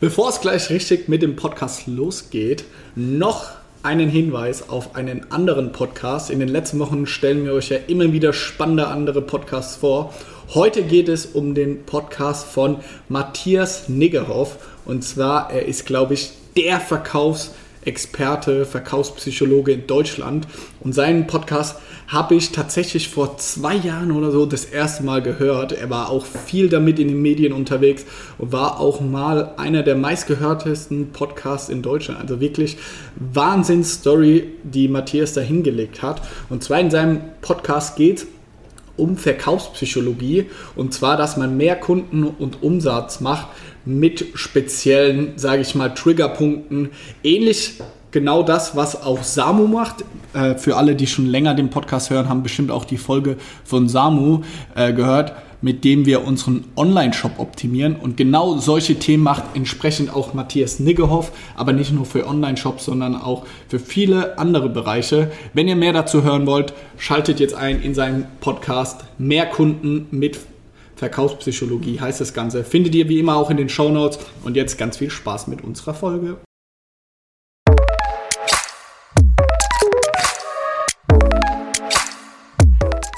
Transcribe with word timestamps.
Bevor 0.00 0.28
es 0.28 0.40
gleich 0.40 0.70
richtig 0.70 1.08
mit 1.08 1.22
dem 1.22 1.34
Podcast 1.34 1.88
losgeht, 1.88 2.62
noch 2.94 3.48
einen 3.82 4.08
Hinweis 4.08 4.68
auf 4.68 4.94
einen 4.94 5.32
anderen 5.32 5.72
Podcast. 5.72 6.30
In 6.30 6.38
den 6.38 6.46
letzten 6.46 6.78
Wochen 6.78 7.04
stellen 7.04 7.44
wir 7.44 7.52
euch 7.52 7.70
ja 7.70 7.78
immer 7.88 8.12
wieder 8.12 8.32
spannende 8.32 8.86
andere 8.86 9.22
Podcasts 9.22 9.74
vor. 9.74 10.14
Heute 10.54 10.84
geht 10.84 11.08
es 11.08 11.26
um 11.26 11.52
den 11.56 11.84
Podcast 11.84 12.46
von 12.46 12.76
Matthias 13.08 13.88
Niggerhoff. 13.88 14.58
Und 14.84 15.02
zwar, 15.02 15.50
er 15.50 15.66
ist, 15.66 15.84
glaube 15.84 16.14
ich, 16.14 16.30
der 16.56 16.78
Verkaufsexperte, 16.78 18.66
Verkaufspsychologe 18.66 19.72
in 19.72 19.88
Deutschland. 19.88 20.46
Und 20.78 20.92
seinen 20.94 21.26
Podcast 21.26 21.74
habe 22.08 22.34
ich 22.34 22.52
tatsächlich 22.52 23.10
vor 23.10 23.36
zwei 23.36 23.74
Jahren 23.74 24.12
oder 24.12 24.30
so 24.30 24.46
das 24.46 24.64
erste 24.64 25.04
Mal 25.04 25.20
gehört. 25.20 25.72
Er 25.72 25.90
war 25.90 26.08
auch 26.08 26.24
viel 26.24 26.70
damit 26.70 26.98
in 26.98 27.08
den 27.08 27.20
Medien 27.20 27.52
unterwegs 27.52 28.06
und 28.38 28.50
war 28.50 28.80
auch 28.80 29.02
mal 29.02 29.52
einer 29.58 29.82
der 29.82 29.94
meistgehörtesten 29.94 31.10
Podcasts 31.12 31.68
in 31.68 31.82
Deutschland. 31.82 32.18
Also 32.18 32.40
wirklich 32.40 32.78
Wahnsinns-Story, 33.16 34.44
die 34.62 34.88
Matthias 34.88 35.34
da 35.34 35.42
hingelegt 35.42 36.00
hat. 36.00 36.22
Und 36.48 36.64
zwar 36.64 36.80
in 36.80 36.90
seinem 36.90 37.20
Podcast 37.42 37.96
geht 37.96 38.26
um 38.96 39.16
Verkaufspsychologie 39.16 40.46
und 40.76 40.92
zwar, 40.92 41.16
dass 41.16 41.36
man 41.36 41.56
mehr 41.56 41.76
Kunden 41.76 42.24
und 42.24 42.62
Umsatz 42.62 43.20
macht 43.20 43.48
mit 43.84 44.26
speziellen, 44.34 45.34
sage 45.36 45.62
ich 45.62 45.74
mal, 45.74 45.90
Triggerpunkten. 45.90 46.90
Ähnlich 47.22 47.74
genau 48.10 48.42
das, 48.42 48.76
was 48.76 49.02
auch 49.02 49.22
Samu 49.22 49.66
macht. 49.66 50.04
Äh, 50.34 50.54
für 50.54 50.76
alle, 50.76 50.94
die 50.94 51.06
schon 51.06 51.26
länger 51.26 51.54
den 51.54 51.70
Podcast 51.70 52.10
hören, 52.10 52.28
haben 52.28 52.42
bestimmt 52.42 52.70
auch 52.70 52.84
die 52.84 52.98
Folge 52.98 53.36
von 53.64 53.88
Samu 53.88 54.42
äh, 54.74 54.92
gehört, 54.92 55.32
mit 55.60 55.84
dem 55.84 56.06
wir 56.06 56.24
unseren 56.24 56.64
Online-Shop 56.76 57.38
optimieren. 57.38 57.96
Und 57.96 58.16
genau 58.16 58.58
solche 58.58 58.98
Themen 58.98 59.22
macht 59.22 59.44
entsprechend 59.54 60.14
auch 60.14 60.34
Matthias 60.34 60.78
Niggehoff, 60.78 61.32
aber 61.56 61.72
nicht 61.72 61.92
nur 61.92 62.04
für 62.04 62.26
Online-Shops, 62.26 62.84
sondern 62.84 63.16
auch 63.16 63.44
für 63.68 63.78
viele 63.78 64.38
andere 64.38 64.68
Bereiche. 64.68 65.30
Wenn 65.54 65.68
ihr 65.68 65.76
mehr 65.76 65.92
dazu 65.92 66.22
hören 66.22 66.46
wollt, 66.46 66.74
schaltet 66.96 67.40
jetzt 67.40 67.54
ein 67.54 67.82
in 67.82 67.94
seinen 67.94 68.26
Podcast 68.40 69.04
Mehr 69.18 69.46
Kunden 69.46 70.06
mit 70.10 70.38
Verkaufspsychologie 70.98 72.00
heißt 72.00 72.20
das 72.20 72.34
Ganze. 72.34 72.64
Findet 72.64 72.94
ihr 72.96 73.08
wie 73.08 73.20
immer 73.20 73.36
auch 73.36 73.50
in 73.50 73.56
den 73.56 73.68
Show 73.68 73.88
Notes. 73.88 74.18
Und 74.42 74.56
jetzt 74.56 74.78
ganz 74.78 74.96
viel 74.96 75.10
Spaß 75.10 75.46
mit 75.46 75.62
unserer 75.62 75.94
Folge. 75.94 76.38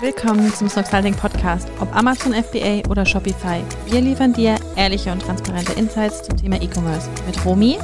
Willkommen 0.03 0.51
zum 0.55 0.67
Soxalding 0.67 1.15
Podcast, 1.15 1.70
ob 1.79 1.95
Amazon 1.95 2.33
FBA 2.33 2.89
oder 2.89 3.05
Shopify. 3.05 3.62
Wir 3.84 4.01
liefern 4.01 4.33
dir 4.33 4.57
ehrliche 4.75 5.12
und 5.12 5.20
transparente 5.20 5.75
Insights 5.75 6.23
zum 6.23 6.39
Thema 6.39 6.57
E-Commerce 6.57 7.11
mit 7.27 7.45
Romy, 7.45 7.77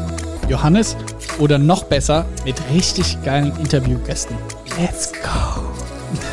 Johannes 0.48 0.96
oder 1.38 1.58
noch 1.58 1.84
besser 1.84 2.24
mit 2.46 2.56
richtig 2.72 3.22
geilen 3.22 3.52
Interviewgästen. 3.58 4.34
Let's 4.80 5.12
go! 5.12 5.62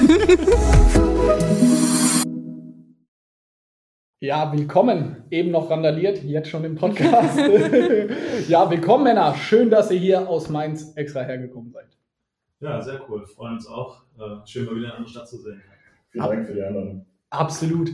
Ja, 4.22 4.54
willkommen. 4.54 5.26
Eben 5.32 5.52
noch 5.52 5.70
randaliert, 5.70 6.24
jetzt 6.24 6.48
schon 6.48 6.64
im 6.64 6.76
Podcast. 6.76 7.38
ja, 8.48 8.72
willkommen 8.72 9.04
Männer. 9.04 9.36
Schön, 9.36 9.70
dass 9.70 9.92
ihr 9.92 10.00
hier 10.00 10.30
aus 10.30 10.48
Mainz 10.48 10.94
extra 10.96 11.24
hergekommen 11.24 11.74
seid. 11.74 11.98
Ja, 12.62 12.82
sehr 12.82 13.02
cool. 13.10 13.26
Freuen 13.26 13.56
uns 13.56 13.68
auch. 13.68 14.04
Äh, 14.18 14.48
schön, 14.48 14.64
mal 14.64 14.78
wieder 14.78 14.88
eine 14.88 14.96
andere 14.96 15.12
Stadt 15.12 15.28
zu 15.28 15.36
sehen. 15.40 15.62
Vielen 16.14 16.26
Dank 16.26 16.48
für 16.48 16.54
die 16.54 16.62
Einladung. 16.62 17.06
Absolut. 17.30 17.92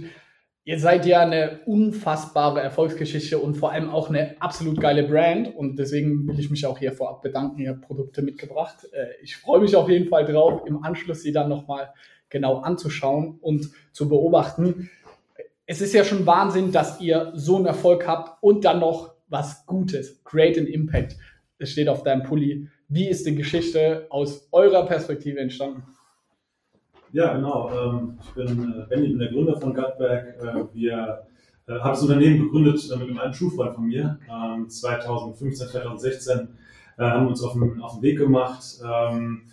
Ihr 0.66 0.78
seid 0.78 1.06
ja 1.06 1.22
eine 1.22 1.62
unfassbare 1.66 2.60
Erfolgsgeschichte 2.60 3.40
und 3.40 3.56
vor 3.56 3.72
allem 3.72 3.90
auch 3.90 4.10
eine 4.10 4.36
absolut 4.40 4.80
geile 4.80 5.04
Brand. 5.04 5.56
Und 5.56 5.80
deswegen 5.80 6.28
will 6.28 6.40
ich 6.40 6.52
mich 6.52 6.66
auch 6.66 6.78
hier 6.78 6.92
vorab 6.92 7.22
bedanken. 7.22 7.60
Ihr 7.60 7.72
habt 7.72 7.82
Produkte 7.82 8.22
mitgebracht. 8.22 8.88
Äh, 8.92 9.08
ich 9.24 9.38
freue 9.38 9.62
mich 9.62 9.76
auf 9.76 9.90
jeden 9.90 10.10
Fall 10.10 10.26
drauf, 10.26 10.62
im 10.68 10.84
Anschluss 10.84 11.24
sie 11.24 11.32
dann 11.32 11.50
nochmal 11.50 11.94
genau 12.30 12.60
anzuschauen 12.60 13.40
und 13.42 13.72
zu 13.94 14.10
beobachten. 14.10 14.92
Es 15.66 15.82
ist 15.82 15.94
ja 15.94 16.04
schon 16.04 16.26
Wahnsinn, 16.26 16.72
dass 16.72 17.02
ihr 17.02 17.32
so 17.36 17.56
einen 17.56 17.66
Erfolg 17.66 18.06
habt 18.06 18.44
und 18.44 18.66
dann 18.66 18.80
noch 18.80 19.16
was 19.28 19.66
Gutes. 19.66 20.24
Create 20.24 20.60
an 20.60 20.68
Impact. 20.68 21.16
Es 21.58 21.72
steht 21.72 21.88
auf 21.88 22.04
deinem 22.04 22.24
Pulli. 22.24 22.68
Wie 22.90 23.08
ist 23.08 23.26
die 23.26 23.36
Geschichte 23.36 24.08
aus 24.10 24.50
eurer 24.52 24.86
Perspektive 24.86 25.40
entstanden? 25.40 25.84
Ja, 27.12 27.34
genau. 27.34 27.72
Ähm, 27.74 28.20
ich 28.22 28.30
bin 28.34 28.72
äh, 28.72 28.86
Benny, 28.88 29.10
bin 29.10 29.20
der 29.20 29.30
Gründer 29.30 29.60
von 29.60 29.74
Gutback. 29.74 30.36
Äh, 30.42 30.64
wir 30.74 31.24
äh, 31.68 31.80
haben 31.80 31.90
das 31.90 32.04
Unternehmen 32.04 32.44
gegründet 32.44 32.88
mit 32.88 33.02
einem 33.02 33.18
alten 33.18 33.34
Schulfreund 33.34 33.74
von 33.74 33.88
mir. 33.88 34.20
2015, 34.68 35.68
ähm, 35.68 35.72
2016 35.72 36.48
haben 36.98 37.24
wir 37.24 37.30
uns 37.30 37.42
auf 37.42 37.54
den, 37.54 37.82
auf 37.82 37.94
den 37.96 38.02
Weg 38.02 38.18
gemacht. 38.18 38.62
Ähm, 38.86 39.44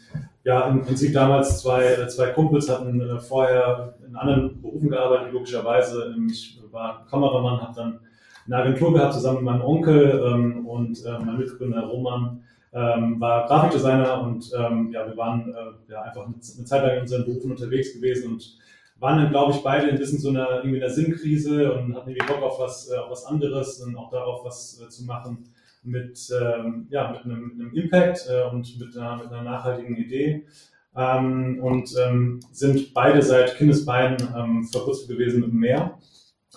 ja, 0.42 0.68
im 0.68 0.82
Prinzip 0.82 1.14
damals 1.14 1.60
zwei, 1.60 2.06
zwei 2.08 2.30
Kumpels 2.30 2.68
hatten 2.68 3.20
vorher 3.20 3.94
in 4.06 4.16
anderen 4.16 4.60
Berufen 4.60 4.90
gearbeitet, 4.90 5.32
logischerweise. 5.32 6.14
Ich 6.28 6.60
war 6.72 7.06
Kameramann, 7.06 7.60
habe 7.60 7.74
dann 7.74 8.00
eine 8.46 8.56
Agentur 8.56 8.92
gehabt 8.92 9.14
zusammen 9.14 9.36
mit 9.36 9.44
meinem 9.44 9.62
Onkel 9.62 10.20
und 10.66 11.04
mein 11.04 11.38
Mitgründer 11.38 11.82
Roman 11.82 12.42
ähm, 12.76 13.18
war 13.18 13.46
Grafikdesigner 13.46 14.20
und 14.22 14.52
ähm, 14.54 14.90
ja, 14.92 15.06
wir 15.06 15.16
waren 15.16 15.54
äh, 15.54 15.92
ja, 15.92 16.02
einfach 16.02 16.26
eine, 16.26 16.38
Zeit 16.40 16.82
lang 16.82 16.96
in 16.96 17.00
unseren 17.00 17.24
Berufen 17.24 17.50
unterwegs 17.50 17.94
gewesen 17.94 18.32
und 18.32 18.58
waren 18.98 19.16
dann, 19.16 19.30
glaube 19.30 19.52
ich, 19.52 19.62
beide 19.62 19.88
ein 19.88 19.98
bisschen 19.98 20.18
so 20.18 20.28
einer, 20.28 20.58
irgendwie 20.58 20.82
einer 20.82 20.92
Sinnkrise 20.92 21.72
und 21.72 21.96
hatten 21.96 22.10
irgendwie 22.10 22.26
Bock 22.26 22.42
auf 22.42 22.60
was, 22.60 22.90
äh, 22.90 22.96
auf 22.96 23.10
was 23.10 23.24
anderes 23.24 23.80
und 23.80 23.96
auch 23.96 24.10
darauf, 24.10 24.44
was 24.44 24.78
äh, 24.84 24.90
zu 24.90 25.04
machen 25.04 25.48
mit, 25.84 26.30
ähm, 26.38 26.86
ja, 26.90 27.10
mit, 27.12 27.24
einem, 27.24 27.48
mit 27.48 27.60
einem 27.60 27.74
Impact 27.74 28.28
äh, 28.28 28.42
und 28.50 28.78
mit 28.78 28.94
einer, 28.96 29.16
mit 29.16 29.28
einer 29.28 29.42
nachhaltigen 29.42 29.96
Idee. 29.96 30.46
Ähm, 30.94 31.58
und 31.62 31.94
ähm, 31.98 32.40
sind 32.52 32.92
beide 32.92 33.22
seit 33.22 33.56
Kindesbeinen 33.56 34.16
ähm, 34.36 34.64
verwurzelt 34.64 35.08
gewesen 35.08 35.40
mit 35.40 35.50
dem 35.50 35.60
Meer. 35.60 35.98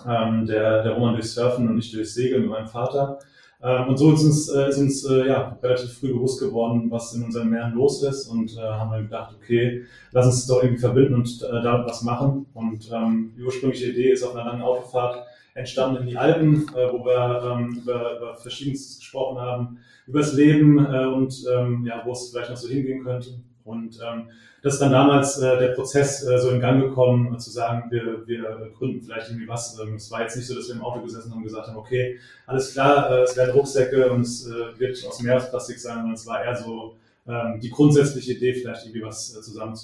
Ähm, 0.06 0.46
der, 0.46 0.82
der 0.82 0.92
Roman 0.92 1.14
durch 1.14 1.30
Surfen 1.30 1.68
und 1.68 1.78
ich 1.78 1.92
durch 1.92 2.12
Segeln 2.12 2.42
mit 2.42 2.50
meinem 2.50 2.68
Vater. 2.68 3.18
Ähm, 3.62 3.88
und 3.88 3.96
so 3.98 4.12
ist 4.12 4.24
uns, 4.24 4.48
äh, 4.48 4.68
ist 4.68 4.78
uns 4.78 5.04
äh, 5.04 5.26
ja, 5.26 5.58
relativ 5.62 5.92
früh 5.98 6.12
bewusst 6.12 6.40
geworden, 6.40 6.90
was 6.90 7.14
in 7.14 7.22
unseren 7.24 7.50
Meeren 7.50 7.74
los 7.74 8.02
ist 8.02 8.26
und 8.28 8.56
äh, 8.56 8.60
haben 8.60 8.90
dann 8.90 9.02
gedacht, 9.02 9.36
okay, 9.36 9.84
lass 10.12 10.26
uns 10.26 10.46
doch 10.46 10.62
irgendwie 10.62 10.80
verbinden 10.80 11.14
und 11.14 11.42
äh, 11.42 11.62
damit 11.62 11.86
was 11.86 12.02
machen. 12.02 12.46
Und 12.54 12.90
ähm, 12.92 13.32
die 13.36 13.42
ursprüngliche 13.42 13.90
Idee 13.90 14.12
ist 14.12 14.22
auf 14.22 14.34
einer 14.34 14.46
langen 14.46 14.62
Autofahrt 14.62 15.26
entstanden 15.54 16.02
in 16.02 16.08
die 16.08 16.16
Alpen, 16.16 16.68
äh, 16.74 16.92
wo 16.92 17.04
wir 17.04 17.42
ähm, 17.44 17.80
über, 17.82 18.16
über 18.16 18.34
Verschiedenstes 18.36 18.98
gesprochen 18.98 19.38
haben, 19.40 19.78
über 20.06 20.20
das 20.20 20.32
Leben 20.32 20.78
äh, 20.78 21.06
und 21.06 21.44
ähm, 21.52 21.84
ja, 21.86 22.02
wo 22.04 22.12
es 22.12 22.30
vielleicht 22.30 22.50
noch 22.50 22.56
so 22.56 22.68
hingehen 22.68 23.04
könnte. 23.04 23.42
Und 23.64 23.98
ähm, 24.06 24.28
das 24.62 24.74
ist 24.74 24.80
dann 24.80 24.92
damals 24.92 25.38
äh, 25.38 25.58
der 25.58 25.68
Prozess 25.68 26.26
äh, 26.26 26.38
so 26.38 26.50
in 26.50 26.60
Gang 26.60 26.82
gekommen, 26.82 27.34
äh, 27.34 27.38
zu 27.38 27.50
sagen, 27.50 27.90
wir, 27.90 28.26
wir 28.26 28.70
gründen 28.76 29.00
vielleicht 29.00 29.28
irgendwie 29.28 29.48
was. 29.48 29.78
Ähm, 29.78 29.94
es 29.94 30.10
war 30.10 30.22
jetzt 30.22 30.36
nicht 30.36 30.46
so, 30.46 30.54
dass 30.54 30.68
wir 30.68 30.74
im 30.74 30.82
Auto 30.82 31.00
gesessen 31.02 31.30
haben 31.30 31.38
und 31.38 31.44
gesagt 31.44 31.68
haben, 31.68 31.76
okay, 31.76 32.18
alles 32.46 32.72
klar, 32.72 33.10
äh, 33.10 33.22
es 33.22 33.36
werden 33.36 33.52
Rucksäcke 33.52 34.10
und 34.10 34.22
es 34.22 34.46
äh, 34.46 34.78
wird 34.78 35.04
aus 35.06 35.20
Meeresplastik 35.22 35.78
sein, 35.78 35.96
sondern 35.96 36.14
es 36.14 36.26
war 36.26 36.44
eher 36.44 36.56
so 36.56 36.96
ähm, 37.26 37.60
die 37.60 37.70
grundsätzliche 37.70 38.32
Idee, 38.32 38.54
vielleicht 38.54 38.86
irgendwie 38.86 39.02
was 39.02 39.36
äh, 39.36 39.40
zusammen 39.40 39.74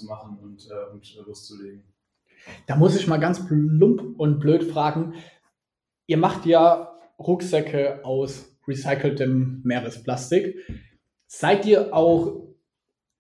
und, 0.43 0.69
äh, 0.71 0.93
und 0.93 1.17
äh, 1.17 1.23
loszulegen. 1.27 1.83
Da 2.67 2.77
muss 2.77 2.97
ich 2.97 3.07
mal 3.07 3.19
ganz 3.19 3.47
plump 3.47 4.19
und 4.19 4.41
blöd 4.41 4.65
fragen. 4.65 5.15
Ihr 6.07 6.17
macht 6.17 6.47
ja 6.47 6.93
Rucksäcke 7.19 8.05
aus 8.05 8.57
recyceltem 8.67 9.61
Meeresplastik. 9.65 10.57
Seid 11.27 11.67
ihr 11.67 11.95
auch 11.95 12.46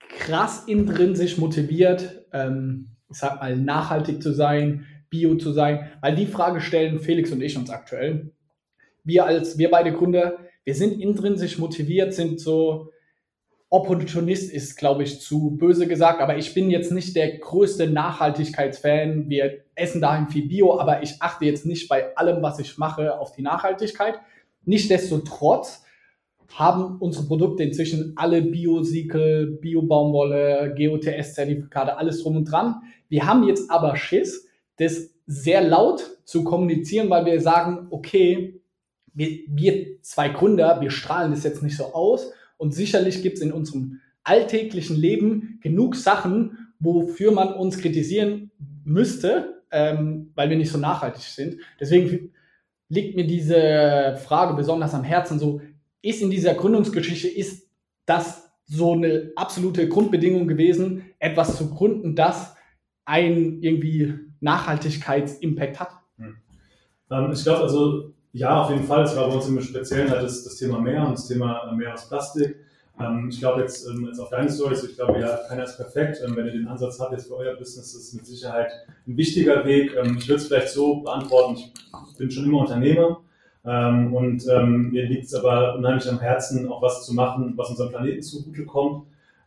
krass 0.09 0.65
intrinsisch 0.67 1.39
motiviert, 1.39 2.27
ähm, 2.33 2.97
ich 3.11 3.19
sag 3.19 3.41
mal, 3.41 3.57
nachhaltig 3.57 4.23
zu 4.23 4.33
sein, 4.33 4.87
bio 5.11 5.37
zu 5.37 5.53
sein? 5.53 5.91
Weil 6.01 6.17
die 6.17 6.27
Frage 6.27 6.61
stellen 6.61 7.01
Felix 7.01 7.31
und 7.33 7.43
ich 7.43 7.57
uns 7.57 7.71
aktuell. 7.71 8.33
Wir 9.05 9.25
als, 9.25 9.59
wir 9.59 9.71
beide 9.71 9.93
Gründer, 9.93 10.39
wir 10.65 10.75
sind 10.75 11.01
intrinsisch 11.01 11.59
motiviert, 11.59 12.13
sind 12.13 12.41
so, 12.41 12.91
Opportunist 13.69 14.53
ist, 14.53 14.77
glaube 14.77 15.03
ich, 15.03 15.21
zu 15.21 15.57
böse 15.57 15.89
gesagt, 15.89 16.21
aber 16.21 16.37
ich 16.37 16.55
bin 16.55 16.71
jetzt 16.71 16.93
nicht 16.93 17.17
der 17.17 17.39
größte 17.39 17.89
Nachhaltigkeitsfan. 17.89 19.29
Wir 19.29 19.65
essen 19.75 20.01
dahin 20.01 20.29
viel 20.29 20.47
Bio, 20.47 20.79
aber 20.79 21.03
ich 21.03 21.21
achte 21.21 21.47
jetzt 21.47 21.67
nicht 21.67 21.89
bei 21.89 22.17
allem, 22.17 22.43
was 22.43 22.61
ich 22.61 22.79
mache, 22.79 23.19
auf 23.19 23.33
die 23.33 23.43
Nachhaltigkeit. 23.43 24.21
Nichtsdestotrotz 24.65 25.85
haben 26.55 26.99
unsere 26.99 27.27
Produkte 27.27 27.63
inzwischen 27.63 28.13
alle 28.17 28.43
Bio-Siegel, 28.43 29.59
Bio-Baumwolle, 29.61 30.75
GOTS-Zertifikate, 30.77 31.99
alles 31.99 32.23
drum 32.23 32.37
und 32.37 32.45
dran. 32.45 32.77
Wir 33.09 33.27
haben 33.27 33.47
jetzt 33.47 33.71
aber 33.71 33.97
Schiss, 33.97 34.49
das 34.77 35.11
sehr 35.27 35.63
laut 35.63 36.19
zu 36.25 36.45
kommunizieren, 36.45 37.11
weil 37.11 37.27
wir 37.27 37.41
sagen, 37.41 37.89
okay, 37.91 38.61
wir, 39.15 39.39
wir 39.49 40.03
zwei 40.03 40.29
Gründer, 40.29 40.81
wir 40.81 40.91
strahlen 40.91 41.33
das 41.33 41.45
jetzt 41.45 41.63
nicht 41.63 41.77
so 41.77 41.95
aus 41.95 42.33
und 42.59 42.75
sicherlich 42.75 43.23
gibt 43.23 43.39
es 43.39 43.43
in 43.43 43.53
unserem 43.53 44.01
alltäglichen 44.23 44.97
Leben 44.97 45.59
genug 45.63 45.97
Sachen, 45.97 46.73
wofür 46.79 47.33
man 47.33 47.53
uns 47.53 47.79
kritisieren 47.79 48.51
müsste, 48.85 49.63
ähm, 49.71 50.33
weil 50.35 50.51
wir 50.51 50.57
nicht 50.57 50.71
so 50.71 50.79
nachhaltig 50.79 51.23
sind. 51.23 51.61
Deswegen 51.81 52.33
liegt 52.89 53.17
mir 53.17 53.27
diese 53.27 54.17
Frage 54.25 54.55
besonders 54.55 54.95
am 54.95 55.05
Herzen. 55.05 55.39
So 55.39 55.61
ist 56.03 56.23
in 56.23 56.31
dieser 56.31 56.55
Gründungsgeschichte 56.55 57.29
ist 57.29 57.69
das 58.07 58.47
so 58.67 58.93
eine 58.93 59.33
absolute 59.37 59.89
Grundbedingung 59.89 60.49
gewesen, 60.49 61.05
etwas 61.19 61.57
zu 61.57 61.71
gründen, 61.71 62.17
das 62.17 62.55
ein 63.05 63.63
irgendwie 63.63 64.15
Nachhaltigkeitsimpact 64.41 65.81
hat? 65.81 65.91
Hm. 66.19 66.37
Ähm, 67.11 67.33
ich 67.33 67.43
glaube 67.43 67.63
also, 67.63 68.13
ja, 68.33 68.63
auf 68.63 68.71
jeden 68.71 68.85
Fall. 68.85 69.05
Es 69.05 69.17
war 69.17 69.29
bei 69.29 69.35
uns 69.35 69.49
im 69.49 69.61
Speziellen 69.61 70.11
halt 70.11 70.23
das, 70.23 70.45
das 70.45 70.57
Thema 70.57 70.81
Meer 70.81 71.07
und 71.07 71.13
das 71.13 71.29
Thema 71.29 71.73
Meer 71.73 71.95
aus 71.95 72.09
Plastik. 72.09 72.57
Ähm, 72.99 73.29
ich 73.31 73.39
glaube 73.39 73.63
jetzt, 73.63 73.87
ähm, 73.89 74.07
jetzt 74.07 74.19
auf 74.19 74.31
deine 74.31 74.51
Stories, 74.51 74.85
ich 74.85 74.97
glaube 74.97 75.21
ja, 75.21 75.39
keiner 75.49 75.65
ist 75.65 75.77
perfekt. 75.77 76.19
Wenn 76.23 76.47
ihr 76.47 76.53
den 76.53 76.69
Ansatz 76.69 76.99
habt 76.99 77.13
jetzt 77.13 77.29
für 77.29 77.37
euer 77.37 77.55
Business, 77.55 77.95
ist 77.95 78.09
es 78.09 78.13
mit 78.15 78.27
Sicherheit 78.27 78.71
ein 79.07 79.17
wichtiger 79.17 79.65
Weg. 79.65 79.93
Ich 80.19 80.29
würde 80.29 80.41
es 80.41 80.47
vielleicht 80.49 80.71
so 80.71 80.97
beantworten, 81.03 81.57
ich 81.57 82.17
bin 82.17 82.31
schon 82.31 82.45
immer 82.45 82.61
Unternehmer. 82.61 83.23
Ähm, 83.67 84.15
und 84.15 84.47
ähm, 84.49 84.91
mir 84.91 85.07
liegt 85.07 85.25
es 85.25 85.35
aber 85.35 85.75
unheimlich 85.77 86.09
am 86.09 86.21
Herzen, 86.21 86.69
auch 86.69 86.81
was 86.83 87.05
zu 87.05 87.15
machen, 87.15 87.55
was 87.57 87.71
unserem 87.71 87.91
Planeten 87.91 88.23
zugutekommt. 88.23 89.07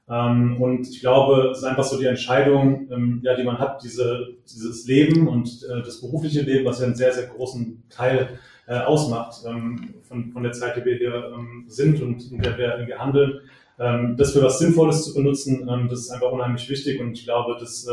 Ähm, 0.10 0.62
und 0.62 0.90
ich 0.90 1.00
glaube, 1.00 1.50
es 1.52 1.60
ist 1.60 1.64
einfach 1.64 1.84
so 1.84 1.98
die 1.98 2.06
Entscheidung, 2.06 2.90
ähm, 2.92 3.22
ja, 3.24 3.36
die 3.36 3.44
man 3.44 3.60
hat, 3.60 3.84
diese, 3.84 4.30
dieses 4.44 4.86
Leben 4.88 5.28
und 5.28 5.64
äh, 5.64 5.82
das 5.84 6.02
berufliche 6.02 6.42
Leben, 6.42 6.66
was 6.66 6.80
ja 6.80 6.88
einen 6.88 6.96
sehr, 6.96 7.14
sehr 7.14 7.28
großen 7.28 7.84
Teil 7.90 8.40
äh, 8.68 8.80
ausmacht 8.80 9.44
ähm, 9.48 9.94
von, 10.04 10.32
von 10.32 10.44
der 10.44 10.52
Zeit, 10.52 10.76
die 10.76 10.86
wir 10.86 10.98
hier 10.98 11.32
ähm, 11.34 11.66
sind 11.68 12.02
und 12.02 12.32
in 12.32 12.42
der 12.42 12.58
wir, 12.58 12.84
wir 12.86 13.00
handeln. 13.00 13.40
Ähm, 13.80 14.18
das 14.18 14.34
für 14.34 14.42
was 14.42 14.60
Sinnvolles 14.60 15.06
zu 15.06 15.14
benutzen, 15.14 15.70
ähm, 15.70 15.88
das 15.90 16.00
ist 16.02 16.10
einfach 16.10 16.32
unheimlich 16.32 16.70
wichtig 16.70 17.00
und 17.00 17.14
ich 17.14 17.24
glaube, 17.24 17.56
das 17.60 17.88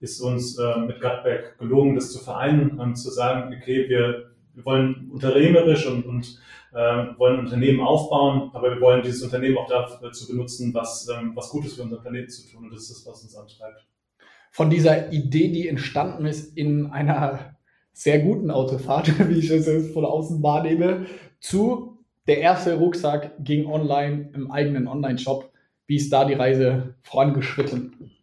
ist 0.00 0.20
uns 0.20 0.58
äh, 0.58 0.78
mit 0.80 1.00
Gutback 1.00 1.58
gelungen, 1.58 1.94
das 1.94 2.12
zu 2.12 2.18
vereinen, 2.18 2.78
ähm, 2.82 2.94
zu 2.94 3.10
sagen, 3.10 3.54
okay, 3.56 3.88
wir, 3.88 4.30
wir 4.56 4.64
wollen 4.64 5.10
unternehmerisch 5.12 5.86
und, 5.86 6.06
und 6.06 6.40
äh, 6.72 7.18
wollen 7.18 7.40
Unternehmen 7.40 7.80
aufbauen, 7.80 8.50
aber 8.54 8.74
wir 8.74 8.80
wollen 8.80 9.02
dieses 9.02 9.22
Unternehmen 9.22 9.58
auch 9.58 9.68
dazu 9.68 10.26
benutzen, 10.26 10.72
was, 10.74 11.08
ähm, 11.08 11.32
was 11.34 11.50
Gutes 11.50 11.74
für 11.74 11.82
unseren 11.82 12.00
Planeten 12.00 12.30
zu 12.30 12.50
tun 12.50 12.64
und 12.64 12.72
das 12.72 12.90
ist 12.90 13.06
das, 13.06 13.06
was 13.06 13.22
uns 13.22 13.36
antreibt. 13.36 13.86
Von 14.50 14.70
dieser 14.70 15.12
Idee, 15.12 15.48
die 15.48 15.68
entstanden 15.68 16.24
ist 16.24 16.56
in 16.56 16.86
einer 16.86 17.56
sehr 17.92 18.20
guten 18.20 18.50
Autofahrt, 18.50 19.12
wie 19.28 19.38
ich 19.38 19.50
es 19.50 19.92
von 19.92 20.06
außen 20.06 20.42
wahrnehme, 20.42 21.06
zu 21.38 21.98
der 22.26 22.38
erste 22.38 22.76
Rucksack 22.76 23.32
ging 23.38 23.66
online 23.66 24.30
im 24.34 24.50
eigenen 24.50 24.88
Online-Shop. 24.88 25.52
Wie 25.86 25.96
ist 25.96 26.12
da 26.12 26.24
die 26.24 26.34
Reise 26.34 26.94
vorangeschritten? 27.02 28.15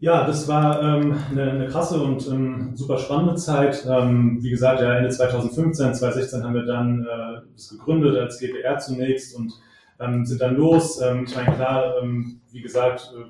Ja, 0.00 0.24
das 0.24 0.46
war 0.46 0.80
ähm, 0.80 1.18
eine, 1.30 1.50
eine 1.50 1.66
krasse 1.66 2.00
und 2.00 2.24
ähm, 2.28 2.70
super 2.76 2.98
spannende 2.98 3.34
Zeit. 3.34 3.84
Ähm, 3.84 4.38
wie 4.40 4.50
gesagt, 4.50 4.80
ja, 4.80 4.94
Ende 4.94 5.08
2015, 5.08 5.94
2016 5.94 6.44
haben 6.44 6.54
wir 6.54 6.66
dann 6.66 7.04
äh, 7.04 7.40
das 7.52 7.70
gegründet 7.70 8.16
als 8.16 8.38
GPR 8.38 8.78
zunächst 8.78 9.36
und 9.36 9.52
ähm, 9.98 10.24
sind 10.24 10.40
dann 10.40 10.54
los. 10.54 11.00
Ähm, 11.00 11.24
ich 11.26 11.34
meine, 11.34 11.52
klar, 11.52 11.94
ähm, 12.00 12.40
wie 12.52 12.60
gesagt, 12.60 13.12
äh, 13.18 13.24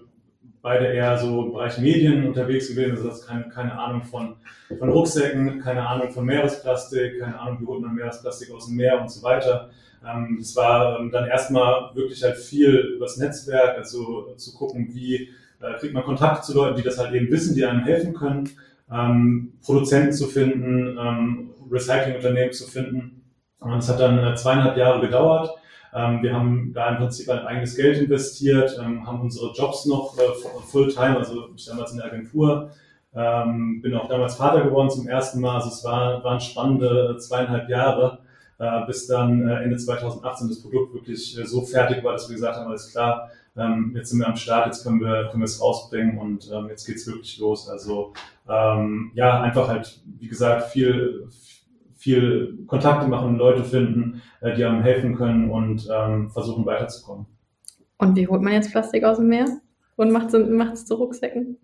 beide 0.60 0.88
eher 0.88 1.16
so 1.16 1.46
im 1.46 1.52
Bereich 1.52 1.78
Medien 1.78 2.26
unterwegs 2.26 2.68
gewesen. 2.68 2.96
Also 2.96 3.08
das 3.08 3.26
keine, 3.26 3.48
keine 3.48 3.72
Ahnung 3.78 4.04
von, 4.04 4.36
von 4.78 4.90
Rucksäcken, 4.90 5.60
keine 5.60 5.88
Ahnung 5.88 6.10
von 6.10 6.26
Meeresplastik, 6.26 7.18
keine 7.18 7.40
Ahnung, 7.40 7.62
wie 7.62 7.66
holt 7.66 7.80
man 7.80 7.94
Meeresplastik 7.94 8.50
aus 8.52 8.66
dem 8.66 8.76
Meer 8.76 9.00
und 9.00 9.10
so 9.10 9.22
weiter. 9.22 9.70
Ähm, 10.06 10.36
es 10.38 10.54
war 10.54 11.00
ähm, 11.00 11.10
dann 11.12 11.26
erstmal 11.26 11.94
wirklich 11.94 12.22
halt 12.22 12.36
viel 12.36 12.92
übers 12.96 13.16
Netzwerk, 13.16 13.78
also 13.78 14.34
zu 14.36 14.52
gucken, 14.52 14.90
wie 14.92 15.30
äh, 15.60 15.78
kriegt 15.78 15.94
man 15.94 16.04
Kontakt 16.04 16.44
zu 16.44 16.54
Leuten, 16.54 16.76
die 16.76 16.82
das 16.82 16.98
halt 16.98 17.12
eben 17.14 17.30
wissen, 17.30 17.54
die 17.54 17.64
einem 17.64 17.84
helfen 17.84 18.14
können, 18.14 18.50
ähm, 18.90 19.52
Produzenten 19.62 20.12
zu 20.12 20.26
finden, 20.26 20.96
ähm, 20.98 21.50
Recyclingunternehmen 21.70 22.52
zu 22.52 22.66
finden. 22.66 23.22
Und 23.60 23.78
es 23.78 23.88
hat 23.88 24.00
dann 24.00 24.18
äh, 24.18 24.34
zweieinhalb 24.34 24.76
Jahre 24.76 25.00
gedauert. 25.00 25.50
Ähm, 25.94 26.22
wir 26.22 26.34
haben 26.34 26.72
da 26.74 26.90
im 26.90 26.96
Prinzip 26.98 27.28
ein 27.28 27.46
eigenes 27.46 27.76
Geld 27.76 27.98
investiert, 27.98 28.78
ähm, 28.80 29.06
haben 29.06 29.20
unsere 29.20 29.52
Jobs 29.52 29.86
noch 29.86 30.16
äh, 30.18 30.70
Fulltime, 30.70 31.16
also 31.16 31.48
ich 31.56 31.66
damals 31.66 31.92
in 31.92 31.98
der 31.98 32.06
Agentur, 32.06 32.70
ähm, 33.14 33.80
bin 33.82 33.94
auch 33.94 34.08
damals 34.08 34.36
Vater 34.36 34.62
geworden 34.62 34.90
zum 34.90 35.08
ersten 35.08 35.40
Mal. 35.40 35.56
Also 35.56 35.68
es 35.68 35.84
war, 35.84 36.22
waren 36.22 36.40
spannende 36.40 37.16
zweieinhalb 37.18 37.68
Jahre, 37.68 38.18
äh, 38.58 38.86
bis 38.86 39.06
dann 39.06 39.48
äh, 39.48 39.62
Ende 39.62 39.76
2018 39.76 40.48
das 40.48 40.62
Produkt 40.62 40.94
wirklich 40.94 41.38
so 41.44 41.62
fertig 41.62 42.04
war, 42.04 42.12
dass 42.12 42.28
wir 42.28 42.34
gesagt 42.34 42.56
haben, 42.56 42.68
alles 42.68 42.92
klar, 42.92 43.30
jetzt 43.94 44.10
sind 44.10 44.20
wir 44.20 44.28
am 44.28 44.36
Start, 44.36 44.66
jetzt 44.66 44.84
können 44.84 45.00
wir, 45.00 45.28
können 45.30 45.42
wir 45.42 45.46
es 45.46 45.60
rausbringen 45.60 46.18
und 46.18 46.50
jetzt 46.68 46.86
geht's 46.86 47.06
wirklich 47.06 47.38
los. 47.38 47.68
Also 47.68 48.12
ja, 48.46 49.42
einfach 49.42 49.68
halt, 49.68 50.00
wie 50.18 50.28
gesagt, 50.28 50.70
viel, 50.70 51.28
viel 51.98 52.64
Kontakte 52.66 53.08
machen, 53.08 53.36
Leute 53.36 53.64
finden, 53.64 54.22
äh, 54.40 54.54
die 54.54 54.64
einem 54.64 54.82
helfen 54.82 55.16
können 55.16 55.50
und 55.50 55.88
ähm, 55.92 56.30
versuchen 56.30 56.64
weiterzukommen. 56.64 57.26
Und 57.98 58.16
wie 58.16 58.28
holt 58.28 58.40
man 58.40 58.52
jetzt 58.52 58.70
Plastik 58.70 59.04
aus 59.04 59.18
dem 59.18 59.28
Meer 59.28 59.46
und 59.96 60.12
macht 60.12 60.32
es 60.32 60.84
zu 60.86 60.94
Rucksäcken? 60.94 61.58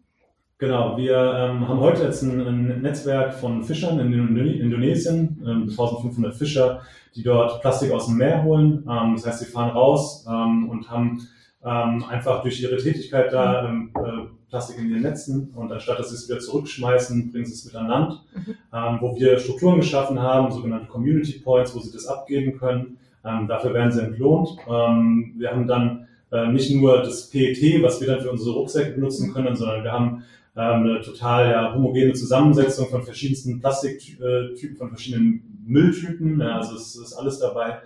Genau, 0.58 0.96
wir 0.96 1.16
ähm, 1.16 1.68
haben 1.68 1.80
heute 1.80 2.02
jetzt 2.02 2.22
ein, 2.22 2.40
ein, 2.40 2.82
Netzwerk 2.82 3.34
von 3.34 3.62
Fischern 3.62 4.00
in 4.00 4.12
Indonesien, 4.12 5.42
ähm, 5.44 5.62
1500 5.68 6.34
Fischer, 6.34 6.82
die 7.14 7.22
dort 7.22 7.60
Plastik 7.60 7.92
aus 7.92 8.06
dem 8.06 8.16
Meer 8.16 8.42
holen. 8.42 8.84
Ähm, 8.88 9.14
das 9.14 9.26
heißt, 9.26 9.40
sie 9.40 9.50
fahren 9.50 9.70
raus 9.70 10.26
ähm, 10.28 10.68
und 10.68 10.90
haben 10.90 11.28
ähm, 11.64 12.04
einfach 12.08 12.42
durch 12.42 12.60
ihre 12.60 12.76
Tätigkeit 12.76 13.32
da 13.32 13.68
ähm, 13.68 13.90
äh, 13.96 14.26
Plastik 14.48 14.78
in 14.78 14.90
ihren 14.90 15.02
Netzen 15.02 15.52
und 15.54 15.72
anstatt 15.72 15.98
dass 15.98 16.10
sie 16.10 16.16
es 16.16 16.28
wieder 16.28 16.38
zurückschmeißen, 16.38 17.32
bringen 17.32 17.46
sie 17.46 17.54
es 17.54 17.64
mit 17.64 17.74
an 17.74 17.88
Land, 17.88 18.22
mhm. 18.34 18.54
ähm, 18.72 18.98
wo 19.00 19.16
wir 19.16 19.38
Strukturen 19.38 19.76
geschaffen 19.80 20.20
haben, 20.20 20.52
sogenannte 20.52 20.86
Community 20.86 21.40
Points, 21.40 21.74
wo 21.74 21.80
sie 21.80 21.92
das 21.92 22.06
abgeben 22.06 22.58
können. 22.58 22.98
Ähm, 23.24 23.48
dafür 23.48 23.72
werden 23.72 23.90
sie 23.90 24.02
entlohnt. 24.02 24.50
Ähm, 24.68 25.34
wir 25.38 25.50
haben 25.50 25.66
dann 25.66 26.06
äh, 26.30 26.48
nicht 26.48 26.70
nur 26.74 26.98
das 26.98 27.30
PET, 27.30 27.82
was 27.82 28.00
wir 28.00 28.08
dann 28.08 28.20
für 28.20 28.30
unsere 28.30 28.54
Rucksäcke 28.54 28.92
benutzen 28.92 29.32
können, 29.32 29.56
sondern 29.56 29.82
wir 29.82 29.92
haben 29.92 30.24
ähm, 30.56 30.84
eine 30.84 31.00
total 31.00 31.50
ja, 31.50 31.74
homogene 31.74 32.12
Zusammensetzung 32.12 32.88
von 32.88 33.02
verschiedensten 33.02 33.60
Plastiktypen, 33.60 34.76
von 34.76 34.90
verschiedenen 34.90 35.62
Mülltypen. 35.66 36.40
Ja, 36.40 36.58
also 36.58 36.76
es 36.76 36.94
ist 36.94 37.14
alles 37.14 37.38
dabei. 37.38 37.78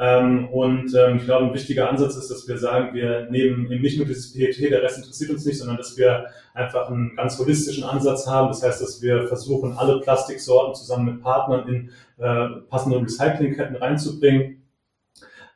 Ähm, 0.00 0.48
und 0.50 0.94
ähm, 0.94 1.16
ich 1.16 1.24
glaube, 1.24 1.46
ein 1.46 1.54
wichtiger 1.54 1.90
Ansatz 1.90 2.14
ist, 2.14 2.30
dass 2.30 2.46
wir 2.46 2.56
sagen, 2.56 2.94
wir 2.94 3.28
nehmen 3.30 3.70
eben 3.70 3.82
nicht 3.82 3.96
nur 3.96 4.06
dieses 4.06 4.32
PET, 4.32 4.70
der 4.70 4.82
Rest 4.82 4.98
interessiert 4.98 5.30
uns 5.30 5.44
nicht, 5.44 5.58
sondern 5.58 5.76
dass 5.76 5.96
wir 5.96 6.26
einfach 6.54 6.88
einen 6.88 7.16
ganz 7.16 7.36
holistischen 7.38 7.82
Ansatz 7.82 8.26
haben. 8.26 8.48
Das 8.48 8.62
heißt, 8.62 8.80
dass 8.80 9.02
wir 9.02 9.26
versuchen, 9.26 9.76
alle 9.76 10.00
Plastiksorten 10.00 10.76
zusammen 10.76 11.06
mit 11.06 11.22
Partnern 11.22 11.68
in 11.68 11.90
äh, 12.18 12.60
passende 12.68 13.00
Recyclingketten 13.00 13.74
reinzubringen. 13.74 14.62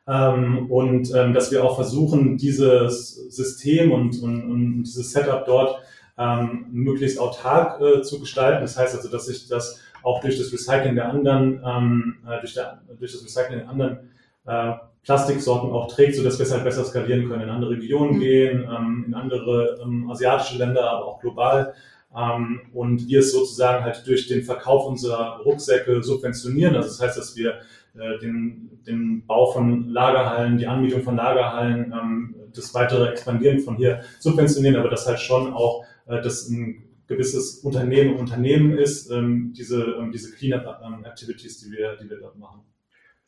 Ähm, 0.05 0.69
und 0.69 1.13
ähm, 1.15 1.33
dass 1.33 1.49
wir 1.51 1.63
auch 1.63 1.75
versuchen, 1.75 2.35
dieses 2.35 3.15
System 3.33 3.93
und, 3.93 4.21
und, 4.21 4.43
und 4.51 4.83
dieses 4.83 5.13
Setup 5.13 5.45
dort 5.45 5.79
ähm, 6.17 6.65
möglichst 6.71 7.17
autark 7.17 7.79
äh, 7.79 8.01
zu 8.01 8.19
gestalten. 8.19 8.61
Das 8.61 8.77
heißt 8.77 8.93
also, 8.93 9.09
dass 9.09 9.27
sich 9.27 9.47
das 9.47 9.79
auch 10.03 10.19
durch 10.19 10.37
das 10.37 10.51
Recycling 10.51 10.95
der 10.95 11.09
anderen, 11.09 11.61
ähm, 11.65 12.17
äh, 12.27 12.41
durch, 12.41 12.53
der, 12.53 12.81
durch 12.99 13.13
das 13.13 13.23
Recycling 13.23 13.59
der 13.59 13.69
anderen 13.69 14.09
äh, 14.45 14.73
Plastiksorten 15.03 15.71
auch 15.71 15.93
trägt, 15.93 16.15
sodass 16.15 16.39
wir 16.39 16.45
es 16.45 16.51
halt 16.51 16.63
besser 16.63 16.85
skalieren 16.85 17.27
können, 17.27 17.43
in 17.43 17.49
andere 17.49 17.71
Regionen 17.71 18.15
mhm. 18.15 18.19
gehen, 18.19 18.63
ähm, 18.63 19.05
in 19.07 19.13
andere 19.13 19.79
ähm, 19.83 20.09
asiatische 20.09 20.57
Länder, 20.57 20.89
aber 20.89 21.05
auch 21.05 21.19
global. 21.19 21.73
Ähm, 22.15 22.61
und 22.73 23.07
wir 23.07 23.19
es 23.19 23.33
sozusagen 23.33 23.83
halt 23.83 24.05
durch 24.07 24.27
den 24.27 24.43
Verkauf 24.43 24.85
unserer 24.85 25.41
Rucksäcke 25.43 26.01
subventionieren. 26.03 26.75
Also 26.75 26.89
das 26.89 27.01
heißt, 27.01 27.17
dass 27.17 27.35
wir 27.35 27.59
äh, 27.95 28.19
den, 28.19 28.79
den 28.87 29.25
Bau 29.25 29.51
von 29.51 29.89
Lagerhallen, 29.89 30.57
die 30.57 30.67
Anmietung 30.67 31.03
von 31.03 31.15
Lagerhallen, 31.15 31.91
ähm, 31.91 32.35
das 32.53 32.73
weitere 32.73 33.09
Expandieren 33.09 33.59
von 33.59 33.75
hier 33.75 34.01
subventionieren, 34.19 34.77
aber 34.77 34.89
das 34.89 35.07
halt 35.07 35.19
schon 35.19 35.53
auch 35.53 35.83
äh, 36.07 36.21
das 36.21 36.47
ein 36.49 36.83
gewisses 37.07 37.59
Unternehmen 37.59 38.15
Unternehmen 38.15 38.77
ist, 38.77 39.11
ähm, 39.11 39.53
diese, 39.57 39.83
ähm, 39.99 40.11
diese 40.11 40.31
Cleanup-Activities, 40.31 41.59
die 41.59 41.71
wir, 41.71 41.97
die 41.97 42.09
wir 42.09 42.17
dort 42.17 42.37
machen. 42.37 42.61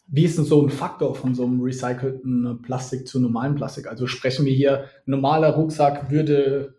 Wie 0.08 0.24
ist 0.24 0.38
denn 0.38 0.46
so 0.46 0.62
ein 0.62 0.70
Faktor 0.70 1.16
von 1.16 1.34
so 1.34 1.46
einem 1.46 1.62
recycelten 1.62 2.62
Plastik 2.62 3.08
zu 3.08 3.20
normalem 3.20 3.56
Plastik? 3.56 3.88
Also 3.88 4.06
sprechen 4.06 4.46
wir 4.46 4.54
hier, 4.54 4.86
normaler 5.06 5.56
Rucksack 5.56 6.12
würde, 6.12 6.76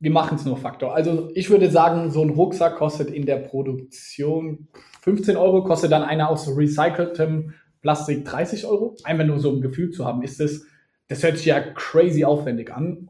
wir 0.00 0.10
machen 0.10 0.36
es 0.36 0.44
nur 0.44 0.56
Faktor. 0.56 0.94
Also 0.94 1.30
ich 1.34 1.50
würde 1.50 1.70
sagen, 1.70 2.10
so 2.10 2.22
ein 2.22 2.30
Rucksack 2.30 2.76
kostet 2.76 3.10
in 3.10 3.26
der 3.26 3.36
Produktion 3.36 4.68
15 5.02 5.36
Euro, 5.36 5.62
kostet 5.62 5.92
dann 5.92 6.02
einer 6.02 6.28
aus 6.28 6.48
recyceltem 6.48 7.54
Plastik 7.80 8.24
30 8.24 8.66
Euro. 8.66 8.96
Einfach 9.04 9.24
nur 9.24 9.38
so 9.38 9.52
ein 9.52 9.60
Gefühl 9.60 9.90
zu 9.92 10.04
haben, 10.04 10.22
ist 10.22 10.40
das, 10.40 10.64
das 11.06 11.22
hört 11.22 11.36
sich 11.36 11.46
ja 11.46 11.60
crazy 11.60 12.24
aufwendig 12.24 12.72
an. 12.72 13.08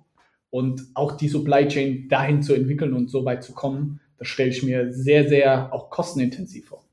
Und 0.50 0.82
auch 0.94 1.16
die 1.16 1.28
Supply 1.28 1.66
Chain 1.68 2.08
dahin 2.08 2.42
zu 2.42 2.54
entwickeln 2.54 2.92
und 2.92 3.10
so 3.10 3.24
weit 3.24 3.42
zu 3.42 3.52
kommen, 3.52 4.00
das 4.18 4.28
stelle 4.28 4.50
ich 4.50 4.62
mir 4.62 4.92
sehr, 4.92 5.28
sehr 5.28 5.72
auch 5.72 5.90
kostenintensiv 5.90 6.68
vor. 6.68 6.85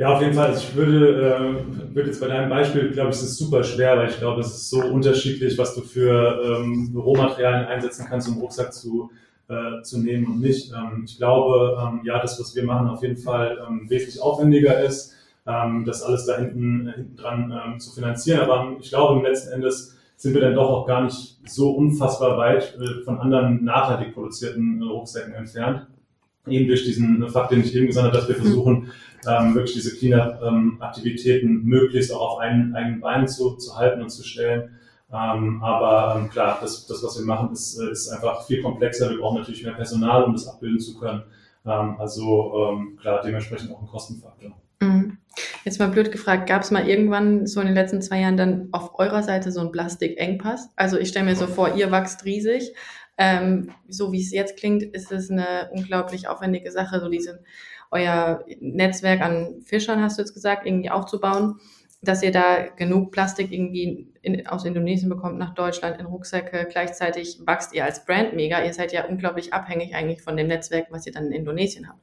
Ja, 0.00 0.14
auf 0.14 0.22
jeden 0.22 0.34
Fall. 0.34 0.46
Also 0.46 0.60
ich 0.60 0.76
würde, 0.76 1.60
äh, 1.90 1.94
würde 1.94 2.08
jetzt 2.08 2.20
bei 2.20 2.28
deinem 2.28 2.48
Beispiel, 2.48 2.92
glaube 2.92 3.10
ich, 3.10 3.16
es 3.16 3.22
ist 3.24 3.36
super 3.36 3.64
schwer, 3.64 3.98
weil 3.98 4.08
ich 4.08 4.18
glaube, 4.18 4.40
es 4.40 4.46
ist 4.46 4.70
so 4.70 4.80
unterschiedlich, 4.80 5.58
was 5.58 5.74
du 5.74 5.80
für 5.80 6.40
ähm, 6.44 6.96
Rohmaterialien 6.96 7.66
einsetzen 7.66 8.06
kannst, 8.08 8.28
um 8.28 8.38
Rucksack 8.38 8.72
zu, 8.72 9.10
äh, 9.48 9.82
zu 9.82 9.98
nehmen 9.98 10.26
und 10.26 10.40
nicht. 10.40 10.72
Ähm, 10.72 11.02
ich 11.04 11.16
glaube, 11.16 11.76
ähm, 11.82 12.02
ja, 12.04 12.22
das, 12.22 12.38
was 12.38 12.54
wir 12.54 12.62
machen, 12.62 12.86
auf 12.86 13.02
jeden 13.02 13.16
Fall 13.16 13.58
ähm, 13.66 13.90
wesentlich 13.90 14.22
aufwendiger 14.22 14.80
ist, 14.84 15.16
ähm, 15.48 15.84
das 15.84 16.02
alles 16.04 16.26
da 16.26 16.36
hinten, 16.38 16.92
hinten 16.94 17.16
dran 17.16 17.52
ähm, 17.52 17.80
zu 17.80 17.92
finanzieren. 17.92 18.40
Aber 18.42 18.76
ich 18.80 18.90
glaube, 18.90 19.18
im 19.18 19.24
letzten 19.24 19.52
Endes 19.52 19.96
sind 20.14 20.32
wir 20.32 20.42
dann 20.42 20.54
doch 20.54 20.70
auch 20.70 20.86
gar 20.86 21.02
nicht 21.02 21.38
so 21.44 21.70
unfassbar 21.72 22.38
weit 22.38 22.78
äh, 22.80 23.02
von 23.02 23.18
anderen 23.18 23.64
nachhaltig 23.64 24.14
produzierten 24.14 24.80
äh, 24.80 24.84
Rucksäcken 24.84 25.34
entfernt. 25.34 25.88
Eben 26.46 26.68
durch 26.68 26.84
diesen 26.84 27.28
Fakt, 27.28 27.50
den 27.50 27.60
ich 27.60 27.74
eben 27.74 27.88
gesagt 27.88 28.06
habe, 28.06 28.16
dass 28.16 28.28
wir 28.28 28.38
mhm. 28.38 28.90
Ähm, 29.26 29.54
wirklich 29.54 29.74
diese 29.74 29.96
Cleanup-Aktivitäten 29.96 31.64
möglichst 31.64 32.12
auch 32.12 32.34
auf 32.34 32.38
einen 32.38 32.74
eigenen 32.74 33.00
Beinen 33.00 33.28
zu, 33.28 33.56
zu 33.56 33.76
halten 33.76 34.02
und 34.02 34.10
zu 34.10 34.22
stellen. 34.22 34.76
Ähm, 35.10 35.62
aber 35.62 36.20
ähm, 36.20 36.30
klar, 36.30 36.58
das, 36.60 36.86
das, 36.86 37.02
was 37.02 37.18
wir 37.18 37.24
machen, 37.24 37.50
ist, 37.52 37.78
äh, 37.78 37.90
ist 37.90 38.08
einfach 38.08 38.46
viel 38.46 38.62
komplexer. 38.62 39.10
Wir 39.10 39.18
brauchen 39.18 39.38
natürlich 39.38 39.64
mehr 39.64 39.72
Personal, 39.72 40.24
um 40.24 40.32
das 40.32 40.46
abbilden 40.46 40.80
zu 40.80 40.98
können. 40.98 41.22
Ähm, 41.64 41.96
also 41.98 42.52
ähm, 42.70 42.98
klar, 43.00 43.22
dementsprechend 43.24 43.72
auch 43.72 43.80
ein 43.80 43.88
Kostenfaktor. 43.88 44.52
Mhm. 44.80 45.18
Jetzt 45.64 45.78
mal 45.78 45.88
blöd 45.88 46.12
gefragt, 46.12 46.48
gab 46.48 46.62
es 46.62 46.70
mal 46.70 46.88
irgendwann 46.88 47.46
so 47.46 47.60
in 47.60 47.66
den 47.66 47.74
letzten 47.74 48.02
zwei 48.02 48.20
Jahren 48.20 48.36
dann 48.36 48.68
auf 48.72 48.98
eurer 48.98 49.22
Seite 49.22 49.50
so 49.50 49.60
einen 49.60 49.72
Plastikengpass? 49.72 50.70
Also 50.76 50.98
ich 50.98 51.08
stelle 51.08 51.26
mir 51.26 51.36
so 51.36 51.46
vor, 51.46 51.74
ihr 51.74 51.90
wächst 51.90 52.24
riesig. 52.24 52.74
Ähm, 53.16 53.70
so 53.88 54.12
wie 54.12 54.20
es 54.20 54.30
jetzt 54.30 54.56
klingt, 54.56 54.82
ist 54.82 55.10
es 55.10 55.30
eine 55.30 55.70
unglaublich 55.72 56.28
aufwendige 56.28 56.70
Sache, 56.70 57.00
so 57.00 57.08
diese 57.08 57.42
euer 57.90 58.44
Netzwerk 58.60 59.20
an 59.20 59.62
Fischern, 59.62 60.02
hast 60.02 60.18
du 60.18 60.22
jetzt 60.22 60.34
gesagt, 60.34 60.66
irgendwie 60.66 60.90
aufzubauen 60.90 61.60
dass 62.00 62.22
ihr 62.22 62.30
da 62.30 62.68
genug 62.76 63.10
Plastik 63.10 63.50
irgendwie 63.52 64.08
in, 64.22 64.46
aus 64.46 64.64
Indonesien 64.64 65.08
bekommt 65.08 65.38
nach 65.38 65.54
Deutschland 65.54 65.98
in 65.98 66.06
Rucksäcke. 66.06 66.68
Gleichzeitig 66.70 67.40
wächst 67.44 67.74
ihr 67.74 67.84
als 67.84 68.04
Brand 68.04 68.34
mega. 68.34 68.62
Ihr 68.64 68.72
seid 68.72 68.92
ja 68.92 69.06
unglaublich 69.06 69.52
abhängig 69.52 69.94
eigentlich 69.94 70.22
von 70.22 70.36
dem 70.36 70.46
Netzwerk, 70.46 70.86
was 70.90 71.06
ihr 71.06 71.12
dann 71.12 71.26
in 71.26 71.32
Indonesien 71.32 71.88
habt. 71.88 72.00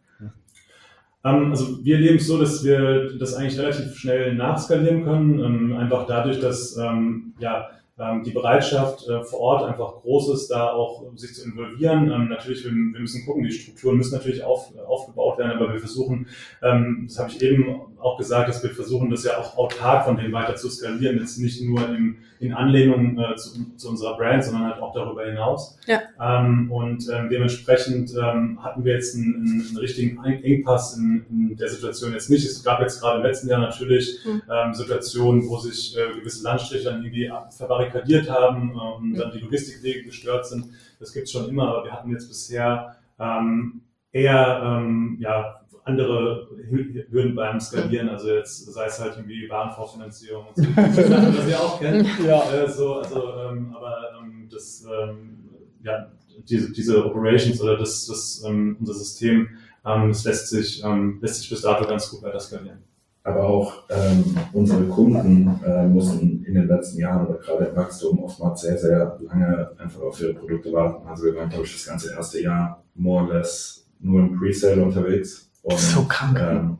Ähm, 1.24 1.51
also 1.51 1.84
wir 1.84 1.98
leben 1.98 2.18
es 2.18 2.27
so, 2.27 2.38
dass 2.38 2.63
wir 2.63 3.18
das 3.18 3.34
eigentlich 3.34 3.58
relativ 3.58 3.96
schnell 3.96 4.36
nachskalieren 4.36 5.04
können, 5.06 5.39
ähm, 5.39 5.77
einfach 5.77 6.06
dadurch, 6.08 6.39
dass 6.39 6.77
ähm, 6.77 7.34
ja 7.39 7.70
die 7.98 8.32
Bereitschaft 8.32 9.08
äh, 9.08 9.24
vor 9.24 9.40
Ort 9.40 9.64
einfach 9.64 10.02
groß 10.02 10.34
ist, 10.34 10.50
da 10.50 10.72
auch 10.72 11.06
sich 11.16 11.34
zu 11.34 11.46
involvieren. 11.46 12.12
Ähm, 12.12 12.28
natürlich, 12.28 12.66
wir, 12.66 12.72
wir, 12.72 13.00
müssen 13.00 13.25
gucken, 13.25 13.44
die 13.44 13.52
Strukturen 13.52 13.96
müssen 13.96 14.16
natürlich 14.16 14.44
auf, 14.44 14.74
aufgebaut 14.86 15.38
werden, 15.38 15.54
aber 15.54 15.72
wir 15.72 15.80
versuchen, 15.80 16.28
ähm, 16.62 17.06
das 17.08 17.20
habe 17.20 17.30
ich 17.30 17.42
eben 17.42 17.95
auch 18.06 18.18
gesagt, 18.18 18.48
dass 18.50 18.62
wir 18.62 18.70
versuchen, 18.70 19.10
das 19.10 19.24
ja 19.24 19.40
auch 19.40 19.58
autark 19.58 20.06
von 20.06 20.16
dem 20.16 20.32
weiter 20.32 20.56
zu 20.56 20.70
skalieren, 20.70 21.18
jetzt 21.18 21.40
nicht 21.40 21.64
nur 21.64 21.90
in, 21.90 22.18
in 22.40 22.54
Anlehnung 22.54 23.18
äh, 23.18 23.36
zu, 23.36 23.76
zu, 23.76 23.90
unserer 23.90 24.16
Brand, 24.16 24.44
sondern 24.44 24.66
halt 24.66 24.82
auch 24.82 24.94
darüber 24.94 25.26
hinaus. 25.26 25.80
Ja. 25.88 26.02
Ähm, 26.22 26.72
und 26.72 27.10
ähm, 27.12 27.30
dementsprechend 27.30 28.12
ähm, 28.14 28.64
hatten 28.64 28.86
wir 28.86 28.94
jetzt 28.94 29.16
einen, 29.16 29.66
einen 29.68 29.78
richtigen 29.78 30.24
Engpass 30.24 30.96
in, 30.96 31.26
in, 31.32 31.58
der 31.58 31.68
Situation 31.68 32.14
jetzt 32.14 32.30
nicht. 32.30 32.46
Es 32.46 32.64
gab 32.64 32.80
jetzt 32.80 33.02
gerade 33.02 33.18
im 33.18 33.26
letzten 33.26 33.50
Jahr 33.50 33.60
natürlich 33.60 34.20
mhm. 34.24 34.74
Situationen, 34.74 35.48
wo 35.50 35.58
sich 35.58 35.98
äh, 35.98 36.20
gewisse 36.20 36.44
Landstriche 36.44 36.84
dann 36.84 37.04
irgendwie 37.04 37.32
verbarrikadiert 37.58 38.30
haben 38.30 38.72
äh, 38.76 38.98
und 38.98 39.10
mhm. 39.10 39.18
dann 39.18 39.32
die 39.32 39.40
Logistikwege 39.40 40.04
gestört 40.04 40.46
sind. 40.46 40.66
Das 41.00 41.12
gibt 41.12 41.26
es 41.26 41.32
schon 41.32 41.50
immer, 41.50 41.70
aber 41.70 41.86
wir 41.86 41.92
hatten 41.92 42.12
jetzt 42.12 42.28
bisher 42.28 42.98
ähm, 43.20 43.82
eher 44.12 44.62
ähm, 44.64 45.18
ja, 45.20 45.62
andere 45.86 46.48
Hürden 46.68 47.36
beim 47.36 47.60
Skalieren, 47.60 48.10
also 48.10 48.30
jetzt 48.30 48.74
sei 48.74 48.86
es 48.88 49.00
halt 49.00 49.13
irgendwie 49.18 49.48
Warenvorfinanzierung 49.48 50.48
und 50.48 50.56
so, 50.56 50.63
Sachen, 51.04 51.38
was 51.38 51.48
ihr 51.48 51.60
auch 51.60 51.80
kennt. 51.80 52.08
Ja. 52.25 52.51
Äh, 52.51 52.70
so, 52.70 52.96
also, 52.96 53.22
ähm, 53.39 53.75
aber 53.75 53.96
ähm, 54.20 54.50
das, 54.51 54.84
ähm, 54.84 55.46
ja, 55.84 56.12
diese, 56.50 56.72
diese 56.72 57.06
Operations 57.06 57.62
oder 57.62 57.77
das, 57.77 58.08
das 58.08 58.44
ähm, 58.48 58.77
unser 58.80 58.96
System, 58.96 59.48
ähm, 59.86 60.10
das 60.10 60.24
lässt 60.24 60.50
sich, 60.50 60.84
ähm, 60.84 61.20
lässt 61.22 61.36
sich 61.36 61.50
bis 61.51 61.62
dato 61.62 61.88
ganz 61.88 62.10
gut 62.10 62.24
weiter 62.24 62.39
skalieren. 62.39 62.80
Aber 63.24 63.44
auch 63.44 63.84
ähm, 63.89 64.38
unsere 64.54 64.86
Kunden 64.86 65.60
äh, 65.65 65.88
mussten 65.88 66.44
in 66.46 66.54
den 66.56 66.68
letzten 66.68 67.00
Jahren 67.00 67.27
oder 67.27 67.39
gerade 67.39 67.65
im 67.65 67.75
Wachstum 67.75 68.24
oftmals 68.24 68.62
sehr, 68.62 68.77
sehr 68.77 69.20
lange 69.22 69.72
einfach 69.77 70.01
auf 70.01 70.20
ihre 70.22 70.34
Produkte 70.34 70.72
warten. 70.72 71.08
Also 71.08 71.25
wir 71.25 71.36
waren, 71.36 71.50
glaube 71.50 71.65
ich, 71.65 71.74
das 71.74 71.86
ganze 71.86 72.13
erste 72.13 72.42
Jahr 72.42 72.84
more 72.96 73.24
or 73.24 73.34
less 73.34 73.88
nur 74.00 74.22
im 74.22 74.38
Pre-Sale 74.38 74.84
unterwegs 74.84 75.46
und 75.65 75.79
so 75.79 76.03
krank. 76.03 76.39
Ähm, 76.39 76.77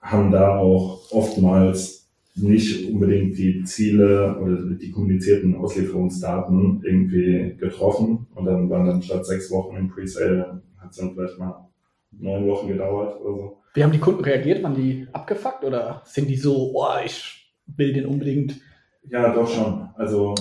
haben 0.00 0.30
da 0.30 0.56
auch 0.56 1.00
oftmals 1.10 2.08
nicht 2.36 2.88
unbedingt 2.88 3.36
die 3.36 3.64
Ziele 3.64 4.38
oder 4.40 4.56
die 4.76 4.90
kommunizierten 4.92 5.56
Auslieferungsdaten 5.56 6.82
irgendwie 6.84 7.56
getroffen. 7.58 8.26
Und 8.34 8.46
dann 8.46 8.70
waren 8.70 8.86
dann 8.86 9.02
statt 9.02 9.26
sechs 9.26 9.50
Wochen 9.50 9.76
im 9.76 9.88
Presale, 9.88 10.62
hat 10.78 10.90
es 10.90 10.98
dann 10.98 11.14
vielleicht 11.14 11.38
mal 11.38 11.68
neun 12.12 12.46
Wochen 12.46 12.68
gedauert 12.68 13.20
oder 13.20 13.36
so. 13.36 13.56
Wie 13.74 13.82
haben 13.82 13.92
die 13.92 13.98
Kunden 13.98 14.22
reagiert? 14.24 14.62
Waren 14.62 14.76
die 14.76 15.08
abgefuckt 15.12 15.64
oder 15.64 16.02
sind 16.04 16.28
die 16.28 16.36
so, 16.36 16.72
oh, 16.74 16.86
ich 17.04 17.52
will 17.66 17.92
den 17.92 18.06
unbedingt? 18.06 18.60
Ja, 19.08 19.32
doch 19.34 19.48
schon. 19.48 19.88
Also 19.96 20.34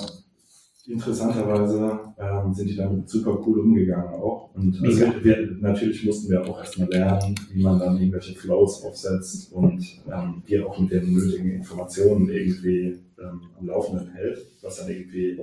interessanterweise 0.87 1.99
ähm, 2.17 2.53
sind 2.53 2.69
die 2.69 2.75
damit 2.75 3.09
super 3.09 3.37
cool 3.45 3.59
umgegangen 3.59 4.07
auch. 4.07 4.53
Und 4.55 4.81
also 4.81 5.05
wir, 5.21 5.57
natürlich 5.59 6.05
mussten 6.05 6.31
wir 6.31 6.47
auch 6.47 6.59
erstmal 6.59 6.89
lernen, 6.89 7.35
wie 7.51 7.61
man 7.61 7.79
dann 7.79 7.97
irgendwelche 7.97 8.35
Flows 8.35 8.83
aufsetzt 8.83 9.51
und 9.51 9.83
ähm, 10.11 10.43
die 10.47 10.59
auch 10.59 10.79
mit 10.79 10.91
den 10.91 11.13
nötigen 11.13 11.51
Informationen 11.51 12.29
irgendwie 12.29 12.99
ähm, 13.19 13.41
am 13.59 13.67
Laufenden 13.67 14.09
hält, 14.11 14.39
was 14.61 14.77
dann 14.77 14.89
irgendwie 14.89 15.41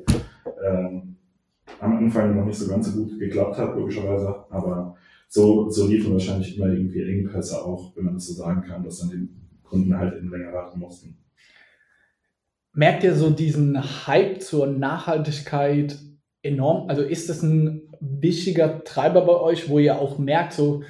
ähm, 0.67 1.17
am 1.81 1.97
Anfang 1.97 2.37
noch 2.37 2.47
nicht 2.47 2.59
so 2.59 2.69
ganz 2.69 2.91
so 2.91 3.05
gut 3.05 3.19
geklappt 3.19 3.59
hat, 3.59 3.77
logischerweise. 3.77 4.45
Aber 4.51 4.97
so, 5.29 5.69
so 5.69 5.87
liefen 5.87 6.13
wahrscheinlich 6.13 6.57
immer 6.57 6.73
irgendwie 6.73 7.03
Engpässe 7.03 7.63
auch, 7.63 7.95
wenn 7.97 8.05
man 8.05 8.15
das 8.15 8.27
so 8.27 8.35
sagen 8.35 8.63
kann, 8.63 8.83
dass 8.83 9.01
dann 9.01 9.11
die 9.11 9.29
Kunden 9.63 9.97
halt 9.97 10.17
eben 10.17 10.31
länger 10.31 10.53
warten 10.53 10.79
mussten. 10.79 11.17
Merkt 12.75 13.04
ihr 13.04 13.14
so 13.14 13.31
diesen 13.31 14.07
Hype 14.07 14.43
zur 14.43 14.66
Nachhaltigkeit 14.66 15.97
enorm? 16.43 16.88
Also 16.88 17.02
ist 17.02 17.28
das 17.28 17.43
ein 17.43 17.83
wichtiger 18.00 18.83
Treiber 18.83 19.23
bei 19.23 19.40
euch, 19.40 19.69
wo 19.69 19.78
ihr 19.78 19.99
auch 20.00 20.19
merkt, 20.19 20.54
so, 20.54 20.83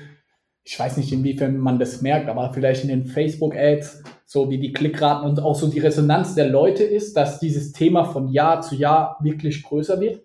ich 0.64 0.78
weiß 0.78 0.96
nicht, 0.96 1.12
inwiefern 1.12 1.58
man 1.58 1.78
das 1.78 2.00
merkt, 2.00 2.30
aber 2.30 2.54
vielleicht 2.54 2.84
in 2.84 2.88
den 2.88 3.04
Facebook-Ads, 3.04 4.02
so 4.24 4.48
wie 4.48 4.58
die 4.58 4.72
Klickraten 4.72 5.28
und 5.28 5.40
auch 5.40 5.54
so 5.54 5.68
die 5.68 5.78
Resonanz 5.78 6.34
der 6.34 6.48
Leute 6.48 6.84
ist, 6.84 7.18
dass 7.18 7.38
dieses 7.38 7.72
Thema 7.72 8.04
von 8.04 8.28
Jahr 8.28 8.62
zu 8.62 8.74
Jahr 8.74 9.18
wirklich 9.20 9.62
größer 9.62 10.00
wird? 10.00 10.22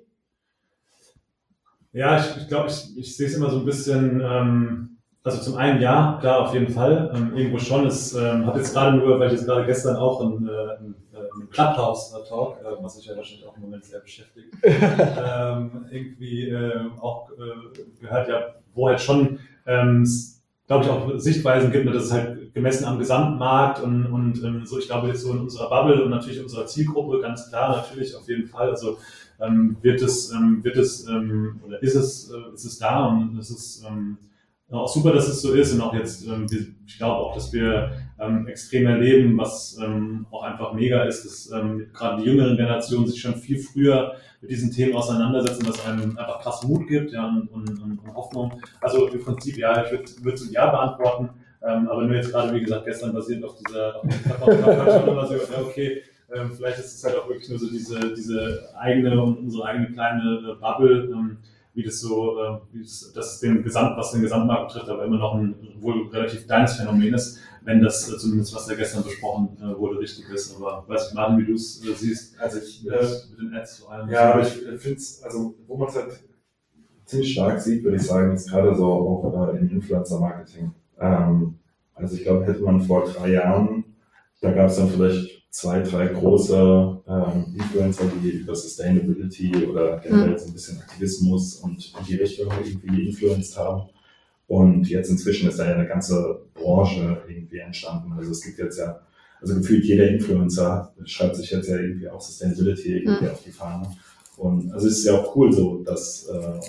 Ja, 1.92 2.20
ich, 2.20 2.42
ich 2.42 2.48
glaube, 2.48 2.70
ich, 2.70 2.98
ich 2.98 3.18
sehe 3.18 3.28
es 3.28 3.36
immer 3.36 3.50
so 3.50 3.60
ein 3.60 3.66
bisschen, 3.66 4.22
ähm, 4.24 4.98
also 5.24 5.42
zum 5.42 5.58
einen 5.58 5.82
ja, 5.82 6.18
klar, 6.22 6.48
auf 6.48 6.54
jeden 6.54 6.70
Fall. 6.70 7.12
Ähm, 7.14 7.36
irgendwo 7.36 7.60
schon. 7.60 7.86
Ich 7.88 8.16
ähm, 8.16 8.46
habe 8.46 8.60
jetzt 8.60 8.74
gerade 8.74 8.98
nur, 8.98 9.20
weil 9.20 9.28
ich 9.28 9.34
jetzt 9.34 9.46
gerade 9.46 9.66
gestern 9.66 9.98
auch 9.98 10.22
ein, 10.22 10.48
äh, 10.48 10.78
ein 10.80 10.96
im 11.34 11.50
Clubhouse-Talk, 11.50 12.60
äh, 12.62 12.84
was 12.84 12.96
sich 12.96 13.06
ja 13.06 13.16
wahrscheinlich 13.16 13.48
auch 13.48 13.56
im 13.56 13.64
Moment 13.64 13.86
sehr 13.86 14.00
beschäftigt, 14.00 14.54
ähm, 14.64 15.86
irgendwie 15.92 16.50
äh, 16.50 16.86
auch 17.00 17.30
äh, 17.32 18.00
gehört, 18.00 18.30
ja, 18.30 18.56
wo 18.74 18.88
halt 18.88 19.02
schon, 19.02 19.40
ähm, 19.66 20.08
glaube 20.68 20.86
ich, 20.86 20.90
auch 20.90 21.18
Sichtweisen 21.18 21.72
gibt, 21.72 21.88
dass 21.94 22.06
es 22.06 22.12
halt 22.12 22.54
gemessen 22.54 22.86
am 22.86 23.00
Gesamtmarkt 23.00 23.82
und, 23.82 24.06
und 24.08 24.44
ähm, 24.44 24.66
so, 24.66 24.80
ich 24.80 24.88
glaube, 24.88 25.08
jetzt 25.08 25.22
so 25.22 25.32
in 25.32 25.40
unserer 25.40 25.70
Bubble 25.70 26.04
und 26.04 26.10
natürlich 26.10 26.38
in 26.38 26.44
unserer 26.44 26.66
Zielgruppe, 26.66 27.20
ganz 27.22 27.50
klar, 27.50 27.78
natürlich, 27.78 28.16
auf 28.16 28.28
jeden 28.28 28.48
Fall. 28.48 28.70
Also 28.70 28.98
ähm, 29.40 29.78
wird 29.82 30.02
es, 30.02 30.32
ähm, 30.32 30.64
wird 30.64 30.78
es, 30.78 31.08
ähm, 31.08 31.62
oder 31.66 31.82
ist 31.82 31.96
es, 31.96 32.32
äh, 32.32 32.54
ist 32.54 32.66
es 32.66 32.78
da 32.78 33.06
und 33.06 33.38
es 33.38 33.50
ist 33.50 33.86
ähm, 33.88 34.18
auch 34.72 34.88
super, 34.88 35.14
dass 35.14 35.28
es 35.28 35.42
so 35.42 35.54
ist 35.54 35.74
und 35.74 35.82
auch 35.82 35.94
jetzt, 35.94 36.28
ähm, 36.28 36.46
ich 36.86 36.98
glaube 36.98 37.16
auch, 37.16 37.34
dass 37.34 37.52
wir 37.52 37.92
ähm, 38.20 38.48
extrem 38.48 38.86
erleben, 38.86 39.38
was 39.38 39.78
ähm, 39.84 40.28
auch 40.32 40.44
einfach 40.44 40.74
mega 40.74 41.04
ist, 41.04 41.26
dass 41.26 41.52
ähm, 41.52 41.88
gerade 41.94 42.22
die 42.22 42.30
jüngeren 42.30 42.56
Generationen 42.56 43.08
sich 43.08 43.20
schon 43.20 43.36
viel 43.36 43.60
früher 43.60 44.14
mit 44.42 44.52
diesen 44.52 44.72
Themen 44.72 44.96
auseinandersetzen, 44.96 45.68
was 45.68 45.86
einem 45.86 46.18
einfach 46.18 46.42
krass 46.42 46.64
Mut 46.64 46.88
gibt 46.88 47.12
ja, 47.12 47.28
und, 47.28 47.48
und, 47.50 47.82
und 47.82 48.16
Hoffnung. 48.16 48.62
Also 48.80 49.08
im 49.08 49.20
Prinzip, 49.20 49.58
ja, 49.58 49.84
ich 49.84 49.92
würde 49.92 50.06
würd 50.22 50.38
so 50.38 50.52
Ja 50.52 50.70
beantworten, 50.70 51.30
ähm, 51.62 51.90
aber 51.90 52.04
nur 52.04 52.16
jetzt 52.16 52.32
gerade, 52.32 52.54
wie 52.54 52.62
gesagt, 52.62 52.86
gestern 52.86 53.14
basierend 53.14 53.46
auf 53.46 53.56
dieser, 53.56 53.98
auf 53.98 54.04
dieser 54.06 55.00
schon 55.00 55.10
immer 55.10 55.26
so, 55.26 55.34
ja, 55.36 55.62
okay, 55.62 56.04
ähm, 56.34 56.52
vielleicht 56.56 56.80
ist 56.80 56.96
es 56.96 57.04
halt 57.04 57.18
auch 57.18 57.28
wirklich 57.28 57.50
nur 57.50 57.58
so 57.58 57.70
diese, 57.70 58.14
diese 58.14 58.70
eigene 58.78 59.22
unsere 59.22 59.66
eigene 59.66 59.92
kleine 59.92 60.52
äh, 60.52 60.62
Bubble, 60.62 61.10
wie 61.74 61.84
das 61.84 62.00
so, 62.00 62.40
äh, 62.40 62.60
wie 62.72 62.82
das, 62.82 63.12
das 63.14 63.40
den 63.40 63.64
Gesamt, 63.64 63.98
was 63.98 64.12
den 64.12 64.22
Gesamtmarkt 64.22 64.74
betrifft, 64.74 64.90
aber 64.90 65.06
immer 65.06 65.18
noch 65.18 65.36
ein 65.36 65.56
wohl 65.80 66.08
relativ 66.10 66.46
kleines 66.46 66.74
Phänomen 66.74 67.14
ist 67.14 67.40
wenn 67.64 67.82
das 67.82 68.12
äh, 68.12 68.18
zumindest, 68.18 68.56
was 68.56 68.66
da 68.66 68.76
gestern 68.76 69.04
besprochen 69.04 69.58
äh, 69.62 69.78
wurde, 69.78 70.00
richtig 70.00 70.28
ist. 70.30 70.56
Aber 70.56 70.84
weiß 70.88 71.10
ich, 71.10 71.14
Martin, 71.14 71.38
wie 71.40 71.46
du 71.46 71.54
es 71.54 71.84
äh, 71.86 71.94
siehst, 71.94 72.40
also 72.40 72.60
ich, 72.60 72.88
äh, 72.88 72.92
mit 73.30 73.40
den 73.40 73.54
Ads 73.54 73.80
vor 73.80 73.92
allem. 73.92 74.10
Ja, 74.10 74.34
aber 74.34 74.42
ich 74.42 74.54
finde 74.54 74.98
es, 74.98 75.22
also 75.24 75.56
wo 75.68 75.78
man 75.78 75.90
es 75.90 75.96
halt 75.96 76.20
ziemlich 77.06 77.34
stark 77.34 77.62
sieht, 77.62 77.84
würde 77.84 77.98
ich 77.98 78.04
sagen, 78.04 78.34
ist 78.34 78.50
gerade 78.50 78.76
so 78.76 78.86
auch 78.86 79.54
äh, 79.54 79.58
im 79.58 79.70
Influencer-Marketing. 79.70 80.72
Ähm, 81.00 81.60
also 81.94 82.16
ich 82.16 82.24
glaube, 82.24 82.46
hätte 82.46 82.62
man 82.62 82.82
vor 82.82 83.06
drei 83.06 83.32
Jahren 83.34 83.84
da 84.42 84.52
gab 84.52 84.70
es 84.70 84.78
dann 84.78 84.90
vielleicht 84.90 85.40
zwei, 85.50 85.82
drei 85.82 86.08
große 86.08 87.02
ähm, 87.08 87.56
Influencer, 87.56 88.06
die 88.24 88.30
über 88.30 88.56
Sustainability 88.56 89.66
oder 89.66 90.00
generell 90.00 90.38
so 90.38 90.48
ein 90.48 90.54
bisschen 90.54 90.80
Aktivismus 90.80 91.56
und 91.56 91.94
in 92.00 92.06
die 92.06 92.16
Richtung 92.16 92.48
irgendwie 92.64 93.08
influenced 93.08 93.58
haben. 93.58 93.90
Und 94.48 94.90
jetzt 94.90 95.10
inzwischen 95.10 95.50
ist 95.50 95.60
da 95.60 95.68
ja 95.68 95.76
eine 95.76 95.88
ganze 95.88 96.42
Branche 96.54 97.22
irgendwie 97.28 97.60
entstanden. 97.60 98.14
Also 98.14 98.32
es 98.32 98.42
gibt 98.42 98.60
jetzt 98.60 98.80
ja, 98.80 99.00
also 99.42 99.56
gefühlt 99.56 99.86
jeder 99.86 100.08
Influencer 100.08 100.94
schreibt 101.06 101.36
sich 101.36 101.52
jetzt 101.52 101.70
ja 101.70 101.78
irgendwie 101.78 102.10
auch 102.10 102.22
Sustainability 102.22 102.98
irgendwie 102.98 103.26
mhm. 103.26 103.32
auf 103.32 103.44
die 103.44 103.52
Fahne. 103.52 103.88
Und 104.38 104.72
also 104.72 104.88
es 104.88 105.00
ist 105.00 105.06
ja 105.06 105.20
auch 105.20 105.36
cool 105.36 105.52
so, 105.52 105.84
dass 105.84 106.28
äh, 106.28 106.60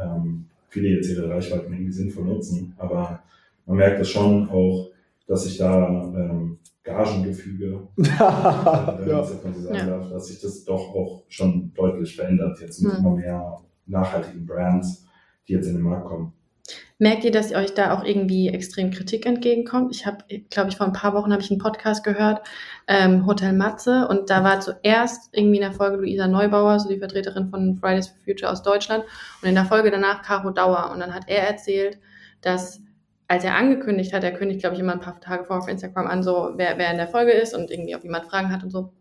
ähm, 0.00 0.46
viele 0.68 0.88
jetzt 0.88 1.10
ihre 1.10 1.28
Reichweiten 1.28 1.72
irgendwie 1.72 1.92
sinnvoll 1.92 2.24
nutzen. 2.24 2.74
Aber 2.78 3.22
man 3.66 3.76
merkt 3.76 4.00
das 4.00 4.08
schon 4.08 4.48
auch, 4.48 4.90
dass 5.26 5.44
sich 5.44 5.58
da 5.58 5.88
ähm, 5.88 6.58
Gagengefüge, 6.88 7.88
wenn 7.96 8.06
ja. 8.06 9.24
so 9.24 9.34
sagen 9.60 9.74
ja. 9.74 9.86
darf, 9.86 10.10
dass 10.10 10.28
sich 10.28 10.40
das 10.40 10.64
doch 10.64 10.94
auch 10.94 11.24
schon 11.28 11.72
deutlich 11.74 12.16
verändert. 12.16 12.60
Jetzt 12.60 12.82
mit 12.82 12.92
mhm. 12.92 12.98
immer 12.98 13.16
mehr 13.16 13.58
nachhaltigen 13.86 14.46
Brands, 14.46 15.06
die 15.46 15.52
jetzt 15.52 15.66
in 15.66 15.74
den 15.74 15.82
Markt 15.82 16.06
kommen. 16.06 16.32
Merkt 16.98 17.24
ihr, 17.24 17.30
dass 17.30 17.50
ihr 17.50 17.58
euch 17.58 17.74
da 17.74 17.96
auch 17.96 18.04
irgendwie 18.04 18.48
extrem 18.48 18.90
Kritik 18.90 19.24
entgegenkommt? 19.24 19.94
Ich 19.94 20.04
habe, 20.04 20.24
glaube 20.50 20.70
ich, 20.70 20.76
vor 20.76 20.86
ein 20.86 20.92
paar 20.92 21.14
Wochen 21.14 21.32
habe 21.32 21.42
ich 21.42 21.50
einen 21.50 21.60
Podcast 21.60 22.04
gehört, 22.04 22.46
ähm, 22.88 23.24
Hotel 23.24 23.52
Matze, 23.52 24.08
und 24.08 24.30
da 24.30 24.42
war 24.42 24.60
zuerst 24.60 25.30
irgendwie 25.32 25.56
in 25.56 25.62
der 25.62 25.72
Folge 25.72 25.98
Luisa 25.98 26.26
Neubauer, 26.26 26.80
so 26.80 26.88
die 26.88 26.98
Vertreterin 26.98 27.50
von 27.50 27.76
Fridays 27.76 28.08
for 28.08 28.16
Future 28.24 28.50
aus 28.50 28.62
Deutschland, 28.62 29.04
und 29.40 29.48
in 29.48 29.54
der 29.54 29.64
Folge 29.64 29.90
danach 29.90 30.22
Caro 30.22 30.50
Dauer. 30.50 30.90
Und 30.92 31.00
dann 31.00 31.14
hat 31.14 31.24
er 31.28 31.46
erzählt, 31.48 31.98
dass 32.40 32.82
als 33.28 33.44
er 33.44 33.54
angekündigt 33.54 34.14
hat, 34.14 34.24
er 34.24 34.32
kündigt, 34.32 34.60
glaube 34.60 34.74
ich, 34.74 34.80
immer 34.80 34.94
ein 34.94 35.00
paar 35.00 35.20
Tage 35.20 35.44
vor 35.44 35.58
auf 35.58 35.68
Instagram 35.68 36.06
an, 36.06 36.22
so 36.22 36.52
wer, 36.56 36.78
wer 36.78 36.90
in 36.90 36.96
der 36.96 37.08
Folge 37.08 37.32
ist 37.32 37.54
und 37.54 37.70
irgendwie, 37.70 37.94
ob 37.94 38.02
jemand 38.02 38.26
Fragen 38.26 38.50
hat 38.50 38.64
und 38.64 38.70
so. 38.70 38.92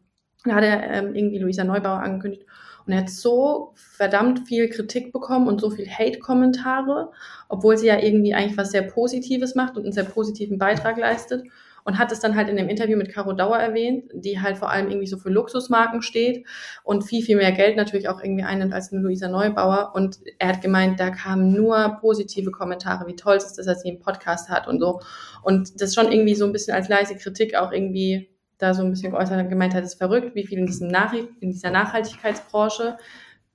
Da 0.43 0.55
hat 0.55 0.63
er 0.63 0.83
ähm, 0.91 1.15
irgendwie 1.15 1.39
Luisa 1.39 1.63
Neubauer 1.63 1.99
angekündigt 1.99 2.45
und 2.85 2.93
er 2.93 2.99
hat 2.99 3.09
so 3.09 3.73
verdammt 3.75 4.47
viel 4.47 4.69
Kritik 4.69 5.11
bekommen 5.11 5.47
und 5.47 5.61
so 5.61 5.69
viel 5.69 5.89
Hate-Kommentare, 5.89 7.11
obwohl 7.47 7.77
sie 7.77 7.87
ja 7.87 7.99
irgendwie 7.99 8.33
eigentlich 8.33 8.57
was 8.57 8.71
sehr 8.71 8.83
Positives 8.83 9.55
macht 9.55 9.77
und 9.77 9.83
einen 9.83 9.93
sehr 9.93 10.03
positiven 10.03 10.57
Beitrag 10.57 10.97
leistet 10.97 11.43
und 11.87 11.97
hat 11.97 12.11
es 12.11 12.19
dann 12.19 12.35
halt 12.35 12.49
in 12.49 12.57
dem 12.57 12.67
Interview 12.67 12.97
mit 12.97 13.13
Caro 13.13 13.31
Dauer 13.31 13.55
erwähnt, 13.57 14.11
die 14.13 14.41
halt 14.41 14.57
vor 14.57 14.69
allem 14.69 14.89
irgendwie 14.89 15.07
so 15.07 15.17
für 15.17 15.29
Luxusmarken 15.29 16.01
steht 16.01 16.45
und 16.83 17.03
viel, 17.03 17.23
viel 17.23 17.37
mehr 17.37 17.53
Geld 17.53 17.77
natürlich 17.77 18.09
auch 18.09 18.21
irgendwie 18.21 18.43
einnimmt 18.43 18.73
als 18.73 18.91
eine 18.91 19.01
Luisa 19.01 19.29
Neubauer. 19.29 19.93
Und 19.95 20.19
er 20.37 20.49
hat 20.49 20.61
gemeint, 20.61 20.99
da 20.99 21.11
kamen 21.11 21.53
nur 21.53 21.97
positive 22.01 22.51
Kommentare, 22.51 23.07
wie 23.07 23.15
toll 23.15 23.37
es 23.37 23.45
ist, 23.45 23.57
dass 23.57 23.67
er 23.67 23.75
sie 23.75 23.87
im 23.87 23.99
Podcast 23.99 24.49
hat 24.49 24.67
und 24.67 24.81
so. 24.81 24.99
Und 25.43 25.79
das 25.79 25.95
schon 25.95 26.11
irgendwie 26.11 26.35
so 26.35 26.45
ein 26.45 26.51
bisschen 26.51 26.75
als 26.75 26.89
leise 26.89 27.15
Kritik 27.15 27.55
auch 27.55 27.71
irgendwie 27.71 28.31
da 28.57 28.73
so 28.73 28.83
ein 28.83 28.89
bisschen 28.89 29.11
geäußert 29.11 29.39
und 29.39 29.49
gemeint 29.49 29.73
hat, 29.73 29.85
es 29.85 29.93
ist 29.93 29.97
verrückt, 29.97 30.35
wie 30.35 30.45
viel 30.45 30.59
in, 30.59 30.65
diesem 30.65 30.89
Nach 30.89 31.13
in 31.13 31.51
dieser 31.51 31.71
Nachhaltigkeitsbranche 31.71 32.97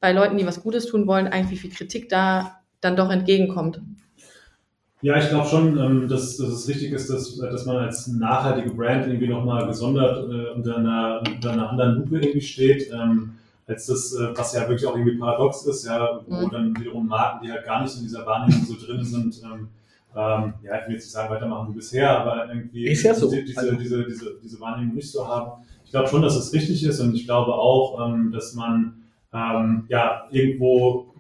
bei 0.00 0.10
Leuten, 0.12 0.38
die 0.38 0.46
was 0.46 0.62
Gutes 0.62 0.86
tun 0.86 1.06
wollen, 1.06 1.28
eigentlich 1.28 1.50
wie 1.50 1.68
viel 1.68 1.76
Kritik 1.76 2.08
da 2.08 2.62
dann 2.80 2.96
doch 2.96 3.10
entgegenkommt. 3.10 3.82
Ja, 5.02 5.18
ich 5.18 5.28
glaube 5.28 5.48
schon, 5.48 5.76
ähm, 5.78 6.08
dass, 6.08 6.36
dass 6.36 6.48
es 6.48 6.68
richtig 6.68 6.92
ist, 6.92 7.10
dass, 7.10 7.36
dass 7.36 7.66
man 7.66 7.78
als 7.78 8.06
nachhaltige 8.06 8.70
Brand 8.70 9.06
irgendwie 9.08 9.26
nochmal 9.26 9.66
gesondert 9.66 10.30
äh, 10.30 10.50
unter, 10.54 10.76
einer, 10.76 11.22
unter 11.26 11.50
einer 11.50 11.70
anderen 11.70 11.96
Lupe 11.96 12.20
irgendwie 12.20 12.40
steht, 12.40 12.88
ähm, 12.92 13.32
als 13.66 13.86
das, 13.86 14.14
äh, 14.14 14.28
was 14.36 14.54
ja 14.54 14.60
wirklich 14.60 14.86
auch 14.86 14.94
irgendwie 14.94 15.18
paradox 15.18 15.66
ist, 15.66 15.86
ja, 15.86 16.20
wo 16.28 16.46
mhm. 16.46 16.50
dann 16.50 16.76
wiederum 16.78 17.08
Marken, 17.08 17.44
die 17.44 17.50
halt 17.50 17.64
gar 17.64 17.82
nicht 17.82 17.96
in 17.96 18.04
dieser 18.04 18.24
Wahrnehmung 18.24 18.64
so 18.64 18.74
drin 18.74 19.04
sind, 19.04 19.42
ähm, 19.42 19.68
ähm, 20.14 20.54
ja, 20.62 20.80
ich 20.80 20.86
will 20.86 20.94
jetzt 20.94 21.04
nicht 21.04 21.10
sagen, 21.10 21.30
weitermachen 21.30 21.70
wie 21.70 21.76
bisher, 21.76 22.20
aber 22.20 22.48
irgendwie 22.48 22.86
ist 22.86 23.02
ja 23.02 23.12
so. 23.12 23.28
diese, 23.28 23.58
also. 23.58 23.74
diese, 23.74 24.04
diese, 24.04 24.36
diese 24.40 24.60
Wahrnehmung 24.60 24.94
nicht 24.94 25.10
so 25.10 25.26
haben. 25.26 25.64
Ich 25.84 25.90
glaube 25.90 26.08
schon, 26.08 26.22
dass 26.22 26.36
es 26.36 26.52
richtig 26.52 26.84
ist 26.84 27.00
und 27.00 27.14
ich 27.14 27.24
glaube 27.24 27.54
auch, 27.54 28.06
ähm, 28.06 28.30
dass 28.30 28.54
man 28.54 29.02
ähm, 29.32 29.84
ja 29.88 30.28
irgendwo 30.30 31.11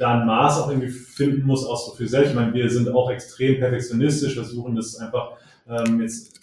da 0.00 0.18
ein 0.18 0.26
Maß 0.26 0.62
auch 0.62 0.70
irgendwie 0.70 0.88
finden 0.88 1.46
muss, 1.46 1.66
auch 1.66 1.76
so 1.76 1.92
für 1.92 2.08
selbst. 2.08 2.30
Ich 2.30 2.34
meine, 2.34 2.54
wir 2.54 2.70
sind 2.70 2.88
auch 2.88 3.10
extrem 3.10 3.58
perfektionistisch, 3.58 4.32
versuchen 4.32 4.74
das 4.74 4.96
einfach 4.96 5.32
ähm, 5.68 6.00
jetzt 6.00 6.40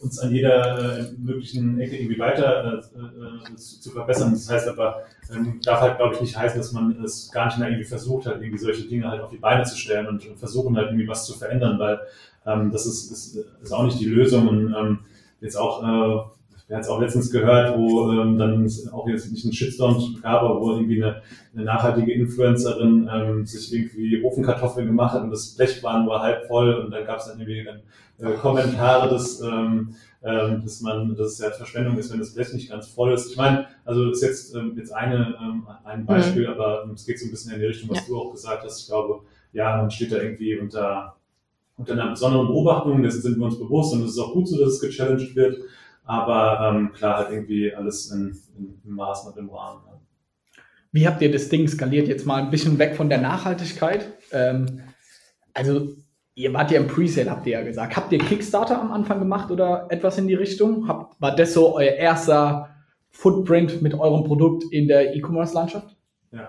uns 0.00 0.18
an 0.18 0.32
jeder 0.32 0.98
äh, 0.98 1.12
möglichen 1.16 1.80
Ecke 1.80 1.96
irgendwie 1.96 2.18
weiter 2.18 2.74
äh, 2.74 3.50
äh, 3.50 3.56
zu, 3.56 3.90
verbessern. 3.90 4.32
Das 4.32 4.48
heißt 4.48 4.68
aber, 4.68 5.04
ähm, 5.34 5.58
darf 5.64 5.80
halt, 5.80 5.96
glaube 5.96 6.14
ich, 6.14 6.20
nicht 6.20 6.36
heißen, 6.36 6.58
dass 6.58 6.72
man 6.72 7.02
es 7.02 7.32
gar 7.32 7.46
nicht 7.46 7.58
mehr 7.58 7.68
irgendwie 7.68 7.88
versucht 7.88 8.26
hat, 8.26 8.42
irgendwie 8.42 8.58
solche 8.58 8.86
Dinge 8.86 9.08
halt 9.08 9.22
auf 9.22 9.30
die 9.30 9.38
Beine 9.38 9.64
zu 9.64 9.76
stellen 9.76 10.06
und, 10.06 10.26
und 10.26 10.38
versuchen 10.38 10.76
halt 10.76 10.88
irgendwie 10.88 11.08
was 11.08 11.24
zu 11.24 11.32
verändern, 11.32 11.78
weil 11.78 11.98
ähm, 12.46 12.70
das 12.70 12.84
ist, 12.84 13.10
ist, 13.10 13.38
ist 13.62 13.72
auch 13.72 13.84
nicht 13.84 13.98
die 13.98 14.04
Lösung 14.04 14.46
und 14.48 14.74
ähm, 14.78 14.98
jetzt 15.40 15.56
auch 15.56 15.82
äh, 15.82 16.37
wir 16.68 16.76
haben 16.76 16.82
es 16.82 16.88
auch 16.88 17.00
letztens 17.00 17.30
gehört, 17.30 17.78
wo 17.78 18.12
ähm, 18.12 18.36
dann 18.36 18.68
auch 18.92 19.08
jetzt 19.08 19.32
nicht 19.32 19.44
ein 19.44 19.52
Shitstorm 19.52 20.20
gab, 20.22 20.42
aber 20.42 20.60
wo 20.60 20.72
irgendwie 20.72 21.02
eine, 21.02 21.22
eine 21.54 21.64
nachhaltige 21.64 22.12
Influencerin 22.12 23.08
ähm, 23.10 23.46
sich 23.46 23.72
irgendwie 23.72 24.22
Ofenkartoffeln 24.22 24.86
gemacht 24.86 25.14
hat 25.14 25.22
und 25.22 25.30
das 25.30 25.56
Blech 25.56 25.82
war 25.82 26.04
nur 26.04 26.20
halb 26.20 26.46
voll 26.46 26.74
und 26.74 26.90
dann 26.90 27.06
gab 27.06 27.18
es 27.18 27.26
dann 27.26 27.40
irgendwie 27.40 27.64
dann, 27.64 27.80
äh, 28.20 28.36
Kommentare, 28.36 29.08
dass, 29.08 29.40
ähm, 29.40 29.94
ähm, 30.22 30.60
dass 30.62 30.82
man, 30.82 31.16
dass 31.16 31.32
es 31.32 31.38
ja 31.38 31.50
Verschwendung 31.50 31.96
ist, 31.96 32.12
wenn 32.12 32.18
das 32.18 32.34
Blech 32.34 32.52
nicht 32.52 32.68
ganz 32.68 32.88
voll 32.88 33.14
ist. 33.14 33.30
Ich 33.30 33.36
meine, 33.38 33.66
also 33.86 34.10
das 34.10 34.18
ist 34.18 34.28
jetzt, 34.28 34.54
ähm, 34.54 34.74
jetzt 34.76 34.92
eine, 34.92 35.36
ähm, 35.40 35.66
ein 35.84 36.04
Beispiel, 36.04 36.48
mhm. 36.48 36.52
aber 36.52 36.84
ähm, 36.84 36.90
es 36.90 37.06
geht 37.06 37.18
so 37.18 37.26
ein 37.26 37.30
bisschen 37.30 37.54
in 37.54 37.60
die 37.60 37.66
Richtung, 37.66 37.88
was 37.88 38.00
ja. 38.00 38.04
du 38.08 38.18
auch 38.18 38.32
gesagt 38.32 38.64
hast. 38.64 38.80
Ich 38.80 38.88
glaube, 38.88 39.20
ja, 39.54 39.78
man 39.78 39.90
steht 39.90 40.12
da 40.12 40.16
irgendwie 40.16 40.58
unter, 40.58 41.16
unter 41.78 41.94
einer 41.94 42.10
besonderen 42.10 42.48
Beobachtung, 42.48 43.02
dessen 43.02 43.22
sind 43.22 43.38
wir 43.38 43.46
uns 43.46 43.58
bewusst 43.58 43.94
und 43.94 44.02
es 44.02 44.10
ist 44.10 44.18
auch 44.18 44.34
gut 44.34 44.48
so, 44.48 44.58
dass 44.58 44.74
es 44.74 44.80
gechallenged 44.80 45.34
wird. 45.34 45.56
Aber 46.08 46.58
ähm, 46.66 46.92
klar, 46.94 47.18
halt 47.18 47.30
irgendwie 47.30 47.72
alles 47.74 48.10
in, 48.10 48.34
in, 48.56 48.80
im 48.82 48.94
Maß 48.94 49.26
und 49.26 49.36
im 49.36 49.50
Rahmen. 49.50 49.82
Ja. 49.86 50.00
Wie 50.90 51.06
habt 51.06 51.20
ihr 51.20 51.30
das 51.30 51.50
Ding 51.50 51.68
skaliert? 51.68 52.08
Jetzt 52.08 52.24
mal 52.24 52.42
ein 52.42 52.50
bisschen 52.50 52.78
weg 52.78 52.96
von 52.96 53.10
der 53.10 53.20
Nachhaltigkeit. 53.20 54.14
Ähm, 54.32 54.80
also, 55.52 55.88
ihr 56.34 56.54
wart 56.54 56.70
ja 56.70 56.80
im 56.80 56.86
Presale, 56.86 57.30
habt 57.30 57.46
ihr 57.46 57.58
ja 57.58 57.62
gesagt. 57.62 57.94
Habt 57.94 58.10
ihr 58.10 58.20
Kickstarter 58.20 58.80
am 58.80 58.90
Anfang 58.90 59.18
gemacht 59.18 59.50
oder 59.50 59.86
etwas 59.90 60.16
in 60.16 60.28
die 60.28 60.34
Richtung? 60.34 60.88
Habt, 60.88 61.20
war 61.20 61.36
das 61.36 61.52
so 61.52 61.76
euer 61.76 61.92
erster 61.92 62.70
Footprint 63.10 63.82
mit 63.82 63.92
eurem 63.92 64.24
Produkt 64.24 64.64
in 64.72 64.88
der 64.88 65.14
E-Commerce-Landschaft? 65.14 65.94
Ja. 66.32 66.48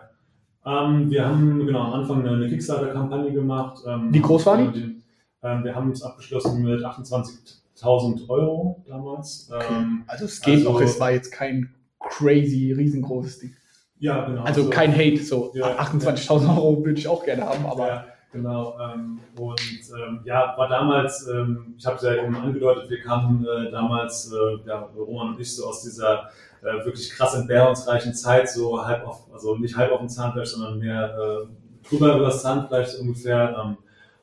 Ähm, 0.66 1.12
wir 1.12 1.28
haben 1.28 1.66
genau 1.66 1.82
am 1.82 1.94
Anfang 2.00 2.26
eine, 2.26 2.48
Kickstarter-Kampagne 2.48 3.34
gemacht. 3.34 3.84
Ähm, 3.86 4.08
Wie 4.14 4.22
groß 4.22 4.46
war 4.46 4.72
die? 4.72 5.02
ähm, 5.44 5.64
wir 5.66 5.76
haben 5.76 5.92
es 5.92 6.02
abgeschlossen 6.02 6.64
mit 6.64 6.82
28 6.82 7.60
1000 7.82 8.30
Euro 8.30 8.84
damals. 8.88 9.50
Ähm, 9.54 10.04
also 10.08 10.26
es 10.26 10.42
geht 10.42 10.58
also, 10.58 10.74
noch, 10.74 10.82
es 10.82 11.00
war 11.00 11.12
jetzt 11.12 11.32
kein 11.32 11.74
crazy, 12.00 12.74
riesengroßes 12.74 13.40
Ding. 13.40 13.56
Ja, 14.00 14.26
genau. 14.26 14.44
Also, 14.44 14.62
also 14.62 14.70
kein 14.70 14.94
Hate, 14.94 15.18
so 15.18 15.52
ja, 15.54 15.78
28.000 15.80 16.44
ja. 16.44 16.56
Euro 16.56 16.86
würde 16.86 17.00
ich 17.00 17.08
auch 17.08 17.24
gerne 17.24 17.46
haben, 17.46 17.66
aber. 17.66 17.88
Ja, 17.88 18.06
genau. 18.32 18.78
Ähm, 18.80 19.20
und 19.38 19.60
ähm, 19.60 20.22
ja, 20.24 20.54
war 20.58 20.70
damals, 20.70 21.28
ähm, 21.28 21.76
ich 21.78 21.86
habe 21.86 21.98
es 21.98 22.04
ja 22.04 22.16
eben 22.16 22.36
angedeutet, 22.36 22.90
wir 22.90 23.02
kamen 23.02 23.46
äh, 23.46 23.70
damals, 23.72 24.32
äh, 24.32 24.68
ja, 24.68 24.90
Roman 24.98 25.34
und 25.36 25.40
ich, 25.40 25.54
so 25.54 25.68
aus 25.68 25.84
dieser 25.84 26.30
äh, 26.62 26.86
wirklich 26.86 27.10
krass 27.12 27.36
entbehrungsreichen 27.36 28.14
Zeit, 28.14 28.50
so 28.50 28.86
halb 28.86 29.06
auf, 29.06 29.28
also 29.34 29.58
nicht 29.58 29.76
halb 29.76 29.92
auf 29.92 30.00
dem 30.00 30.10
Zahnfleisch, 30.10 30.50
sondern 30.50 30.80
mehr 30.80 31.14
äh, 31.18 31.88
drüber 31.88 32.16
über 32.16 32.26
das 32.26 32.42
Zahnfleisch 32.42 32.96
ungefähr. 33.00 33.56
Ähm, 33.62 33.78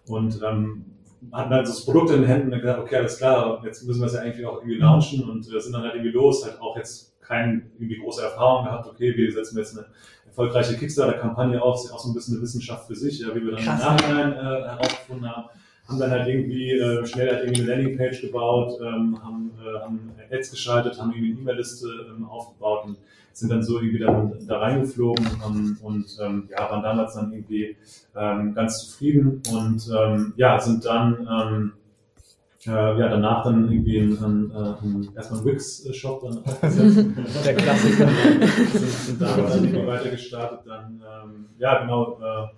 und 0.08 0.40
ähm, 0.42 0.95
hatten 1.32 1.50
dann 1.50 1.64
das 1.64 1.84
Produkt 1.84 2.10
in 2.10 2.20
den 2.20 2.26
Händen 2.26 2.52
und 2.52 2.60
gedacht, 2.60 2.78
okay, 2.78 2.96
alles 2.96 3.18
klar, 3.18 3.62
jetzt 3.64 3.84
müssen 3.86 4.00
wir 4.00 4.06
es 4.06 4.14
ja 4.14 4.20
eigentlich 4.20 4.46
auch 4.46 4.58
irgendwie 4.58 4.76
launchen 4.76 5.28
und 5.28 5.46
äh, 5.52 5.60
sind 5.60 5.72
dann 5.72 5.82
halt 5.82 5.94
irgendwie 5.94 6.12
los, 6.12 6.44
halt 6.44 6.60
auch 6.60 6.76
jetzt 6.76 7.20
keine 7.20 7.62
irgendwie 7.74 7.98
große 7.98 8.22
Erfahrung 8.22 8.64
gehabt, 8.64 8.86
okay, 8.86 9.16
wir 9.16 9.32
setzen 9.32 9.58
jetzt 9.58 9.76
eine 9.76 9.86
erfolgreiche 10.26 10.76
Kickstarter-Kampagne 10.76 11.60
auf, 11.60 11.76
ist 11.76 11.88
ja 11.88 11.94
auch 11.94 11.98
so 11.98 12.10
ein 12.10 12.14
bisschen 12.14 12.34
eine 12.34 12.42
Wissenschaft 12.42 12.86
für 12.86 12.94
sich, 12.94 13.20
ja, 13.20 13.34
wie 13.34 13.42
wir 13.42 13.52
dann 13.52 13.64
Krass. 13.64 13.80
im 13.80 13.86
Nachhinein 13.86 14.32
äh, 14.32 14.68
herausgefunden 14.68 15.28
haben, 15.28 15.48
haben 15.88 15.98
dann 15.98 16.10
halt 16.10 16.28
irgendwie 16.28 16.72
äh, 16.72 17.06
schnell 17.06 17.30
halt 17.30 17.44
irgendwie 17.44 17.62
eine 17.62 17.70
Landingpage 17.70 18.20
gebaut, 18.22 18.78
ähm, 18.80 19.18
haben, 19.22 19.52
äh, 19.58 19.80
haben 19.80 20.12
Ads 20.30 20.50
geschaltet, 20.50 21.00
haben 21.00 21.12
irgendwie 21.12 21.32
eine 21.32 21.40
E-Mail-Liste 21.40 21.88
ähm, 22.10 22.24
aufgebaut 22.28 22.84
und 22.86 22.98
sind 23.32 23.50
dann 23.50 23.62
so 23.62 23.78
irgendwie 23.78 23.98
dann 23.98 24.32
da 24.46 24.58
reingeflogen 24.58 25.26
ähm, 25.46 25.78
und 25.82 26.06
ähm, 26.20 26.48
ja, 26.50 26.70
waren 26.70 26.82
damals 26.82 27.14
dann 27.14 27.32
irgendwie 27.32 27.76
ähm, 28.16 28.54
ganz 28.54 28.86
zufrieden 28.86 29.42
und 29.52 29.88
ähm, 29.94 30.32
ja, 30.36 30.58
sind 30.58 30.84
dann 30.84 31.28
ähm, 31.30 31.72
äh, 32.66 32.98
ja, 32.98 33.08
danach 33.08 33.44
dann 33.44 33.70
irgendwie 33.70 33.98
in, 33.98 34.16
in, 34.16 34.50
in, 34.82 35.02
äh, 35.02 35.16
erstmal 35.16 35.40
einen 35.40 35.48
Wix-Shop 35.48 36.22
dann 36.22 36.44
aufgesetzt. 36.44 37.06
Der 37.44 37.54
Klassiker. 37.54 38.08
sind, 38.72 38.90
sind 38.90 39.22
da 39.22 39.36
dann 39.36 39.64
irgendwie 39.64 39.86
weiter 39.86 40.10
gestartet. 40.10 40.60
Dann, 40.66 41.00
ähm, 41.00 41.46
ja, 41.58 41.80
genau, 41.80 42.18
äh, 42.20 42.48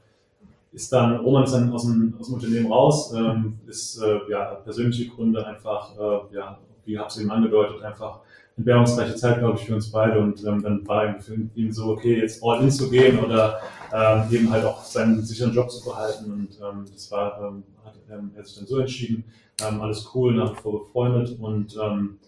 ist 0.73 0.93
dann, 0.93 1.17
Roman 1.17 1.45
ist 1.45 1.53
dann 1.53 1.73
aus 1.73 1.85
dem, 1.85 2.15
aus 2.19 2.27
dem 2.27 2.35
Unternehmen 2.35 2.73
raus, 2.73 3.13
ähm, 3.15 3.59
ist 3.67 4.01
äh, 4.03 4.19
ja 4.31 4.55
persönliche 4.57 5.09
Gründe 5.09 5.47
einfach, 5.47 5.97
äh, 5.97 6.35
ja, 6.35 6.59
wie 6.85 6.99
habe 6.99 7.09
es 7.09 7.19
eben 7.19 7.31
angedeutet, 7.31 7.83
einfach 7.83 8.21
entbehrungsreiche 8.59 9.15
Zeit, 9.15 9.39
glaube 9.39 9.59
ich, 9.59 9.67
für 9.67 9.75
uns 9.75 9.91
beide. 9.91 10.19
Und 10.19 10.45
ähm, 10.45 10.63
dann 10.63 10.87
war 10.87 11.17
ihn 11.55 11.73
so, 11.73 11.93
okay, 11.93 12.21
jetzt 12.21 12.43
all 12.43 12.61
in 12.61 12.71
zu 12.71 12.91
gehen 12.91 13.19
oder 13.19 13.61
ähm, 13.93 14.25
eben 14.31 14.51
halt 14.51 14.65
auch 14.65 14.83
seinen 14.83 15.23
sicheren 15.23 15.55
Job 15.55 15.71
zu 15.71 15.85
behalten. 15.85 16.31
Und 16.31 16.59
ähm, 16.61 16.85
das 16.93 17.11
war, 17.11 17.41
ähm, 17.41 17.63
hat 17.85 17.95
ähm, 18.11 18.33
er 18.37 18.45
sich 18.45 18.57
dann 18.57 18.67
so 18.67 18.79
entschieden. 18.79 19.25
Ähm, 19.67 19.81
alles 19.81 20.11
cool, 20.15 20.35
nach 20.35 20.53
wie 20.53 20.61
vor 20.61 20.81
befreundet. 20.81 21.39
Und 21.39 21.77
ähm, 21.83 22.19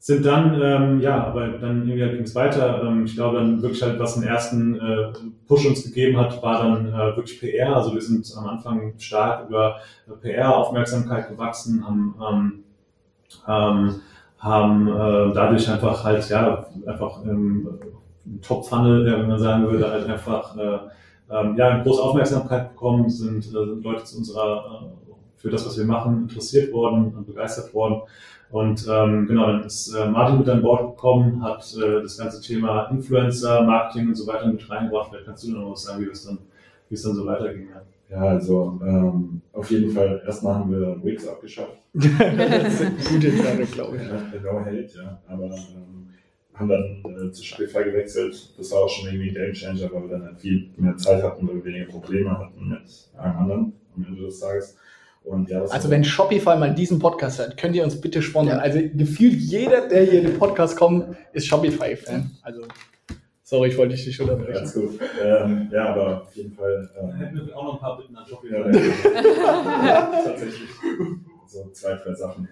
sind 0.00 0.24
dann, 0.24 0.60
ähm, 0.62 1.00
ja, 1.00 1.24
aber 1.24 1.48
dann 1.48 1.88
irgendwie 1.88 2.16
ging 2.16 2.24
es 2.24 2.34
weiter. 2.34 2.82
Ähm, 2.84 3.04
ich 3.04 3.14
glaube 3.14 3.38
dann 3.38 3.60
wirklich 3.60 3.82
halt, 3.82 3.98
was 3.98 4.14
den 4.14 4.22
ersten 4.22 4.76
äh, 4.76 5.12
Push 5.46 5.66
uns 5.66 5.82
gegeben 5.84 6.16
hat, 6.18 6.40
war 6.42 6.62
dann 6.62 6.88
äh, 6.88 7.16
wirklich 7.16 7.40
PR. 7.40 7.74
Also 7.76 7.94
wir 7.94 8.00
sind 8.00 8.32
am 8.36 8.46
Anfang 8.46 8.94
stark 8.98 9.48
über 9.48 9.76
PR-Aufmerksamkeit 10.22 11.28
gewachsen, 11.28 11.84
haben, 11.84 12.14
ähm, 12.30 12.64
ähm, 13.48 14.00
haben 14.38 14.88
äh, 14.88 15.34
dadurch 15.34 15.68
einfach 15.68 16.04
halt, 16.04 16.28
ja, 16.28 16.66
einfach 16.86 17.24
ähm, 17.24 17.68
Top-Funnel, 18.42 19.04
wenn 19.04 19.28
man 19.28 19.40
sagen 19.40 19.68
würde, 19.68 19.90
halt 19.90 20.08
einfach 20.08 20.56
äh, 20.56 20.78
ähm, 21.30 21.56
ja, 21.56 21.82
große 21.82 22.02
Aufmerksamkeit 22.02 22.70
bekommen, 22.70 23.10
sind, 23.10 23.46
äh, 23.52 23.58
Leute 23.58 24.04
zu 24.04 24.18
unserer, 24.18 24.82
äh, 24.82 25.12
für 25.36 25.50
das, 25.50 25.66
was 25.66 25.76
wir 25.76 25.84
machen, 25.84 26.22
interessiert 26.22 26.72
worden 26.72 27.14
und 27.16 27.26
begeistert 27.26 27.74
worden. 27.74 28.02
Und 28.50 28.86
ähm, 28.88 29.26
genau, 29.26 29.46
dann 29.46 29.64
ist 29.64 29.94
äh, 29.94 30.08
Martin 30.08 30.38
mit 30.38 30.48
an 30.48 30.62
Bord 30.62 30.96
gekommen, 30.96 31.42
hat 31.42 31.62
äh, 31.76 32.00
das 32.00 32.16
ganze 32.16 32.40
Thema 32.40 32.84
Influencer, 32.90 33.62
Marketing 33.62 34.08
und 34.08 34.14
so 34.14 34.26
weiter 34.26 34.46
mit 34.46 34.68
reingebracht. 34.70 35.10
Vielleicht 35.10 35.26
kannst 35.26 35.44
du 35.44 35.52
noch 35.52 35.72
was 35.72 35.82
sagen, 35.82 36.04
wie 36.04 36.10
es 36.10 36.24
dann, 36.24 36.38
wie 36.88 36.94
es 36.94 37.02
dann 37.02 37.14
so 37.14 37.26
weiterging. 37.26 37.68
Ja. 37.68 37.82
Ja, 38.10 38.22
also 38.22 38.80
ähm, 38.82 39.42
auf 39.52 39.70
jeden 39.70 39.90
Fall, 39.90 40.22
erstmal 40.24 40.54
haben 40.54 40.70
wir 40.70 41.04
Wix 41.04 41.28
abgeschafft. 41.28 41.76
das 41.92 42.06
ist 42.06 42.80
eine 42.80 42.96
gute 42.96 43.30
Sache, 43.32 43.66
glaube 43.66 43.96
ich. 43.96 44.02
Ja, 44.02 44.52
no 44.52 44.60
hate, 44.60 44.88
ja. 44.96 45.20
Aber 45.28 45.44
ähm, 45.44 46.08
haben 46.54 46.68
dann 46.68 47.02
äh, 47.04 47.30
zu 47.30 47.44
Shopify 47.44 47.84
gewechselt. 47.84 48.54
Das 48.56 48.72
war 48.72 48.80
auch 48.80 48.88
schon 48.88 49.08
irgendwie 49.08 49.28
ein 49.28 49.34
Game 49.34 49.52
Changer, 49.52 49.92
weil 49.92 50.02
wir 50.02 50.08
dann 50.08 50.24
halt 50.24 50.40
viel 50.40 50.70
mehr 50.78 50.96
Zeit 50.96 51.22
hatten, 51.22 51.46
weil 51.46 51.56
wir 51.56 51.64
weniger 51.66 51.86
Probleme 51.86 52.30
hatten 52.30 52.68
mit 52.68 53.10
allen 53.18 53.36
anderen 53.36 53.72
am 53.94 54.04
Ende 54.06 54.22
des 54.22 54.40
Tages. 54.40 54.76
Und 55.28 55.50
ja, 55.50 55.62
also 55.62 55.90
wenn 55.90 56.04
Shopify 56.04 56.56
mal 56.56 56.74
diesen 56.74 56.98
Podcast 56.98 57.38
hört, 57.38 57.56
könnt 57.56 57.76
ihr 57.76 57.84
uns 57.84 58.00
bitte 58.00 58.22
sponsern. 58.22 58.56
Ja. 58.56 58.62
Also 58.62 58.80
gefühlt 58.94 59.34
jeder, 59.34 59.86
der 59.88 60.04
hier 60.04 60.20
in 60.20 60.26
den 60.26 60.38
Podcast 60.38 60.76
kommt, 60.76 61.16
ist 61.32 61.46
Shopify-Fan. 61.46 62.30
Also 62.42 62.62
sorry, 63.42 63.68
ich 63.68 63.78
wollte 63.78 63.94
dich 63.94 64.06
nicht 64.06 64.20
unterbrechen. 64.20 64.54
Ganz 64.54 64.74
gut. 64.74 64.98
Ähm, 65.22 65.68
ja, 65.70 65.86
aber 65.90 66.22
auf 66.22 66.34
jeden 66.34 66.52
Fall. 66.52 66.90
Ähm, 66.98 67.12
hätten 67.14 67.46
wir 67.46 67.56
auch 67.56 67.64
noch 67.64 67.74
ein 67.74 67.80
paar 67.80 67.98
Bitten 67.98 68.16
an 68.16 68.26
Shopify. 68.26 68.54
Ja, 69.86 70.10
tatsächlich. 70.24 70.68
So 71.46 71.68
zwei, 71.72 71.94
drei 71.94 72.14
Sachen. 72.14 72.48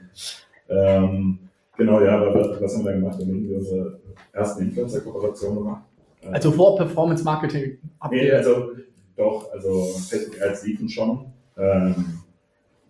Ähm, 0.69 1.39
genau, 1.77 2.01
ja, 2.03 2.19
aber 2.19 2.61
was 2.61 2.77
haben 2.77 2.85
wir 2.85 2.93
gemacht? 2.93 3.19
Wir 3.19 3.27
haben 3.27 3.55
unsere 3.57 4.01
ersten 4.33 4.63
Influencer-Kooperation 4.65 5.57
gemacht. 5.57 5.83
Also 6.31 6.51
vor 6.51 6.77
Performance 6.77 7.25
Marketing? 7.25 7.79
Nee, 8.11 8.33
also 8.33 8.73
doch, 9.17 9.51
also 9.53 9.85
Facebook 10.09 10.41
Ads 10.43 10.67
liefen 10.67 10.89
schon. 10.89 11.27
Ähm, 11.57 12.21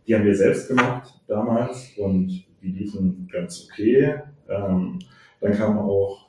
die 0.06 0.14
haben 0.14 0.24
wir 0.24 0.34
selbst 0.34 0.68
gemacht 0.68 1.12
damals 1.26 1.90
und 1.96 2.28
die 2.62 2.68
liefen 2.68 3.28
ganz 3.32 3.68
okay. 3.70 4.14
Ähm, 4.48 4.98
dann 5.40 5.52
kam 5.52 5.78
auch 5.78 6.26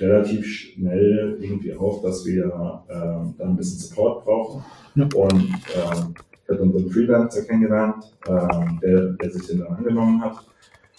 relativ 0.00 0.46
schnell 0.46 1.38
irgendwie 1.40 1.74
auf, 1.74 2.02
dass 2.02 2.24
wir 2.24 2.44
ähm, 2.88 3.34
da 3.36 3.44
ein 3.44 3.56
bisschen 3.56 3.78
Support 3.78 4.24
brauchen. 4.24 4.64
Ja. 4.94 5.04
Und 5.14 5.42
ähm, 5.42 6.14
ich 6.32 6.50
habe 6.50 6.62
unseren 6.62 6.90
Freelancer 6.90 7.42
kennengelernt, 7.42 8.16
ähm, 8.26 8.80
der, 8.82 9.00
der 9.12 9.30
sich 9.30 9.46
den 9.46 9.60
dann 9.60 9.76
angenommen 9.76 10.22
hat. 10.22 10.36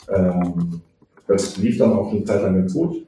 Ähm, 0.10 0.82
das 1.28 1.58
lief 1.58 1.78
dann 1.78 1.94
auch 1.94 2.12
eine 2.12 2.24
Zeit 2.24 2.42
lang 2.42 2.56
ganz 2.56 2.74
gut. 2.74 3.06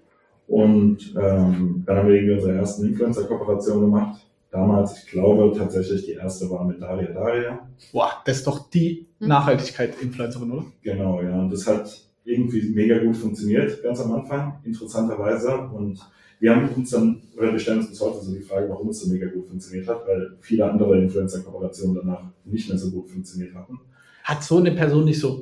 Und 0.47 1.15
ähm, 1.17 1.83
dann 1.85 1.97
haben 1.97 2.07
wir 2.07 2.15
irgendwie 2.15 2.33
unsere 2.33 2.57
ersten 2.57 2.85
Influencer-Kooperation 2.87 3.81
gemacht 3.81 4.21
damals, 4.51 5.03
ich 5.03 5.11
glaube 5.11 5.57
tatsächlich, 5.57 6.05
die 6.05 6.13
erste 6.13 6.49
war 6.49 6.63
mit 6.65 6.81
Daria 6.81 7.11
Daria. 7.11 7.67
Boah, 7.91 8.11
das 8.25 8.37
ist 8.37 8.47
doch 8.47 8.69
die 8.69 9.07
hm. 9.21 9.29
Nachhaltigkeit-Influencerin, 9.29 10.51
oder? 10.51 10.65
Genau, 10.81 11.21
ja. 11.21 11.39
Und 11.39 11.51
das 11.51 11.65
hat 11.67 11.97
irgendwie 12.23 12.61
mega 12.69 12.99
gut 12.99 13.17
funktioniert, 13.17 13.81
ganz 13.81 13.99
am 13.99 14.11
Anfang, 14.11 14.59
interessanterweise. 14.63 15.55
Und 15.57 15.99
wir 16.39 16.55
haben 16.55 16.69
uns 16.69 16.89
dann, 16.89 17.21
oder 17.37 17.51
wir 17.51 17.59
stellen 17.59 17.79
uns 17.79 17.89
bis 17.89 18.01
heute 18.01 18.19
so 18.19 18.33
die 18.33 18.41
Frage, 18.41 18.69
warum 18.69 18.89
es 18.89 18.99
so 18.99 19.11
mega 19.11 19.27
gut 19.27 19.47
funktioniert 19.47 19.87
hat, 19.87 20.07
weil 20.07 20.37
viele 20.41 20.69
andere 20.69 20.99
Influencer-Kooperationen 21.01 21.95
danach 21.95 22.23
nicht 22.45 22.67
mehr 22.67 22.77
so 22.77 22.91
gut 22.91 23.09
funktioniert 23.09 23.55
hatten. 23.55 23.79
Hat 24.23 24.43
so 24.43 24.57
eine 24.57 24.71
Person 24.71 25.05
nicht 25.05 25.19
so 25.19 25.41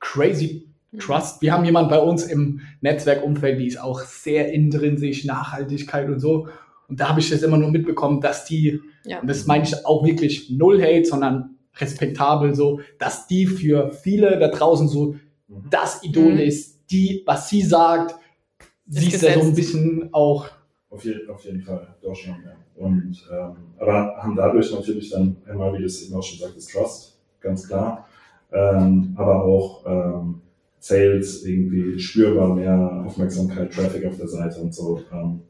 crazy 0.00 0.72
Trust. 0.98 1.40
Wir 1.40 1.54
haben 1.54 1.64
jemanden 1.64 1.88
bei 1.88 1.98
uns 1.98 2.24
im 2.24 2.60
Netzwerkumfeld, 2.82 3.58
die 3.58 3.66
ist 3.66 3.80
auch 3.80 4.00
sehr 4.00 4.52
intrinsisch, 4.52 5.24
Nachhaltigkeit 5.24 6.08
und 6.08 6.20
so. 6.20 6.48
Und 6.88 7.00
da 7.00 7.08
habe 7.08 7.20
ich 7.20 7.30
das 7.30 7.42
immer 7.42 7.56
nur 7.56 7.70
mitbekommen, 7.70 8.20
dass 8.20 8.44
die, 8.44 8.80
ja. 9.04 9.20
und 9.20 9.28
das 9.28 9.46
meine 9.46 9.64
ich 9.64 9.86
auch 9.86 10.04
wirklich 10.04 10.50
null 10.50 10.82
Hate, 10.82 11.06
sondern 11.06 11.56
respektabel 11.78 12.54
so, 12.54 12.80
dass 12.98 13.26
die 13.26 13.46
für 13.46 13.92
viele 13.92 14.38
da 14.38 14.48
draußen 14.48 14.88
so 14.88 15.14
mhm. 15.48 15.64
das 15.70 16.02
Idol 16.02 16.34
mhm. 16.34 16.40
ist, 16.40 16.80
die, 16.90 17.22
was 17.26 17.48
sie 17.48 17.62
sagt, 17.62 18.14
sie 18.86 19.08
ist 19.08 19.22
ja 19.22 19.34
so 19.34 19.40
ein 19.40 19.54
bisschen 19.54 20.08
auch. 20.12 20.46
Auf, 20.90 21.04
je, 21.04 21.14
auf 21.28 21.44
jeden 21.44 21.62
Fall, 21.62 21.94
doch 22.02 22.14
schon, 22.14 22.34
ja. 22.44 22.52
Und, 22.74 23.16
ähm, 23.30 23.56
aber 23.78 24.16
haben 24.18 24.36
dadurch 24.36 24.72
natürlich 24.72 25.10
dann 25.10 25.36
einmal, 25.48 25.78
wie 25.78 25.82
das 25.82 26.02
eben 26.02 26.14
auch 26.14 26.22
schon 26.22 26.38
sagt, 26.38 26.56
das 26.56 26.66
Trust, 26.66 27.18
ganz 27.40 27.66
klar. 27.66 28.08
Ähm, 28.52 29.14
aber 29.16 29.44
auch 29.44 29.86
ähm, 29.86 30.40
Sales 30.78 31.44
irgendwie 31.44 31.98
spürbar 31.98 32.54
mehr 32.54 33.04
Aufmerksamkeit, 33.06 33.72
Traffic 33.72 34.04
auf 34.04 34.16
der 34.16 34.28
Seite 34.28 34.60
und 34.60 34.74
so. 34.74 35.02
Ähm, 35.12 35.40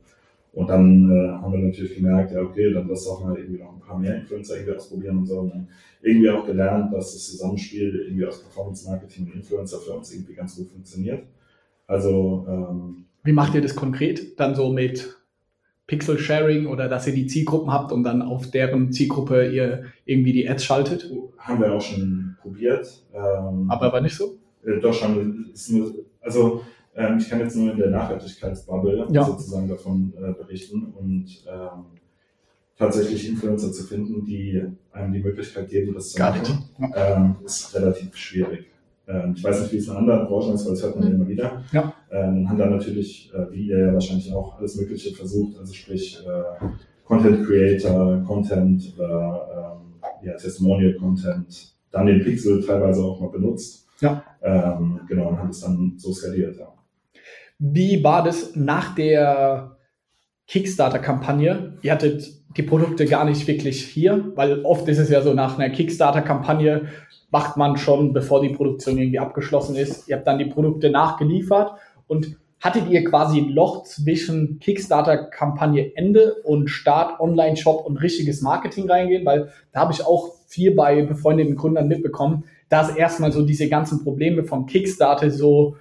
und 0.52 0.68
dann 0.68 1.10
äh, 1.10 1.28
haben 1.32 1.52
wir 1.52 1.60
natürlich 1.60 1.96
gemerkt, 1.96 2.32
ja, 2.32 2.42
okay, 2.42 2.72
dann 2.72 2.86
lass 2.86 3.04
doch 3.04 3.24
mal 3.24 3.38
irgendwie 3.38 3.62
noch 3.62 3.72
ein 3.72 3.80
paar 3.80 3.98
mehr 3.98 4.16
Influencer 4.16 4.56
irgendwie 4.56 4.76
ausprobieren 4.76 5.18
und 5.18 5.26
so. 5.26 5.38
Und 5.40 5.50
dann 5.50 5.68
irgendwie 6.02 6.28
auch 6.28 6.44
gelernt, 6.44 6.92
dass 6.92 7.14
das 7.14 7.24
Zusammenspiel 7.26 8.04
irgendwie 8.06 8.26
aus 8.26 8.42
Performance 8.42 8.86
Marketing 8.88 9.26
und 9.26 9.34
Influencer 9.34 9.78
für 9.78 9.92
uns 9.92 10.12
irgendwie 10.12 10.34
ganz 10.34 10.56
gut 10.56 10.68
funktioniert. 10.68 11.22
Also, 11.86 12.46
ähm, 12.48 13.04
wie 13.24 13.32
macht 13.32 13.54
ihr 13.54 13.62
das 13.62 13.74
konkret? 13.74 14.38
Dann 14.38 14.54
so 14.54 14.70
mit 14.70 15.16
Pixel 15.86 16.18
Sharing 16.18 16.66
oder 16.66 16.88
dass 16.88 17.06
ihr 17.06 17.14
die 17.14 17.26
Zielgruppen 17.26 17.72
habt 17.72 17.90
und 17.90 18.04
dann 18.04 18.20
auf 18.20 18.50
deren 18.50 18.92
Zielgruppe 18.92 19.50
ihr 19.50 19.84
irgendwie 20.04 20.32
die 20.32 20.48
Ads 20.48 20.64
schaltet? 20.64 21.10
Haben 21.38 21.60
wir 21.60 21.72
auch 21.72 21.80
schon 21.80 22.36
probiert. 22.42 23.04
Ähm, 23.14 23.70
Aber 23.70 23.90
war 23.90 24.00
nicht 24.02 24.16
so? 24.16 24.38
Äh, 24.66 24.80
doch 24.80 24.92
schon. 24.92 25.50
also 26.20 26.62
ähm, 26.94 27.18
ich 27.18 27.28
kann 27.28 27.40
jetzt 27.40 27.56
nur 27.56 27.72
in 27.72 27.78
der 27.78 27.90
Nachhaltigkeitsbubble 27.90 29.06
ja. 29.10 29.24
sozusagen 29.24 29.68
davon 29.68 30.12
äh, 30.16 30.32
berichten 30.32 30.92
und 30.98 31.26
ähm, 31.48 31.84
tatsächlich 32.76 33.28
Influencer 33.28 33.72
zu 33.72 33.84
finden, 33.84 34.24
die 34.24 34.62
einem 34.92 35.12
die 35.12 35.22
Möglichkeit 35.22 35.68
geben, 35.68 35.94
das 35.94 36.10
zu 36.10 36.18
Gar 36.18 36.36
machen, 36.36 36.64
ähm, 36.94 37.36
ist 37.44 37.74
relativ 37.74 38.14
schwierig. 38.16 38.66
Ähm, 39.08 39.34
ich 39.36 39.42
weiß 39.42 39.62
nicht, 39.62 39.72
wie 39.72 39.76
es 39.78 39.88
in 39.88 39.96
anderen 39.96 40.26
Branchen 40.26 40.54
ist, 40.54 40.64
weil 40.64 40.72
das 40.72 40.82
hört 40.82 40.98
man 40.98 41.08
mhm. 41.08 41.14
immer 41.14 41.28
wieder. 41.28 41.62
Ja. 41.72 41.94
Ähm, 42.10 42.48
haben 42.48 42.58
dann 42.58 42.70
natürlich, 42.70 43.32
äh, 43.34 43.50
wie 43.52 43.68
ihr 43.68 43.78
ja 43.86 43.92
wahrscheinlich 43.92 44.32
auch, 44.32 44.58
alles 44.58 44.76
Mögliche 44.76 45.14
versucht, 45.14 45.58
also 45.58 45.72
sprich 45.72 46.22
äh, 46.26 46.66
Content 47.04 47.46
Creator, 47.46 48.22
Content 48.26 48.94
oder 48.96 49.78
ähm, 49.80 50.26
ja, 50.26 50.34
Testimonial 50.36 50.94
Content, 50.94 51.74
dann 51.90 52.06
den 52.06 52.22
Pixel 52.22 52.62
teilweise 52.64 53.02
auch 53.02 53.20
mal 53.20 53.30
benutzt. 53.30 53.86
Ja. 54.00 54.22
Ähm, 54.42 55.00
genau, 55.08 55.28
und 55.28 55.38
haben 55.38 55.50
es 55.50 55.60
dann 55.60 55.94
so 55.96 56.12
skaliert. 56.12 56.56
Ja. 56.58 56.72
Wie 57.64 58.02
war 58.02 58.24
das 58.24 58.56
nach 58.56 58.96
der 58.96 59.76
Kickstarter-Kampagne? 60.48 61.74
Ihr 61.82 61.92
hattet 61.92 62.28
die 62.56 62.64
Produkte 62.64 63.06
gar 63.06 63.24
nicht 63.24 63.46
wirklich 63.46 63.84
hier, 63.84 64.32
weil 64.34 64.64
oft 64.64 64.88
ist 64.88 64.98
es 64.98 65.10
ja 65.10 65.22
so, 65.22 65.32
nach 65.32 65.56
einer 65.56 65.70
Kickstarter-Kampagne 65.70 66.88
macht 67.30 67.56
man 67.56 67.76
schon, 67.76 68.12
bevor 68.12 68.42
die 68.42 68.48
Produktion 68.48 68.98
irgendwie 68.98 69.20
abgeschlossen 69.20 69.76
ist. 69.76 70.08
Ihr 70.08 70.16
habt 70.16 70.26
dann 70.26 70.40
die 70.40 70.46
Produkte 70.46 70.90
nachgeliefert 70.90 71.78
und 72.08 72.36
hattet 72.60 72.90
ihr 72.90 73.04
quasi 73.04 73.38
ein 73.38 73.50
Loch 73.50 73.84
zwischen 73.84 74.58
Kickstarter-Kampagne 74.58 75.94
Ende 75.94 76.34
und 76.42 76.68
Start 76.68 77.20
Online-Shop 77.20 77.86
und 77.86 77.98
richtiges 77.98 78.42
Marketing 78.42 78.90
reingehen? 78.90 79.24
Weil 79.24 79.50
da 79.70 79.82
habe 79.82 79.92
ich 79.92 80.04
auch 80.04 80.34
viel 80.48 80.74
bei 80.74 81.02
befreundeten 81.02 81.54
Gründern 81.54 81.86
mitbekommen, 81.86 82.42
dass 82.68 82.96
erstmal 82.96 83.30
so 83.30 83.46
diese 83.46 83.68
ganzen 83.68 84.02
Probleme 84.02 84.42
vom 84.42 84.66
Kickstarter 84.66 85.30
so 85.30 85.76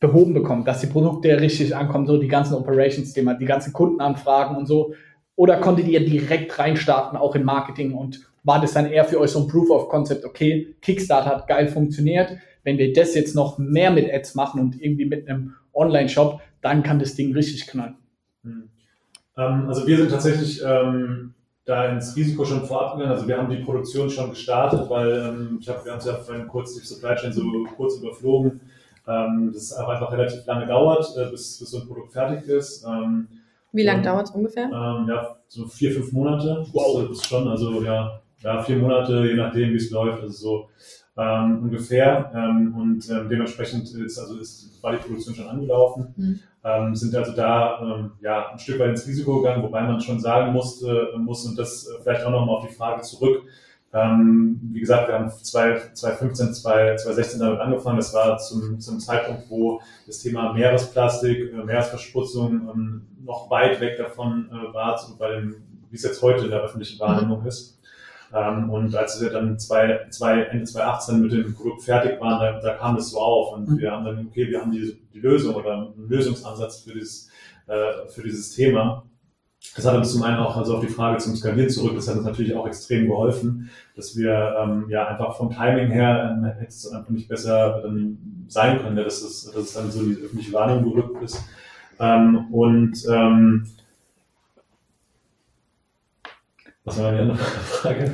behoben 0.00 0.34
bekommen, 0.34 0.64
dass 0.64 0.80
die 0.80 0.86
Produkte 0.86 1.40
richtig 1.40 1.74
ankommen, 1.74 2.06
so 2.06 2.18
die 2.18 2.28
ganzen 2.28 2.54
Operations-Thema, 2.54 3.34
die 3.34 3.44
ganzen 3.44 3.72
Kundenanfragen 3.72 4.56
und 4.56 4.66
so? 4.66 4.94
Oder 5.34 5.60
konntet 5.60 5.88
ihr 5.88 6.04
direkt 6.04 6.58
reinstarten, 6.58 7.18
auch 7.18 7.34
in 7.34 7.44
Marketing 7.44 7.94
und 7.94 8.20
war 8.44 8.60
das 8.60 8.72
dann 8.72 8.86
eher 8.86 9.04
für 9.04 9.20
euch 9.20 9.30
so 9.30 9.40
ein 9.40 9.48
Proof 9.48 9.70
of 9.70 9.88
Concept, 9.88 10.24
okay, 10.24 10.74
Kickstarter 10.80 11.30
hat 11.30 11.48
geil 11.48 11.68
funktioniert, 11.68 12.36
wenn 12.62 12.78
wir 12.78 12.92
das 12.92 13.14
jetzt 13.14 13.34
noch 13.34 13.58
mehr 13.58 13.90
mit 13.90 14.12
Ads 14.12 14.34
machen 14.34 14.60
und 14.60 14.80
irgendwie 14.80 15.04
mit 15.04 15.28
einem 15.28 15.54
Online-Shop, 15.74 16.40
dann 16.60 16.82
kann 16.82 16.98
das 16.98 17.14
Ding 17.14 17.32
richtig 17.34 17.66
knallen. 17.66 17.96
Hm. 18.42 18.68
Ähm, 19.36 19.68
also 19.68 19.86
wir 19.86 19.96
sind 19.96 20.10
tatsächlich 20.10 20.62
ähm, 20.64 21.34
da 21.64 21.92
ins 21.92 22.16
Risiko 22.16 22.44
schon 22.44 22.64
vorab 22.64 22.94
gegangen. 22.94 23.12
Also 23.12 23.28
wir 23.28 23.36
haben 23.36 23.50
die 23.50 23.62
Produktion 23.62 24.10
schon 24.10 24.30
gestartet, 24.30 24.88
weil 24.88 25.12
ähm, 25.12 25.58
ich 25.60 25.68
habe, 25.68 25.84
wir 25.84 25.92
haben 25.92 25.98
es 25.98 26.06
ja 26.06 26.14
vorhin 26.14 26.48
kurz 26.48 26.74
die 26.74 26.84
Supply 26.84 27.14
Chain 27.16 27.32
so 27.32 27.42
kurz 27.76 27.98
überflogen 27.98 28.60
ähm, 29.08 29.50
das 29.52 29.76
auch 29.76 29.88
einfach 29.88 30.12
relativ 30.12 30.44
lange 30.46 30.66
dauert, 30.66 31.06
äh, 31.16 31.30
bis, 31.30 31.58
bis 31.58 31.70
so 31.70 31.80
ein 31.80 31.86
Produkt 31.86 32.12
fertig 32.12 32.46
ist. 32.48 32.84
Ähm, 32.84 33.28
Wie 33.72 33.82
lange 33.82 34.02
dauert 34.02 34.26
es 34.26 34.30
ungefähr? 34.32 34.64
Ähm, 34.64 35.08
ja, 35.08 35.36
so 35.48 35.66
vier, 35.66 35.92
fünf 35.92 36.12
Monate. 36.12 36.66
Wow. 36.72 37.08
Das 37.08 37.18
ist 37.18 37.26
schon, 37.26 37.48
also 37.48 37.82
ja, 37.82 38.20
ja, 38.40 38.62
vier 38.62 38.76
Monate, 38.76 39.26
je 39.26 39.34
nachdem, 39.34 39.70
wie 39.70 39.76
es 39.76 39.90
läuft. 39.90 40.22
Also 40.22 40.36
so, 40.36 40.68
ähm, 41.18 41.62
ungefähr. 41.62 42.30
Ähm, 42.34 42.74
und 42.76 43.10
ähm, 43.10 43.28
dementsprechend 43.28 43.92
ist, 43.94 44.18
also 44.18 44.38
ist, 44.38 44.82
war 44.82 44.92
die 44.92 44.98
Produktion 44.98 45.34
schon 45.34 45.48
angelaufen. 45.48 46.14
Mhm. 46.16 46.40
Ähm, 46.64 46.94
sind 46.94 47.14
also 47.14 47.32
da 47.32 47.80
ähm, 47.80 48.12
ja, 48.20 48.50
ein 48.50 48.58
Stück 48.58 48.78
weit 48.78 48.90
ins 48.90 49.06
Risiko 49.06 49.38
gegangen, 49.38 49.62
wobei 49.62 49.82
man 49.82 50.00
schon 50.00 50.20
sagen 50.20 50.52
musste, 50.52 51.12
muss 51.16 51.44
und 51.46 51.58
das 51.58 51.86
äh, 51.86 52.02
vielleicht 52.02 52.24
auch 52.24 52.30
nochmal 52.30 52.56
auf 52.56 52.66
die 52.68 52.74
Frage 52.74 53.02
zurück. 53.02 53.42
Ähm, 53.92 54.60
wie 54.72 54.80
gesagt, 54.80 55.08
wir 55.08 55.14
haben 55.14 55.30
2015, 55.30 56.54
2016 56.54 57.40
damit 57.40 57.60
angefangen. 57.60 57.96
Das 57.96 58.12
war 58.12 58.36
zum, 58.38 58.78
zum 58.80 59.00
Zeitpunkt, 59.00 59.48
wo 59.48 59.80
das 60.06 60.18
Thema 60.18 60.52
Meeresplastik, 60.52 61.52
äh, 61.52 61.64
Meeresverschmutzung 61.64 62.68
ähm, 62.68 63.06
noch 63.24 63.50
weit 63.50 63.80
weg 63.80 63.96
davon 63.96 64.50
äh, 64.50 64.74
war, 64.74 65.00
bei 65.18 65.36
dem, 65.36 65.56
wie 65.90 65.96
es 65.96 66.02
jetzt 66.02 66.20
heute 66.20 66.44
in 66.44 66.50
der 66.50 66.60
öffentlichen 66.60 67.00
Wahrnehmung 67.00 67.46
ist. 67.46 67.78
Ähm, 68.34 68.68
und 68.68 68.94
als 68.94 69.20
wir 69.22 69.30
dann 69.30 69.58
zwei, 69.58 70.06
zwei, 70.10 70.42
Ende 70.42 70.64
2018 70.64 71.22
mit 71.22 71.32
dem 71.32 71.54
Produkt 71.54 71.82
fertig 71.82 72.20
waren, 72.20 72.40
da, 72.40 72.60
da 72.60 72.74
kam 72.74 72.94
das 72.94 73.10
so 73.10 73.18
auf 73.18 73.54
und 73.54 73.68
mhm. 73.68 73.78
wir 73.78 73.90
haben 73.90 74.04
dann, 74.04 74.26
okay, 74.26 74.48
wir 74.48 74.60
haben 74.60 74.70
die, 74.70 74.98
die 75.14 75.20
Lösung 75.20 75.54
oder 75.54 75.72
einen 75.72 76.08
Lösungsansatz 76.08 76.82
für 76.82 76.92
dieses, 76.92 77.30
äh, 77.66 78.06
für 78.08 78.22
dieses 78.22 78.54
Thema. 78.54 79.04
Das 79.74 79.86
hat 79.86 79.96
uns 79.96 80.12
zum 80.12 80.22
einen 80.22 80.38
auch 80.38 80.56
also 80.56 80.76
auf 80.76 80.80
die 80.80 80.92
Frage 80.92 81.18
zum 81.18 81.36
Skalieren 81.36 81.70
zurück, 81.70 81.92
das 81.94 82.08
hat 82.08 82.16
uns 82.16 82.24
natürlich 82.24 82.54
auch 82.54 82.66
extrem 82.66 83.06
geholfen, 83.06 83.70
dass 83.96 84.16
wir 84.16 84.56
ähm, 84.60 84.86
ja 84.88 85.06
einfach 85.06 85.36
vom 85.36 85.50
Timing 85.50 85.90
her 85.90 86.36
ähm, 86.36 86.44
hätte 86.44 86.68
es 86.68 86.90
einfach 86.90 87.10
nicht 87.10 87.28
besser 87.28 87.80
dann 87.82 88.44
sein 88.48 88.80
können, 88.80 88.96
ja, 88.96 89.04
dass, 89.04 89.22
es, 89.22 89.52
dass 89.52 89.62
es 89.62 89.72
dann 89.74 89.90
so 89.90 90.02
die 90.04 90.16
öffentliche 90.16 90.52
Wahrnehmung 90.52 90.94
gerückt 90.94 91.22
ist. 91.22 91.44
Ähm, 92.00 92.52
und 92.52 93.04
ähm, 93.08 93.66
was 96.84 96.98
war 96.98 97.12
die 97.12 97.18
andere 97.18 97.36
Frage? 97.38 98.10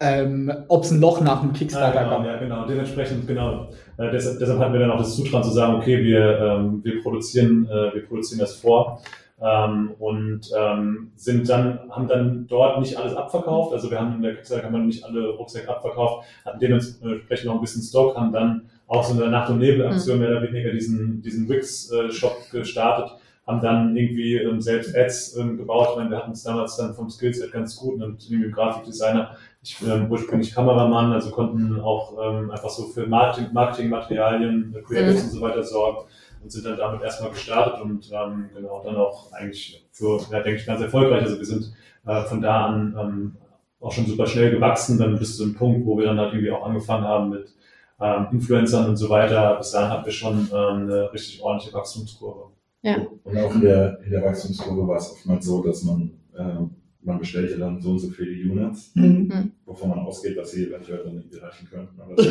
Ähm, 0.00 0.52
Ob 0.68 0.82
es 0.82 0.90
ein 0.90 1.00
Loch 1.00 1.20
nach 1.20 1.42
dem 1.42 1.52
Kickstarter 1.52 2.00
ah, 2.00 2.02
genau, 2.02 2.16
gab. 2.16 2.26
Ja, 2.26 2.36
genau. 2.38 2.66
Dementsprechend, 2.66 3.28
genau. 3.28 3.68
Äh, 3.98 4.10
deshalb, 4.10 4.40
deshalb, 4.40 4.58
hatten 4.58 4.72
wir 4.72 4.80
dann 4.80 4.90
auch 4.90 4.98
das 4.98 5.14
Zutrauen 5.14 5.44
zu 5.44 5.50
sagen, 5.50 5.76
okay, 5.76 6.02
wir, 6.02 6.40
ähm, 6.40 6.80
wir, 6.82 7.00
produzieren, 7.02 7.68
äh, 7.70 7.94
wir 7.94 8.06
produzieren 8.06 8.40
das 8.40 8.56
vor. 8.56 9.00
Ähm, 9.44 9.94
und 9.98 10.50
ähm, 10.56 11.10
sind 11.16 11.48
dann, 11.48 11.90
haben 11.90 12.06
dann 12.06 12.46
dort 12.46 12.80
nicht 12.80 12.96
alles 12.96 13.14
abverkauft. 13.16 13.72
Also 13.72 13.90
wir 13.90 13.98
haben 13.98 14.14
in 14.14 14.22
der 14.22 14.36
Kickstarter-Kampagne 14.36 14.86
nicht 14.86 15.04
alle 15.04 15.30
Rucksäcke 15.30 15.68
abverkauft, 15.68 16.26
hatten 16.44 16.60
dementsprechend 16.60 17.46
noch 17.46 17.56
ein 17.56 17.60
bisschen 17.60 17.82
Stock, 17.82 18.16
haben 18.16 18.32
dann 18.32 18.70
auch 18.86 19.02
so 19.02 19.14
in 19.14 19.20
der 19.20 19.30
Nacht- 19.30 19.50
und 19.50 19.58
Nebel-Aktion 19.58 20.16
mhm. 20.16 20.22
mehr 20.22 20.30
oder 20.30 20.42
weniger 20.42 20.70
diesen, 20.70 21.22
diesen 21.22 21.48
Wix-Shop 21.48 22.36
äh, 22.52 22.58
gestartet 22.58 23.12
haben 23.46 23.60
dann 23.60 23.96
irgendwie 23.96 24.36
ähm, 24.36 24.60
selbst 24.60 24.96
Ads 24.96 25.36
ähm, 25.36 25.56
gebaut. 25.56 25.88
Ich 25.90 25.96
meine, 25.96 26.10
wir 26.10 26.18
hatten 26.18 26.30
es 26.30 26.44
damals 26.44 26.76
dann 26.76 26.94
vom 26.94 27.10
Skillset 27.10 27.50
ganz 27.50 27.74
gut 27.76 28.00
und 28.00 28.30
irgendwie 28.30 28.52
Grafikdesigner. 28.52 29.36
Ich 29.64 29.78
bin 29.80 29.90
ähm, 29.90 30.06
ursprünglich 30.10 30.54
Kameramann, 30.54 31.12
also 31.12 31.30
konnten 31.30 31.80
auch 31.80 32.16
ähm, 32.22 32.52
einfach 32.52 32.70
so 32.70 32.84
für 32.84 33.06
Marketing, 33.06 33.52
Marketingmaterialien, 33.52 34.74
äh, 34.76 34.82
Creatives 34.82 35.22
mhm. 35.22 35.28
und 35.28 35.34
so 35.34 35.40
weiter 35.40 35.62
sorgen 35.64 36.06
und 36.42 36.50
sind 36.50 36.66
dann 36.66 36.78
damit 36.78 37.02
erstmal 37.02 37.30
gestartet 37.30 37.80
und 37.80 38.10
ähm, 38.12 38.50
genau 38.54 38.82
dann 38.82 38.96
auch 38.96 39.32
eigentlich 39.32 39.86
für, 39.92 40.20
ja, 40.30 40.40
denke 40.40 40.60
ich, 40.60 40.66
ganz 40.66 40.80
erfolgreich. 40.80 41.22
Also 41.22 41.38
wir 41.38 41.46
sind 41.46 41.72
äh, 42.06 42.22
von 42.24 42.40
da 42.40 42.66
an 42.66 42.96
ähm, 42.98 43.36
auch 43.80 43.92
schon 43.92 44.06
super 44.06 44.26
schnell 44.26 44.50
gewachsen, 44.50 44.98
dann 44.98 45.18
bis 45.18 45.36
zu 45.36 45.44
einem 45.44 45.54
Punkt, 45.54 45.86
wo 45.86 45.98
wir 45.98 46.06
dann 46.06 46.18
halt 46.18 46.32
irgendwie 46.32 46.52
auch 46.52 46.64
angefangen 46.64 47.04
haben 47.04 47.30
mit 47.30 47.52
ähm, 48.00 48.26
Influencern 48.32 48.88
und 48.88 48.96
so 48.96 49.08
weiter. 49.08 49.56
Bis 49.56 49.72
dahin 49.72 49.90
hatten 49.90 50.06
wir 50.06 50.12
schon 50.12 50.48
ähm, 50.52 50.82
eine 50.82 51.12
richtig 51.12 51.42
ordentliche 51.42 51.74
Wachstumskurve. 51.74 52.52
Ja. 52.82 53.06
Und 53.24 53.36
auch 53.38 53.54
in 53.54 53.60
der, 53.60 54.00
in 54.04 54.10
der 54.10 54.24
Wachstumskurve 54.24 54.86
war 54.86 54.96
es 54.96 55.12
oftmals 55.12 55.46
so, 55.46 55.62
dass 55.62 55.84
man, 55.84 56.10
äh, 56.36 56.56
man 57.02 57.18
bestellt 57.18 57.50
ja 57.50 57.58
dann 57.58 57.80
so 57.80 57.90
und 57.90 57.98
so 57.98 58.08
viele 58.10 58.30
Units, 58.30 58.92
mhm. 58.94 59.52
wovon 59.64 59.90
man 59.90 60.00
ausgeht, 60.00 60.36
dass 60.36 60.52
sie 60.52 60.66
eventuell 60.66 61.04
dann 61.04 61.16
nicht 61.16 61.34
erreichen 61.34 61.68
könnten. 61.70 62.00
Aber 62.00 62.14
das, 62.14 62.26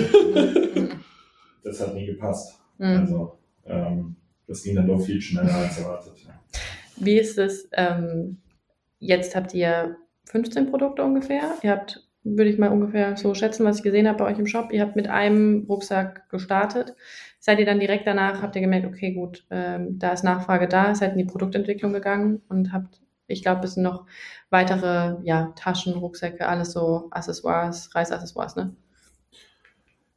das 1.63 1.81
hat 1.81 1.95
nie 1.95 2.05
gepasst. 2.05 2.59
Mhm. 2.77 2.85
Also 2.85 3.37
ähm, 3.65 4.15
das 4.47 4.63
ging 4.63 4.75
dann 4.75 4.87
doch 4.87 4.99
viel 4.99 5.21
schneller 5.21 5.53
als 5.53 5.79
erwartet. 5.79 6.13
Wie 6.97 7.17
ist 7.17 7.37
es? 7.37 7.69
Ähm, 7.73 8.41
jetzt 8.99 9.35
habt 9.35 9.53
ihr 9.53 9.95
15 10.25 10.69
Produkte 10.69 11.03
ungefähr. 11.03 11.55
Ihr 11.61 11.71
habt, 11.71 12.07
würde 12.23 12.49
ich 12.49 12.59
mal 12.59 12.69
ungefähr 12.69 13.17
so 13.17 13.33
schätzen, 13.33 13.65
was 13.65 13.77
ich 13.77 13.83
gesehen 13.83 14.07
habe 14.07 14.19
bei 14.19 14.31
euch 14.31 14.39
im 14.39 14.47
Shop. 14.47 14.71
Ihr 14.71 14.81
habt 14.81 14.95
mit 14.95 15.07
einem 15.07 15.65
Rucksack 15.67 16.29
gestartet. 16.29 16.95
Seid 17.39 17.59
ihr 17.59 17.65
dann 17.65 17.79
direkt 17.79 18.05
danach, 18.05 18.41
habt 18.41 18.55
ihr 18.55 18.61
gemerkt, 18.61 18.85
okay, 18.85 19.13
gut, 19.13 19.45
ähm, 19.49 19.97
da 19.97 20.11
ist 20.11 20.23
Nachfrage 20.23 20.67
da, 20.67 20.93
seid 20.93 21.13
in 21.13 21.17
die 21.17 21.25
Produktentwicklung 21.25 21.91
gegangen 21.91 22.41
und 22.49 22.71
habt, 22.71 23.01
ich 23.25 23.41
glaube, 23.41 23.65
es 23.65 23.73
sind 23.73 23.83
noch 23.83 24.05
weitere 24.51 25.15
ja, 25.23 25.51
Taschen, 25.55 25.93
Rucksäcke, 25.93 26.47
alles 26.47 26.71
so 26.71 27.07
Accessoires, 27.09 27.95
Reisaccessoires, 27.95 28.55
ne? 28.55 28.75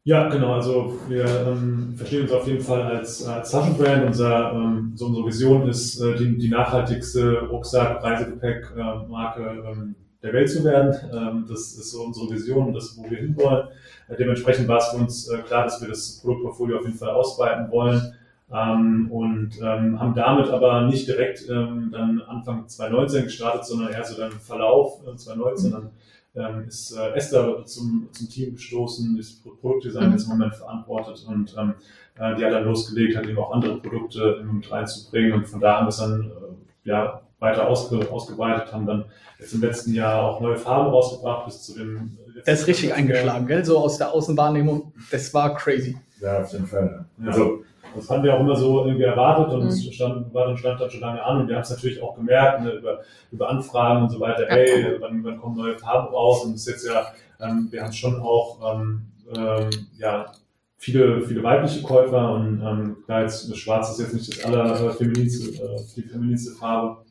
Ja, 0.07 0.29
genau. 0.29 0.53
Also 0.53 0.99
wir 1.09 1.25
ähm, 1.25 1.95
verstehen 1.97 2.25
uns 2.25 2.33
auf 2.33 2.47
jeden 2.47 2.61
Fall 2.61 2.83
als, 2.83 3.27
als 3.27 3.51
Taschenbrand. 3.51 4.05
Unser, 4.05 4.53
ähm, 4.53 4.93
so 4.95 5.07
unsere 5.07 5.27
Vision 5.27 5.67
ist, 5.67 5.99
äh, 5.99 6.15
die, 6.17 6.37
die 6.37 6.51
nachhaltigste 6.51 7.49
Rucksack-Reisegepäck-Marke 7.49 9.65
ähm, 9.67 9.95
der 10.23 10.35
Welt 10.35 10.51
zu 10.51 10.63
werden. 10.63 10.95
Ähm, 11.11 11.47
das 11.49 11.73
ist 11.73 11.91
so 11.91 12.03
unsere 12.03 12.31
Vision, 12.31 12.75
das, 12.75 12.99
wo 12.99 13.09
wir 13.09 13.17
hinwollen. 13.17 13.69
Äh, 14.09 14.17
dementsprechend 14.17 14.69
war 14.69 14.77
es 14.77 14.89
für 14.89 14.99
uns 14.99 15.27
äh, 15.31 15.39
klar, 15.39 15.65
dass 15.65 15.81
wir 15.81 15.89
das 15.89 16.21
Produktportfolio 16.21 16.81
auf 16.81 16.85
jeden 16.85 16.99
Fall 16.99 17.09
ausweiten 17.09 17.71
wollen. 17.71 18.13
Ähm, 18.53 19.11
und 19.11 19.59
ähm, 19.63 19.99
haben 19.99 20.15
damit 20.15 20.51
aber 20.51 20.83
nicht 20.83 21.09
direkt 21.09 21.49
ähm, 21.49 21.89
dann 21.91 22.21
Anfang 22.29 22.69
2019 22.69 23.25
gestartet, 23.25 23.65
sondern 23.65 23.91
eher 23.91 24.05
so 24.05 24.21
dann 24.21 24.33
Verlauf 24.33 25.01
äh, 25.07 25.17
2019. 25.17 25.73
Dann 25.73 25.93
ähm, 26.37 26.65
ist 26.67 26.97
äh, 26.97 27.13
Esther 27.15 27.65
zum, 27.65 28.09
zum 28.13 28.29
Team 28.29 28.55
gestoßen, 28.55 29.19
ist 29.19 29.43
Produktdesign 29.61 30.13
jetzt 30.13 30.25
im 30.25 30.31
Moment 30.31 30.55
verantwortet 30.55 31.25
und 31.29 31.55
ähm, 31.59 31.75
äh, 32.19 32.35
die 32.37 32.45
hat 32.45 32.53
dann 32.53 32.65
losgelegt, 32.65 33.17
hat 33.17 33.27
eben 33.27 33.39
auch 33.39 33.53
andere 33.53 33.81
Produkte 33.81 34.45
mit 34.51 34.71
reinzubringen 34.71 35.33
und 35.33 35.47
von 35.47 35.61
da 35.61 35.79
haben 35.79 35.87
wir 35.87 35.91
es 35.91 35.97
dann 35.99 36.31
äh, 36.85 36.89
ja, 36.89 37.23
weiter 37.39 37.69
ausge, 37.69 38.11
ausgeweitet, 38.11 38.73
haben 38.73 38.87
dann 38.87 39.05
jetzt 39.39 39.53
im 39.53 39.61
letzten 39.61 39.95
Jahr 39.95 40.23
auch 40.23 40.41
neue 40.41 40.57
Farben 40.57 40.91
rausgebracht 40.91 41.47
bis 41.47 41.63
zu 41.63 41.75
dem. 41.75 42.17
Das 42.45 42.61
ist 42.61 42.67
richtig 42.67 42.95
eingeschlagen, 42.95 43.47
gell? 43.47 43.65
So 43.65 43.79
aus 43.79 43.99
der 43.99 44.13
Außenwahrnehmung. 44.13 44.93
Das 45.11 45.33
war 45.35 45.55
crazy. 45.55 45.97
Ja, 46.21 46.43
auf 46.43 46.53
jeden 46.53 46.67
Fall. 46.67 47.07
Ja. 47.19 47.29
Also, 47.29 47.65
das 47.95 48.11
haben 48.11 48.23
wir 48.23 48.35
auch 48.35 48.41
immer 48.41 48.57
so 48.57 48.85
irgendwie 48.85 49.05
erwartet 49.05 49.53
und 49.53 49.67
es 49.67 49.85
mhm. 49.85 49.93
stand, 49.93 50.35
war 50.35 50.47
dann 50.47 50.57
stand 50.57 50.81
dann 50.81 50.91
schon 50.91 51.01
lange 51.01 51.23
an 51.23 51.41
und 51.41 51.49
wir 51.49 51.57
haben 51.57 51.63
es 51.63 51.71
natürlich 51.71 52.03
auch 52.03 52.15
gemerkt 52.15 52.63
ne, 52.63 52.73
über, 52.73 53.01
über 53.31 53.49
Anfragen 53.49 54.03
und 54.03 54.11
so 54.11 54.21
weiter. 54.21 54.47
Hey, 54.49 54.97
wann, 55.01 55.23
wann 55.25 55.39
kommen 55.39 55.57
neue 55.57 55.79
Farben 55.79 56.15
raus? 56.15 56.45
Und 56.45 56.55
es 56.55 56.67
ist 56.67 56.85
jetzt 56.85 56.87
ja, 56.87 57.07
ähm, 57.41 57.69
wir 57.71 57.83
haben 57.83 57.93
schon 57.93 58.21
auch 58.21 58.75
ähm, 58.75 59.07
ähm, 59.37 59.71
ja, 59.99 60.33
viele, 60.77 61.23
viele 61.23 61.43
weibliche 61.43 61.83
Käufer 61.83 62.33
und 62.35 62.61
ähm, 62.63 62.97
klar, 63.05 63.23
jetzt 63.23 63.57
Schwarz 63.57 63.91
ist 63.91 64.01
jetzt 64.01 64.15
nicht 64.15 64.29
das 64.29 64.45
allerfemininste, 64.45 65.63
äh, 65.63 65.81
die 65.97 66.03
feministische 66.03 66.59
Farbe. 66.59 67.05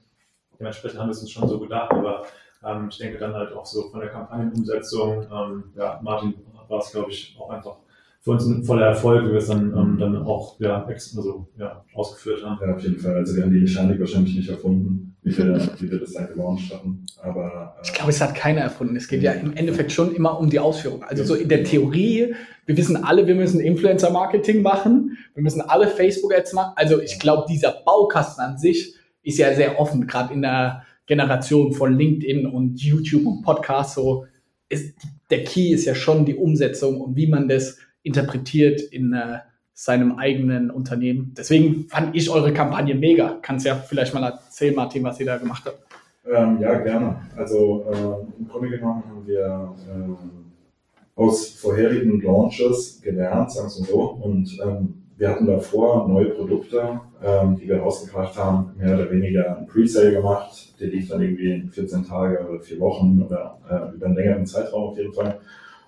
Dementsprechend 0.60 1.00
haben 1.00 1.08
wir 1.08 1.12
es 1.12 1.22
uns 1.22 1.32
schon 1.32 1.48
so 1.48 1.60
gedacht, 1.60 1.92
aber 1.92 2.24
ähm, 2.64 2.88
ich 2.90 2.98
denke 2.98 3.18
dann 3.18 3.34
halt 3.34 3.52
auch 3.54 3.66
so 3.66 3.90
von 3.90 4.00
der 4.00 4.10
Kampagnenumsetzung, 4.10 5.24
ähm, 5.24 5.64
ja, 5.76 6.00
Martin 6.04 6.36
war 6.68 6.80
es, 6.80 6.92
glaube 6.92 7.12
ich, 7.12 7.36
auch 7.40 7.50
einfach 7.50 7.78
für 8.24 8.32
uns 8.32 8.46
ein 8.46 8.64
voller 8.64 8.86
Erfolg, 8.86 9.26
wie 9.26 9.32
wir 9.32 9.38
es 9.38 9.48
dann, 9.48 9.74
ähm, 9.76 9.98
dann 10.00 10.16
auch 10.16 10.58
ja, 10.60 10.86
also, 10.86 11.48
ja, 11.58 11.84
ausgeführt 11.94 12.42
haben. 12.46 12.58
Ja, 12.66 12.74
auf 12.74 12.82
jeden 12.82 12.98
Fall. 12.98 13.16
Also 13.16 13.36
wir 13.36 13.44
haben 13.44 13.52
die 13.52 13.60
Mechanik 13.60 14.00
wahrscheinlich 14.00 14.34
nicht 14.34 14.50
erfunden, 14.50 15.18
wie 15.24 15.38
wir, 15.38 15.70
wie 15.80 15.92
wir 15.92 16.00
das 16.00 16.14
dann 16.14 16.30
gelauncht 16.30 16.74
hatten. 16.74 17.06
Aber, 17.22 17.76
äh, 17.78 17.86
ich 17.86 17.94
glaube, 17.94 18.12
es 18.12 18.22
hat 18.22 18.34
keiner 18.34 18.62
erfunden. 18.62 18.96
Es 18.96 19.10
geht 19.10 19.24
ja 19.24 19.34
im 19.34 19.52
Endeffekt 19.58 19.92
schon 19.92 20.16
immer 20.16 20.40
um 20.40 20.50
die 20.50 20.60
Ausführung. 20.60 21.04
Also 21.04 21.26
so 21.26 21.36
in 21.36 21.50
der 21.50 21.66
Theorie, 21.66 22.34
wir 22.66 22.78
wissen 22.78 22.96
alle, 22.96 23.28
wir 23.28 23.36
müssen 23.36 23.60
Influencer-Marketing 23.60 24.62
machen, 24.62 25.18
wir 25.34 25.44
müssen 25.44 25.60
alle 25.60 25.88
Facebook-Ads 25.88 26.54
machen. 26.54 26.72
Also 26.78 27.02
ich 27.02 27.20
glaube, 27.20 27.46
dieser 27.50 27.74
Baukasten 27.86 28.42
an 28.42 28.58
sich 28.58 28.96
ist 29.22 29.38
ja 29.38 29.54
sehr 29.54 29.82
offen, 29.82 30.08
gerade 30.08 30.34
in 30.34 30.42
der 30.42 30.84
Generation 31.08 31.74
von 31.74 31.98
LinkedIn 31.98 32.46
und 32.46 32.82
YouTube 32.82 33.26
und 33.26 33.42
Podcast. 33.42 33.96
So 33.96 34.28
ist, 34.70 34.96
der 35.30 35.44
Key 35.44 35.74
ist 35.74 35.84
ja 35.84 35.94
schon 35.94 36.24
die 36.24 36.36
Umsetzung 36.36 37.02
und 37.02 37.18
wie 37.18 37.28
man 37.28 37.50
das 37.50 37.80
interpretiert 38.04 38.82
in 38.82 39.14
äh, 39.14 39.40
seinem 39.74 40.18
eigenen 40.18 40.70
Unternehmen. 40.70 41.34
Deswegen 41.36 41.88
fand 41.88 42.16
ich 42.16 42.30
eure 42.30 42.54
Kampagne 42.54 42.96
mega. 42.96 43.40
Kannst 43.42 43.66
ja 43.66 43.76
vielleicht 43.76 44.14
mal 44.14 44.24
erzählen, 44.24 44.76
Martin, 44.76 45.04
was 45.04 45.20
ihr 45.20 45.26
da 45.26 45.38
gemacht 45.38 45.64
habt. 45.66 45.80
Ähm, 46.26 46.60
ja, 46.62 46.80
gerne. 46.80 47.18
Also 47.36 47.86
äh, 47.92 48.40
im 48.40 48.48
Grunde 48.48 48.70
genommen 48.70 49.04
haben 49.10 49.28
wir 49.28 49.76
äh, 49.90 51.20
aus 51.20 51.50
vorherigen 51.50 52.22
Launches 52.22 53.02
gelernt, 53.02 53.52
sagen 53.52 53.68
wir 53.68 53.86
so, 53.86 54.02
und 54.02 54.58
ähm, 54.64 55.04
wir 55.18 55.30
hatten 55.30 55.46
davor 55.46 56.08
neue 56.08 56.30
Produkte, 56.30 57.00
ähm, 57.24 57.56
die 57.56 57.68
wir 57.68 57.80
rausgebracht 57.80 58.36
haben, 58.38 58.72
mehr 58.78 58.96
oder 58.96 59.12
weniger 59.12 59.58
ein 59.58 59.68
Presale 59.68 60.12
gemacht. 60.12 60.80
Der 60.80 60.88
lief 60.88 61.10
dann 61.10 61.22
irgendwie 61.22 61.52
in 61.52 61.70
14 61.70 62.06
Tage 62.06 62.48
oder 62.48 62.60
vier 62.60 62.80
Wochen 62.80 63.22
oder 63.22 63.60
äh, 63.70 63.96
über 63.96 64.08
einen 64.08 64.16
längeren 64.16 64.46
Zeitraum 64.46 64.90
auf 64.90 64.98
jeden 64.98 65.14
Fall. 65.14 65.40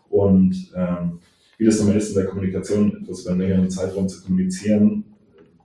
Und 0.10 0.72
ähm, 0.76 1.20
wie 1.58 1.66
das 1.66 1.80
nochmal 1.80 1.98
ist 1.98 2.10
in 2.10 2.16
der 2.16 2.26
Kommunikation, 2.26 3.02
etwas 3.02 3.22
über 3.22 3.32
einen 3.32 3.42
längeren 3.42 3.70
Zeitraum 3.70 4.08
zu 4.08 4.24
kommunizieren, 4.24 5.04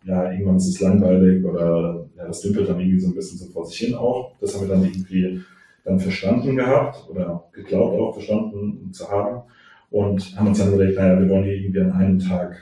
ja, 0.04 0.30
irgendwann 0.30 0.56
ist 0.56 0.68
es 0.68 0.80
langweilig 0.80 1.44
oder 1.44 2.06
ja, 2.16 2.26
das 2.26 2.40
dümpelt 2.40 2.68
dann 2.68 2.80
irgendwie 2.80 3.00
so 3.00 3.08
ein 3.08 3.14
bisschen 3.14 3.38
so 3.38 3.46
vor 3.46 3.66
sich 3.66 3.78
hin 3.78 3.94
auch. 3.94 4.34
Das 4.40 4.54
haben 4.54 4.66
wir 4.66 4.74
dann 4.74 4.84
irgendwie 4.84 5.42
dann 5.84 6.00
verstanden 6.00 6.56
gehabt 6.56 7.08
oder 7.10 7.44
geglaubt 7.52 8.00
auch 8.00 8.14
verstanden 8.14 8.92
zu 8.92 9.10
haben 9.10 9.42
und 9.90 10.36
haben 10.36 10.48
uns 10.48 10.58
dann 10.58 10.72
überlegt, 10.72 10.98
naja, 10.98 11.20
wir 11.20 11.28
wollen 11.28 11.44
die 11.44 11.50
irgendwie 11.50 11.80
an 11.80 11.92
einem 11.92 12.18
Tag 12.18 12.56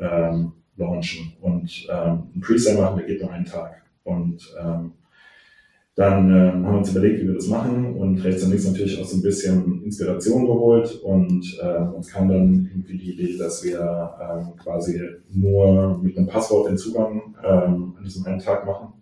ähm, 0.00 0.52
launchen 0.76 1.32
und 1.40 1.88
ähm, 1.90 2.30
ein 2.34 2.40
Presale 2.40 2.80
machen, 2.80 2.98
der 2.98 3.06
geht 3.06 3.20
nur 3.20 3.32
einen 3.32 3.44
Tag. 3.44 3.82
Und 4.04 4.54
ähm, 4.62 4.92
dann 5.98 6.30
äh, 6.30 6.52
haben 6.52 6.62
wir 6.62 6.78
uns 6.78 6.92
überlegt, 6.92 7.20
wie 7.20 7.26
wir 7.26 7.34
das 7.34 7.48
machen 7.48 7.96
und 7.96 8.22
rechts 8.22 8.44
und 8.44 8.50
links 8.50 8.68
natürlich 8.68 9.00
auch 9.00 9.04
so 9.04 9.16
ein 9.16 9.22
bisschen 9.22 9.82
Inspiration 9.82 10.46
geholt 10.46 10.94
und 11.02 11.58
äh, 11.60 11.96
uns 11.96 12.12
kam 12.12 12.28
dann 12.28 12.70
irgendwie 12.70 12.96
die 12.98 13.14
Idee, 13.14 13.36
dass 13.36 13.64
wir 13.64 13.80
ähm, 14.22 14.56
quasi 14.62 15.02
nur 15.32 15.98
mit 16.00 16.16
einem 16.16 16.28
Passwort 16.28 16.68
den 16.68 16.78
Zugang 16.78 17.34
ähm, 17.42 17.94
an 17.98 18.04
diesem 18.04 18.24
einen 18.26 18.38
Tag 18.38 18.64
machen. 18.64 18.92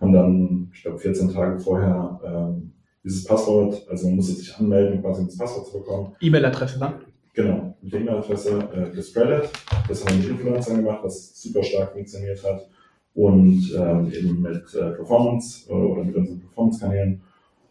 Haben 0.00 0.12
dann, 0.14 0.70
ich 0.72 0.80
glaube, 0.80 0.98
14 0.98 1.30
Tage 1.30 1.58
vorher 1.58 2.18
ähm, 2.24 2.72
dieses 3.04 3.22
Passwort, 3.24 3.86
also 3.90 4.06
man 4.06 4.16
musste 4.16 4.32
sich 4.32 4.56
anmelden, 4.56 5.02
quasi 5.02 5.20
um 5.20 5.26
das 5.26 5.36
Passwort 5.36 5.66
zu 5.66 5.74
bekommen. 5.74 6.14
E-Mail-Adresse, 6.22 6.78
ne? 6.78 6.94
Genau, 7.34 7.76
mit 7.82 7.92
der 7.92 8.00
E-Mail-Adresse 8.00 8.58
äh, 8.74 8.96
gespreadet. 8.96 9.50
Das 9.86 10.06
haben 10.06 10.22
wir 10.22 10.30
mit 10.30 10.40
Influencern 10.40 10.78
gemacht, 10.78 11.00
was 11.02 11.38
super 11.38 11.62
stark 11.62 11.92
funktioniert 11.92 12.42
hat 12.42 12.66
und 13.14 13.74
ähm, 13.76 14.12
eben 14.12 14.40
mit 14.40 14.74
äh, 14.74 14.90
Performance 14.92 15.68
äh, 15.68 15.72
oder 15.72 16.04
mit 16.04 16.14
unseren 16.14 16.40
Performance-Kanälen 16.40 17.20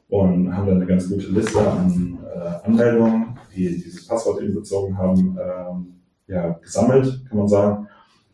und 0.10 0.56
haben 0.56 0.68
dann 0.68 0.78
eine 0.78 0.86
ganz 0.86 1.10
gute 1.10 1.28
Liste 1.28 1.60
an 1.60 2.18
äh, 2.34 2.68
Anmeldungen, 2.68 3.38
die 3.56 3.68
dieses 3.68 4.08
Passwort 4.08 4.42
eben 4.42 4.56
bezogen 4.56 4.98
haben, 4.98 5.38
ähm, 5.40 5.94
ja, 6.28 6.52
gesammelt, 6.62 7.26
kann 7.30 7.38
man 7.38 7.48
sagen. 7.48 7.88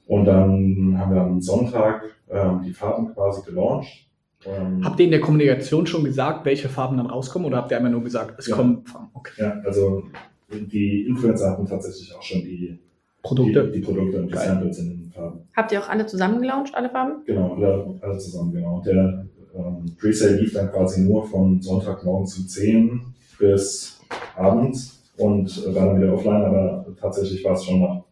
Und 0.08 0.26
dann 0.26 0.96
haben 0.98 1.14
wir 1.14 1.22
am 1.22 1.42
Sonntag 1.42 2.04
ähm, 2.30 2.62
die 2.66 2.74
Farben 2.74 3.14
quasi 3.14 3.42
gelauncht. 3.46 4.08
Ähm, 4.46 4.84
habt 4.84 5.00
ihr 5.00 5.06
in 5.06 5.12
der 5.12 5.22
Kommunikation 5.22 5.88
schon 5.88 6.04
gesagt, 6.04 6.46
welche 6.46 6.70
Farben 6.70 6.98
dann 6.98 7.08
rauskommen 7.08 7.48
oder 7.48 7.58
habt 7.58 7.72
ihr 7.72 7.78
einmal 7.78 7.92
nur 7.92 8.04
gesagt, 8.04 8.36
es 8.38 8.48
ja. 8.48 8.56
kommen 8.56 8.86
Farben? 8.86 9.10
Okay. 9.14 9.34
Ja, 9.38 9.60
also 9.66 10.04
die 10.52 11.08
Influencer 11.08 11.52
hatten 11.52 11.66
tatsächlich 11.66 12.14
auch 12.16 12.22
schon 12.22 12.42
die 12.42 12.80
Produkte, 13.24 13.72
die, 13.72 13.80
die 13.80 13.86
Produkte 13.86 14.22
und 14.22 14.28
die 14.28 14.34
Geil. 14.34 14.46
Samples 14.46 14.80
in 14.80 14.95
Farben. 15.16 15.48
Habt 15.56 15.72
ihr 15.72 15.82
auch 15.82 15.90
alle 15.90 16.06
zusammen 16.06 16.42
gelauncht, 16.42 16.76
alle 16.76 16.90
Farben? 16.90 17.24
Genau, 17.26 17.56
alle, 17.56 18.00
alle 18.02 18.18
zusammen, 18.18 18.52
genau. 18.52 18.82
Der 18.86 19.26
ähm, 19.56 19.86
Presale 20.00 20.38
lief 20.38 20.54
dann 20.54 20.72
quasi 20.72 21.02
nur 21.02 21.26
von 21.26 21.62
Sonntagmorgen 21.62 22.28
zu 22.28 22.46
10 22.46 23.02
bis 23.40 24.02
abends 24.36 25.04
und 25.18 25.74
war 25.74 25.88
dann 25.88 26.02
wieder 26.02 26.14
offline, 26.14 26.44
aber 26.44 26.86
tatsächlich 27.00 27.44
war 27.44 27.54
es 27.54 27.64
schon 27.64 27.82
nach, 27.82 28.04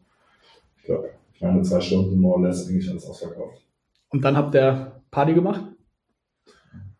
ich 0.77 0.83
glaube, 0.85 1.09
ich 1.33 1.41
meine 1.41 1.61
zwei 1.61 1.81
Stunden 1.81 2.19
more 2.19 2.37
or 2.37 2.47
less 2.47 2.67
eigentlich 2.67 2.89
alles 2.89 3.05
ausverkauft. 3.05 3.61
Und 4.09 4.23
dann 4.23 4.37
habt 4.37 4.55
ihr 4.55 4.93
Party 5.11 5.33
gemacht? 5.33 5.61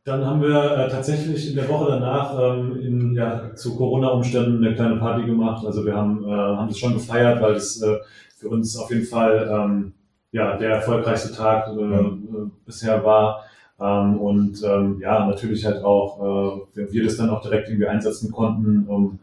Dann 0.06 0.26
haben 0.26 0.42
wir 0.42 0.50
äh, 0.50 0.90
tatsächlich 0.90 1.50
in 1.50 1.56
der 1.56 1.70
Woche 1.70 1.92
danach 1.92 2.38
ähm, 2.38 2.78
in, 2.82 3.16
ja, 3.16 3.56
zu 3.56 3.78
Corona-Umständen 3.78 4.64
eine 4.64 4.76
kleine 4.76 4.98
Party 4.98 5.26
gemacht. 5.26 5.66
Also 5.66 5.86
wir 5.86 5.96
haben, 5.96 6.26
äh, 6.26 6.30
haben 6.30 6.68
das 6.68 6.78
schon 6.78 6.94
gefeiert, 6.94 7.42
weil 7.42 7.54
es 7.54 7.82
äh, 7.82 8.00
für 8.44 8.50
uns 8.50 8.78
auf 8.78 8.92
jeden 8.92 9.06
Fall 9.06 9.50
ähm, 9.52 9.94
ja, 10.32 10.58
der 10.58 10.76
erfolgreichste 10.76 11.34
Tag 11.34 11.68
äh, 11.68 11.82
äh, 11.82 12.50
bisher 12.66 13.04
war. 13.04 13.46
Ähm, 13.80 14.20
und 14.20 14.62
ähm, 14.64 15.00
ja, 15.00 15.26
natürlich 15.26 15.66
halt 15.66 15.84
auch, 15.84 16.68
äh, 16.76 16.92
wir 16.92 17.04
das 17.04 17.18
dann 17.18 17.30
auch 17.30 17.42
direkt 17.42 17.70
irgendwie 17.70 17.88
einsetzen 17.88 18.32
konnten, 18.32 18.86
um 18.88 19.20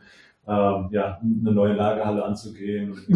ähm, 0.48 0.88
ja, 0.90 1.20
eine 1.22 1.52
neue 1.52 1.74
Lagerhalle 1.74 2.24
anzugehen. 2.24 2.96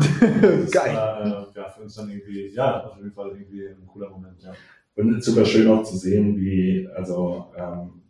Geil. 0.70 0.94
War, 0.94 1.24
äh, 1.24 1.58
ja, 1.58 1.68
für 1.68 1.82
uns 1.82 1.94
dann 1.94 2.10
irgendwie, 2.10 2.48
ja, 2.48 2.84
auf 2.84 2.96
jeden 2.96 3.12
Fall 3.12 3.30
irgendwie 3.30 3.66
ein 3.66 3.86
cooler 3.86 4.10
Moment, 4.10 4.42
ja. 4.42 4.52
Und 4.96 5.24
super 5.24 5.44
schön 5.44 5.68
auch 5.68 5.82
zu 5.82 5.96
sehen, 5.96 6.36
wie, 6.36 6.88
also, 6.94 7.46
ähm, 7.56 8.02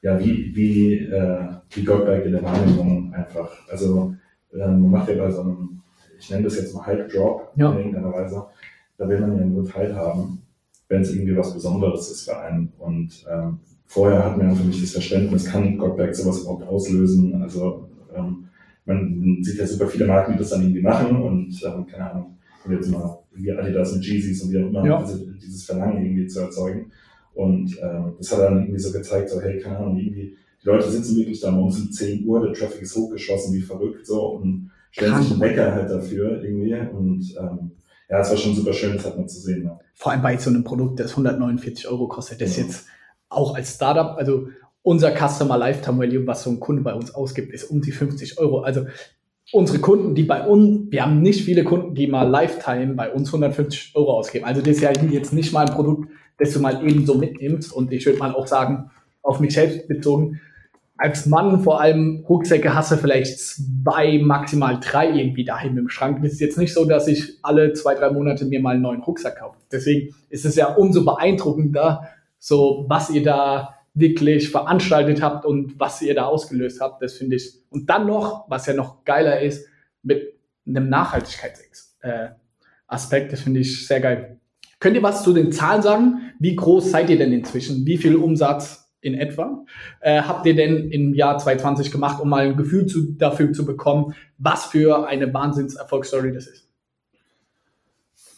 ja, 0.00 0.18
wie, 0.18 0.54
wie, 0.54 0.94
äh, 1.00 1.48
wie 1.70 1.84
Goldberg 1.84 2.24
in 2.24 2.32
der 2.32 2.42
Wahrnehmung 2.42 3.12
einfach, 3.12 3.50
also, 3.68 4.14
ähm, 4.54 4.82
man 4.82 4.90
macht 4.90 5.08
ja 5.08 5.16
bei 5.16 5.30
so 5.30 5.42
einem, 5.42 5.82
ich 6.18 6.30
nenne 6.30 6.44
das 6.44 6.56
jetzt 6.56 6.74
mal 6.74 6.86
Hype 6.86 7.08
Drop 7.10 7.52
ja. 7.56 7.72
in 7.72 7.78
irgendeiner 7.78 8.12
Weise, 8.12 8.46
da 8.96 9.08
will 9.08 9.20
man 9.20 9.36
ja 9.36 9.44
nur 9.44 9.64
teilhaben, 9.64 10.42
wenn 10.88 11.02
es 11.02 11.14
irgendwie 11.14 11.36
was 11.36 11.54
Besonderes 11.54 12.10
ist 12.10 12.24
für 12.28 12.38
einen. 12.38 12.72
Und 12.78 13.24
ähm, 13.30 13.58
vorher 13.86 14.24
hat 14.24 14.36
man 14.36 14.54
für 14.54 14.64
mich 14.64 14.80
das 14.80 14.92
Verständnis, 14.92 15.46
kann 15.46 15.78
Goldberg 15.78 16.14
sowas 16.14 16.40
überhaupt 16.40 16.66
auslösen? 16.66 17.42
Also, 17.42 17.88
ähm, 18.14 18.48
man 18.86 19.38
sieht 19.42 19.58
ja 19.58 19.66
super 19.66 19.88
viele 19.88 20.06
Marken, 20.06 20.32
die 20.32 20.38
das 20.38 20.50
dann 20.50 20.62
irgendwie 20.62 20.82
machen 20.82 21.22
und, 21.22 21.62
ähm, 21.64 21.86
keine 21.86 22.10
Ahnung, 22.10 22.36
jetzt 22.70 22.90
mal 22.90 23.18
wie 23.32 23.50
Adidas 23.50 23.92
und 23.92 24.04
Jeezys 24.06 24.42
und 24.42 24.52
wie 24.52 24.58
auch 24.58 24.68
immer, 24.68 24.86
ja. 24.86 24.98
also 24.98 25.18
dieses 25.34 25.64
Verlangen 25.64 26.04
irgendwie 26.04 26.26
zu 26.26 26.40
erzeugen. 26.40 26.90
Und 27.34 27.76
ähm, 27.82 28.14
das 28.18 28.32
hat 28.32 28.40
dann 28.40 28.60
irgendwie 28.60 28.78
so 28.78 28.92
gezeigt, 28.92 29.30
so, 29.30 29.40
hey, 29.40 29.58
keine 29.58 29.78
Ahnung, 29.78 29.96
irgendwie, 29.96 30.36
die 30.62 30.66
Leute 30.66 30.88
sitzen 30.88 31.16
wirklich 31.16 31.40
da 31.40 31.50
morgens 31.50 31.80
um 31.80 31.90
10 31.90 32.26
Uhr, 32.26 32.40
der 32.44 32.52
Traffic 32.52 32.82
ist 32.82 32.96
hochgeschossen 32.96 33.54
wie 33.54 33.60
verrückt 33.60 34.06
so 34.06 34.24
und 34.36 34.70
stellen 34.94 35.12
Krank. 35.12 35.24
sich 35.24 35.32
einen 35.32 35.40
Wecker 35.40 35.74
halt 35.74 35.90
dafür 35.90 36.42
irgendwie. 36.42 36.74
Und 36.74 37.34
ähm, 37.38 37.72
ja, 38.08 38.20
es 38.20 38.30
war 38.30 38.36
schon 38.36 38.54
super 38.54 38.72
schön, 38.72 38.94
das 38.94 39.04
hat 39.04 39.16
man 39.16 39.28
zu 39.28 39.40
sehen. 39.40 39.64
Ja. 39.64 39.78
Vor 39.94 40.12
allem 40.12 40.22
bei 40.22 40.36
so 40.36 40.50
einem 40.50 40.62
Produkt, 40.62 41.00
das 41.00 41.10
149 41.10 41.88
Euro 41.88 42.06
kostet, 42.06 42.40
das 42.40 42.56
ja. 42.56 42.64
jetzt 42.64 42.86
auch 43.28 43.56
als 43.56 43.74
Startup, 43.74 44.16
also 44.16 44.48
unser 44.82 45.12
Customer 45.12 45.58
Lifetime 45.58 45.98
Value, 45.98 46.26
was 46.26 46.44
so 46.44 46.50
ein 46.50 46.60
Kunde 46.60 46.82
bei 46.82 46.94
uns 46.94 47.12
ausgibt, 47.12 47.52
ist 47.52 47.64
um 47.64 47.80
die 47.80 47.90
50 47.90 48.38
Euro. 48.38 48.60
Also 48.60 48.86
unsere 49.52 49.80
Kunden, 49.80 50.14
die 50.14 50.22
bei 50.22 50.46
uns, 50.46 50.92
wir 50.92 51.02
haben 51.02 51.22
nicht 51.22 51.44
viele 51.44 51.64
Kunden, 51.64 51.94
die 51.94 52.06
mal 52.06 52.28
Lifetime 52.28 52.94
bei 52.94 53.10
uns 53.10 53.28
150 53.28 53.96
Euro 53.96 54.12
ausgeben. 54.18 54.44
Also 54.44 54.60
das 54.60 54.76
ist 54.76 54.82
ja 54.82 54.92
jetzt 54.92 55.32
nicht 55.32 55.52
mal 55.52 55.66
ein 55.66 55.74
Produkt, 55.74 56.08
das 56.38 56.52
du 56.52 56.60
mal 56.60 56.88
eben 56.88 57.04
so 57.04 57.14
mitnimmst. 57.14 57.72
Und 57.72 57.92
ich 57.92 58.06
würde 58.06 58.18
mal 58.18 58.32
auch 58.34 58.46
sagen, 58.46 58.90
auf 59.22 59.40
mich 59.40 59.54
selbst 59.54 59.88
bezogen, 59.88 60.40
als 60.96 61.26
Mann 61.26 61.60
vor 61.60 61.80
allem 61.80 62.24
Rucksäcke 62.28 62.74
hasse 62.74 62.98
vielleicht 62.98 63.40
zwei, 63.40 64.18
maximal 64.18 64.78
drei 64.80 65.10
irgendwie 65.10 65.44
daheim 65.44 65.76
im 65.76 65.88
Schrank. 65.88 66.24
Es 66.24 66.34
ist 66.34 66.40
jetzt 66.40 66.58
nicht 66.58 66.72
so, 66.72 66.84
dass 66.84 67.08
ich 67.08 67.38
alle 67.42 67.72
zwei, 67.72 67.94
drei 67.94 68.10
Monate 68.10 68.44
mir 68.44 68.60
mal 68.60 68.74
einen 68.74 68.82
neuen 68.82 69.02
Rucksack 69.02 69.40
kaufe. 69.40 69.58
Deswegen 69.72 70.14
ist 70.28 70.44
es 70.44 70.54
ja 70.54 70.74
umso 70.74 71.04
beeindruckender, 71.04 72.08
so 72.38 72.84
was 72.88 73.10
ihr 73.10 73.24
da 73.24 73.74
wirklich 73.94 74.50
veranstaltet 74.50 75.22
habt 75.22 75.44
und 75.44 75.78
was 75.78 76.02
ihr 76.02 76.14
da 76.14 76.26
ausgelöst 76.26 76.80
habt, 76.80 77.02
das 77.02 77.14
finde 77.14 77.36
ich. 77.36 77.60
Und 77.70 77.90
dann 77.90 78.06
noch, 78.06 78.48
was 78.48 78.66
ja 78.66 78.74
noch 78.74 79.04
geiler 79.04 79.40
ist, 79.40 79.66
mit 80.02 80.34
einem 80.66 80.88
Nachhaltigkeitsaspekt, 80.88 83.26
äh, 83.26 83.30
das 83.30 83.40
finde 83.40 83.60
ich 83.60 83.86
sehr 83.86 84.00
geil. 84.00 84.40
Könnt 84.80 84.96
ihr 84.96 85.02
was 85.02 85.22
zu 85.22 85.32
den 85.32 85.52
Zahlen 85.52 85.82
sagen? 85.82 86.32
Wie 86.38 86.54
groß 86.54 86.90
seid 86.90 87.08
ihr 87.08 87.18
denn 87.18 87.32
inzwischen? 87.32 87.86
Wie 87.86 87.96
viel 87.96 88.16
Umsatz 88.16 88.83
in 89.04 89.14
etwa 89.14 89.64
äh, 90.00 90.22
habt 90.22 90.46
ihr 90.46 90.56
denn 90.56 90.90
im 90.90 91.14
Jahr 91.14 91.38
2020 91.38 91.92
gemacht, 91.92 92.20
um 92.20 92.28
mal 92.28 92.46
ein 92.46 92.56
Gefühl 92.56 92.86
zu, 92.86 93.12
dafür 93.12 93.52
zu 93.52 93.64
bekommen, 93.64 94.14
was 94.38 94.64
für 94.64 95.06
eine 95.06 95.32
Wahnsinns-Erfolgsstory 95.32 96.32
das 96.32 96.46
ist? 96.46 96.68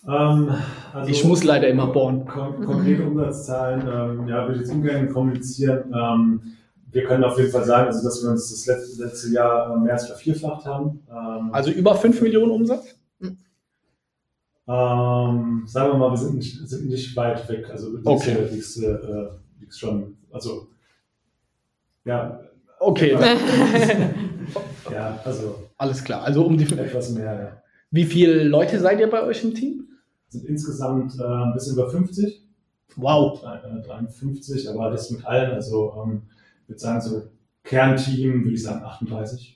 Ähm, 0.08 0.50
also 0.92 1.10
ich 1.10 1.24
muss 1.24 1.44
leider 1.44 1.68
immer 1.68 1.86
bohren. 1.88 2.26
Kon 2.26 2.64
konkrete 2.64 3.04
Umsatzzahlen, 3.04 3.80
ähm, 3.82 4.28
ja, 4.28 4.42
würde 4.46 4.54
ich 4.54 4.60
jetzt 4.60 4.72
ungern 4.72 5.08
kommunizieren. 5.08 5.92
Ähm, 5.94 6.40
wir 6.90 7.04
können 7.04 7.24
auf 7.24 7.38
jeden 7.38 7.50
Fall 7.50 7.64
sagen, 7.64 7.88
also, 7.88 8.02
dass 8.02 8.22
wir 8.22 8.30
uns 8.30 8.50
das 8.50 8.66
letzte, 8.66 9.04
letzte 9.04 9.32
Jahr 9.32 9.78
mehr 9.78 9.94
als 9.94 10.06
vervierfacht 10.06 10.64
haben. 10.64 11.00
Ähm, 11.10 11.50
also 11.52 11.70
über 11.70 11.94
5 11.94 12.22
Millionen 12.22 12.50
Umsatz? 12.52 12.96
Ähm, 14.68 15.62
sagen 15.66 15.92
wir 15.92 15.94
mal, 15.96 16.10
wir 16.10 16.16
sind 16.16 16.34
nicht, 16.34 16.68
sind 16.68 16.88
nicht 16.88 17.16
weit 17.16 17.48
weg. 17.48 17.68
Also 17.70 17.96
du 17.96 18.10
okay. 18.10 18.48
liegst, 18.50 18.82
äh, 18.82 18.98
schon, 19.70 20.16
also 20.36 20.68
ja. 22.04 22.40
Okay. 22.78 23.12
ja, 24.92 25.20
also. 25.24 25.70
Alles 25.76 26.04
klar. 26.04 26.22
Also 26.22 26.44
um 26.44 26.56
die 26.56 26.64
etwas 26.78 27.10
mehr, 27.10 27.34
ja. 27.34 27.62
Wie 27.90 28.04
viele 28.04 28.44
Leute 28.44 28.78
seid 28.78 29.00
ihr 29.00 29.10
bei 29.10 29.22
euch 29.22 29.42
im 29.42 29.54
Team? 29.54 29.86
sind 30.28 30.44
insgesamt 30.44 31.18
äh, 31.18 31.24
ein 31.24 31.52
bisschen 31.52 31.74
über 31.74 31.90
50. 31.90 32.42
Wow. 32.96 33.40
53, 33.42 34.70
aber 34.70 34.90
das 34.90 35.10
mit 35.10 35.24
allen, 35.26 35.52
also 35.52 36.02
ähm, 36.02 36.22
ich 36.62 36.68
würde 36.70 36.80
sagen, 36.80 37.00
so 37.00 37.22
Kernteam 37.62 38.44
würde 38.44 38.54
ich 38.54 38.62
sagen 38.62 38.82
38. 38.84 39.55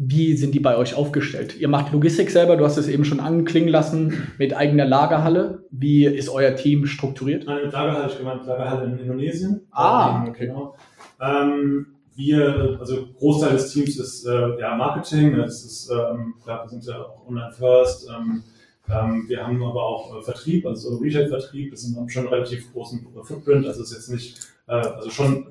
Wie 0.00 0.36
sind 0.36 0.54
die 0.54 0.60
bei 0.60 0.76
euch 0.76 0.94
aufgestellt? 0.94 1.56
Ihr 1.58 1.66
macht 1.66 1.92
Logistik 1.92 2.30
selber, 2.30 2.56
du 2.56 2.64
hast 2.64 2.76
es 2.76 2.86
eben 2.86 3.04
schon 3.04 3.18
anklingen 3.18 3.68
lassen, 3.68 4.28
mit 4.38 4.56
eigener 4.56 4.84
Lagerhalle. 4.84 5.64
Wie 5.72 6.04
ist 6.04 6.28
euer 6.28 6.54
Team 6.54 6.86
strukturiert? 6.86 7.46
Nein, 7.46 7.68
Lagerhalle, 7.72 8.06
ich 8.08 8.16
gemeint 8.16 8.46
Lagerhalle 8.46 8.84
in 8.84 8.98
Indonesien. 9.00 9.66
Ah, 9.72 10.24
okay. 10.28 10.46
Genau. 10.46 10.76
Ähm, 11.20 11.86
wir, 12.14 12.76
also 12.78 13.08
Großteil 13.18 13.54
des 13.54 13.72
Teams 13.72 13.98
ist 13.98 14.24
äh, 14.24 14.60
ja 14.60 14.76
Marketing, 14.76 15.36
das 15.36 15.64
ist, 15.64 15.90
ähm, 15.90 16.34
klar, 16.44 16.64
wir 16.64 16.70
sind 16.70 16.84
ja 16.84 17.02
auch 17.02 17.26
online 17.26 17.52
first. 17.52 18.08
Ähm, 18.08 18.44
ähm, 18.88 19.24
wir 19.26 19.44
haben 19.44 19.62
aber 19.62 19.82
auch 19.82 20.16
äh, 20.16 20.22
Vertrieb, 20.22 20.64
also 20.64 20.90
so 20.90 20.96
Retail-Vertrieb, 20.98 21.72
das 21.72 21.84
haben 21.84 22.08
schon 22.08 22.22
einen 22.22 22.34
relativ 22.34 22.72
großen 22.72 23.04
Footprint, 23.24 23.66
also 23.66 23.82
ist 23.82 23.92
jetzt 23.92 24.10
nicht, 24.10 24.38
äh, 24.68 24.74
also 24.74 25.10
schon 25.10 25.47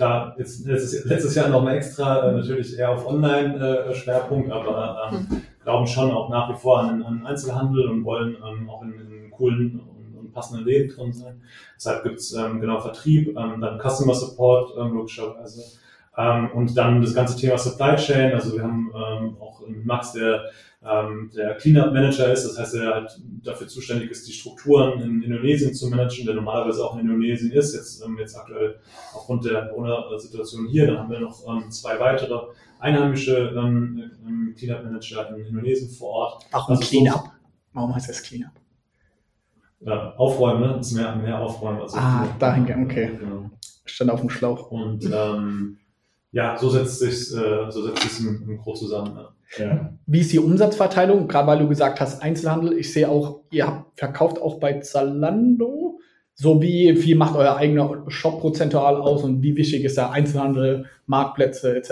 klar, 0.00 0.34
jetzt 0.38 0.64
letztes, 0.64 1.04
letztes 1.04 1.34
Jahr 1.34 1.48
noch 1.50 1.62
mal 1.62 1.76
extra 1.76 2.26
äh, 2.26 2.32
natürlich 2.32 2.78
eher 2.78 2.90
auf 2.92 3.06
Online-Schwerpunkt, 3.06 4.48
äh, 4.48 4.52
aber 4.52 5.10
ähm, 5.12 5.42
glauben 5.62 5.86
schon 5.86 6.10
auch 6.10 6.30
nach 6.30 6.48
wie 6.48 6.58
vor 6.58 6.80
an, 6.80 7.02
an 7.02 7.26
Einzelhandel 7.26 7.86
und 7.86 8.02
wollen 8.04 8.34
ähm, 8.36 8.70
auch 8.70 8.80
in, 8.80 8.94
in 8.94 9.30
coolen 9.30 9.80
und, 9.80 10.18
und, 10.18 10.32
passenden 10.32 10.64
Läden 10.64 10.96
drin 10.96 11.12
sein. 11.12 11.42
Deshalb 11.76 12.02
gibt's 12.02 12.32
ähm, 12.32 12.62
genau 12.62 12.80
Vertrieb, 12.80 13.36
ähm, 13.36 13.60
dann 13.60 13.78
Customer 13.78 14.14
Support 14.14 14.72
ähm, 14.78 14.94
logischerweise. 14.94 15.78
Ähm, 16.20 16.50
und 16.52 16.76
dann 16.76 17.00
das 17.00 17.14
ganze 17.14 17.36
Thema 17.36 17.56
Supply 17.56 17.96
Chain. 17.96 18.34
Also 18.34 18.54
wir 18.54 18.62
haben 18.62 18.92
ähm, 18.94 19.36
auch 19.40 19.62
Max, 19.84 20.12
der 20.12 20.44
ähm, 20.82 21.30
der 21.34 21.56
Cleanup 21.56 21.92
Manager 21.92 22.32
ist. 22.32 22.44
Das 22.44 22.58
heißt, 22.58 22.74
er 22.76 22.94
halt 22.94 23.20
dafür 23.42 23.68
zuständig 23.68 24.10
ist, 24.10 24.26
die 24.26 24.32
Strukturen 24.32 25.00
in 25.00 25.22
Indonesien 25.22 25.74
zu 25.74 25.88
managen, 25.88 26.24
der 26.24 26.34
normalerweise 26.34 26.84
auch 26.84 26.94
in 26.94 27.00
Indonesien 27.00 27.52
ist. 27.52 27.74
Jetzt, 27.74 28.02
ähm, 28.04 28.18
jetzt 28.18 28.36
aktuell 28.36 28.76
aufgrund 29.14 29.44
der 29.44 29.66
Corona-Situation 29.68 30.68
hier. 30.68 30.86
Dann 30.86 30.98
haben 30.98 31.10
wir 31.10 31.20
noch 31.20 31.46
ähm, 31.46 31.70
zwei 31.70 31.98
weitere 32.00 32.38
einheimische 32.78 33.52
ähm, 33.56 34.10
ähm 34.26 34.54
Cleanup 34.56 34.84
Manager 34.84 35.36
in 35.36 35.46
Indonesien 35.46 35.90
vor 35.90 36.08
Ort. 36.08 36.46
Warum 36.50 36.76
also 36.76 36.88
Cleanup? 36.88 37.30
Warum 37.72 37.94
heißt 37.94 38.08
das 38.08 38.22
Cleanup? 38.22 38.52
Ja, 39.80 40.14
aufräumen, 40.16 40.60
ne? 40.60 40.74
Das 40.76 40.92
mehr, 40.92 41.14
mehr 41.16 41.38
aufräumen. 41.38 41.80
Also 41.80 41.96
ah, 41.96 42.26
dahin, 42.38 42.84
okay. 42.84 43.10
Genau. 43.18 43.50
Stand 43.86 44.10
auf 44.10 44.20
dem 44.20 44.30
Schlauch. 44.30 44.70
Und 44.70 45.08
ähm, 45.10 45.78
ja, 46.32 46.56
so 46.56 46.70
setzt 46.70 46.98
sich 46.98 47.34
äh, 47.36 47.70
so 47.70 47.82
setzt 47.82 48.02
sich 48.02 48.26
im, 48.26 48.48
im 48.48 48.58
Gro 48.58 48.74
zusammen. 48.74 49.16
Ja. 49.16 49.32
Ja. 49.58 49.92
Wie 50.06 50.20
ist 50.20 50.32
die 50.32 50.38
Umsatzverteilung? 50.38 51.26
Gerade 51.26 51.48
weil 51.48 51.58
du 51.58 51.68
gesagt 51.68 52.00
hast, 52.00 52.22
Einzelhandel. 52.22 52.78
Ich 52.78 52.92
sehe 52.92 53.08
auch, 53.08 53.40
ihr 53.50 53.66
habt 53.66 53.98
verkauft 53.98 54.40
auch 54.40 54.60
bei 54.60 54.78
Zalando. 54.80 55.98
So 56.34 56.62
wie 56.62 56.96
viel 56.96 57.16
macht 57.16 57.36
euer 57.36 57.56
eigener 57.56 58.04
Shop 58.08 58.40
prozentual 58.40 58.96
aus 58.96 59.24
und 59.24 59.42
wie 59.42 59.56
wichtig 59.56 59.84
ist 59.84 59.96
der 59.96 60.10
Einzelhandel, 60.10 60.86
Marktplätze 61.06 61.76
etc.? 61.76 61.90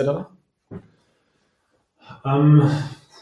Ähm, 2.25 2.63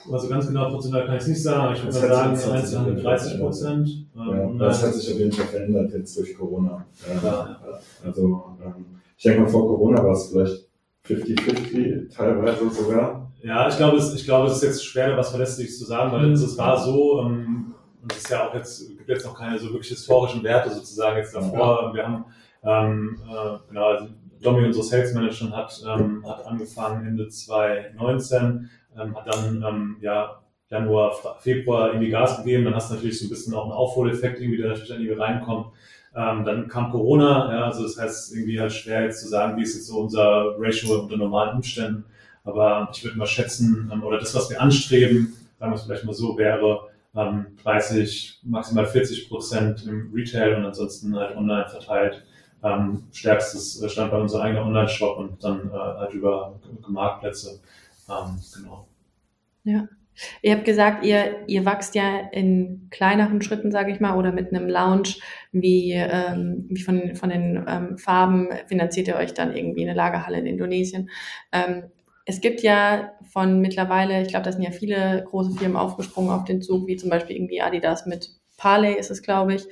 also 0.10 0.30
ganz 0.30 0.48
genau 0.48 0.70
prozentual 0.70 1.06
kann 1.06 1.16
ich 1.16 1.24
es 1.24 1.28
nicht 1.28 1.44
sagen. 1.44 1.74
Ich 1.76 1.84
würde 1.84 2.08
mal 2.08 2.36
sagen, 2.38 2.52
Einzelhandel 2.58 3.04
30 3.04 3.40
Prozent. 3.40 3.90
Ja, 4.16 4.52
das 4.58 4.84
hat 4.84 4.94
sich 4.94 5.12
auf 5.14 5.20
jeden 5.20 5.32
Fall 5.32 5.48
verändert 5.48 5.92
jetzt 5.92 6.18
durch 6.18 6.38
Corona. 6.38 6.86
Ja, 7.24 7.60
also 8.06 8.46
ähm, 8.64 8.86
ich 9.18 9.24
denke 9.24 9.42
mal, 9.42 9.48
vor 9.48 9.68
Corona 9.68 10.02
war 10.04 10.14
es 10.14 10.30
vielleicht 10.30 10.67
50-50 11.08 12.16
teilweise 12.16 12.70
sogar. 12.70 13.32
Ja, 13.42 13.70
ich 13.70 13.78
glaube, 13.78 13.98
es, 13.98 14.14
ich 14.14 14.26
glaube, 14.26 14.48
es 14.48 14.58
ist 14.58 14.64
jetzt 14.64 14.86
schwer, 14.86 15.16
was 15.16 15.30
Verlässliches 15.30 15.80
zu 15.80 15.86
sagen, 15.86 16.12
weil 16.12 16.32
es, 16.32 16.42
es 16.42 16.58
war 16.58 16.78
so, 16.78 17.22
ähm, 17.22 17.76
und 18.02 18.12
es 18.12 18.20
ist 18.20 18.30
ja 18.30 18.48
auch 18.48 18.54
jetzt, 18.54 18.88
gibt 18.98 19.10
jetzt 19.10 19.26
noch 19.26 19.38
keine 19.38 19.58
so 19.60 19.68
wirklich 19.68 19.90
historischen 19.90 20.44
Werte 20.44 20.70
sozusagen 20.70 21.18
jetzt 21.18 21.36
davor. 21.36 21.84
Ja. 21.84 21.94
Wir 21.94 22.04
haben, 22.04 22.26
ähm, 22.64 23.22
äh, 23.24 23.58
genau, 23.70 23.86
also 23.86 24.08
Domi, 24.42 24.66
unsere 24.66 24.84
Sales 24.84 25.14
Managerin, 25.14 25.56
hat, 25.56 25.82
ähm, 25.88 26.26
hat 26.28 26.46
angefangen 26.46 27.08
Ende 27.08 27.28
2019, 27.28 28.70
ähm, 29.00 29.16
hat 29.16 29.28
dann, 29.28 29.64
ähm, 29.68 29.98
ja, 30.02 30.42
Januar, 30.70 31.16
Februar 31.40 31.90
irgendwie 31.90 32.10
Gas 32.10 32.38
gegeben, 32.38 32.66
dann 32.66 32.76
hast 32.76 32.90
du 32.90 32.96
natürlich 32.96 33.20
so 33.20 33.26
ein 33.26 33.30
bisschen 33.30 33.54
auch 33.54 33.64
einen 33.64 33.72
Aufholeffekt 33.72 34.42
irgendwie, 34.42 34.58
der 34.58 34.68
natürlich 34.68 34.90
dann 34.90 35.02
irgendwie 35.02 35.22
reinkommt. 35.22 35.68
Ähm, 36.18 36.44
dann 36.46 36.68
kam 36.68 36.90
Corona, 36.90 37.54
ja, 37.54 37.66
also 37.66 37.84
das 37.84 38.00
heißt 38.00 38.34
irgendwie 38.34 38.60
halt 38.60 38.74
schwer 38.74 39.04
jetzt 39.04 39.22
zu 39.22 39.28
sagen, 39.28 39.56
wie 39.56 39.62
ist 39.62 39.76
jetzt 39.76 39.86
so 39.86 40.00
unser 40.00 40.56
Ratio 40.58 41.02
unter 41.02 41.16
normalen 41.16 41.58
Umständen. 41.58 42.06
Aber 42.44 42.90
ich 42.92 43.04
würde 43.04 43.20
mal 43.20 43.28
schätzen, 43.28 43.92
ähm, 43.94 44.04
oder 44.04 44.18
das, 44.18 44.34
was 44.34 44.50
wir 44.50 44.60
anstreben, 44.60 45.34
sagen 45.60 45.72
wir 45.72 45.76
es 45.76 45.84
vielleicht 45.84 46.06
mal 46.06 46.14
so, 46.14 46.36
wäre 46.36 46.88
ähm, 47.16 47.46
30, 47.64 48.40
maximal 48.44 48.88
40 48.88 49.30
Prozent 49.30 49.86
im 49.86 50.12
Retail 50.12 50.56
und 50.56 50.66
ansonsten 50.66 51.16
halt 51.16 51.38
online 51.38 51.70
verteilt. 51.70 52.24
Ähm, 52.64 53.04
stärkstes 53.12 53.80
äh, 53.84 53.88
Standbein 53.88 54.22
unser 54.22 54.42
eigener 54.42 54.66
Online-Shop 54.66 55.20
und 55.20 55.44
dann 55.44 55.70
äh, 55.70 55.74
halt 55.74 56.14
über 56.16 56.60
Marktplätze. 56.88 57.60
Ähm, 58.10 58.40
genau. 58.56 58.88
Ja. 59.66 59.88
Ihr 60.42 60.54
habt 60.54 60.66
gesagt, 60.66 61.06
ihr, 61.06 61.48
ihr 61.48 61.66
wachst 61.66 61.96
ja 61.96 62.30
in 62.32 62.88
kleineren 62.92 63.42
Schritten, 63.42 63.72
sage 63.72 63.92
ich 63.92 64.00
mal, 64.00 64.18
oder 64.18 64.32
mit 64.32 64.54
einem 64.54 64.70
Lounge, 64.70 65.16
wie, 65.52 65.94
ähm, 65.94 66.66
wie 66.70 66.82
von, 66.82 67.16
von 67.16 67.30
den 67.30 67.64
ähm, 67.68 67.98
Farben 67.98 68.50
finanziert 68.68 69.08
ihr 69.08 69.16
euch 69.16 69.34
dann 69.34 69.56
irgendwie 69.56 69.84
eine 69.84 69.94
Lagerhalle 69.94 70.40
in 70.40 70.46
Indonesien. 70.46 71.10
Ähm, 71.52 71.84
es 72.26 72.42
gibt 72.42 72.62
ja 72.62 73.14
von 73.32 73.62
mittlerweile, 73.62 74.22
ich 74.22 74.28
glaube, 74.28 74.44
da 74.44 74.52
sind 74.52 74.64
ja 74.64 74.72
viele 74.72 75.24
große 75.30 75.58
Firmen 75.58 75.78
aufgesprungen 75.78 76.32
auf 76.32 76.44
den 76.44 76.62
Zug, 76.62 76.86
wie 76.88 76.98
zum 76.98 77.10
Beispiel 77.10 77.38
irgendwie 77.38 77.62
Adidas 77.62 78.06
mit 78.06 78.32
Parley 78.58 78.94
ist 78.94 79.12
es, 79.12 79.22
glaube 79.22 79.56
ich. 79.56 79.66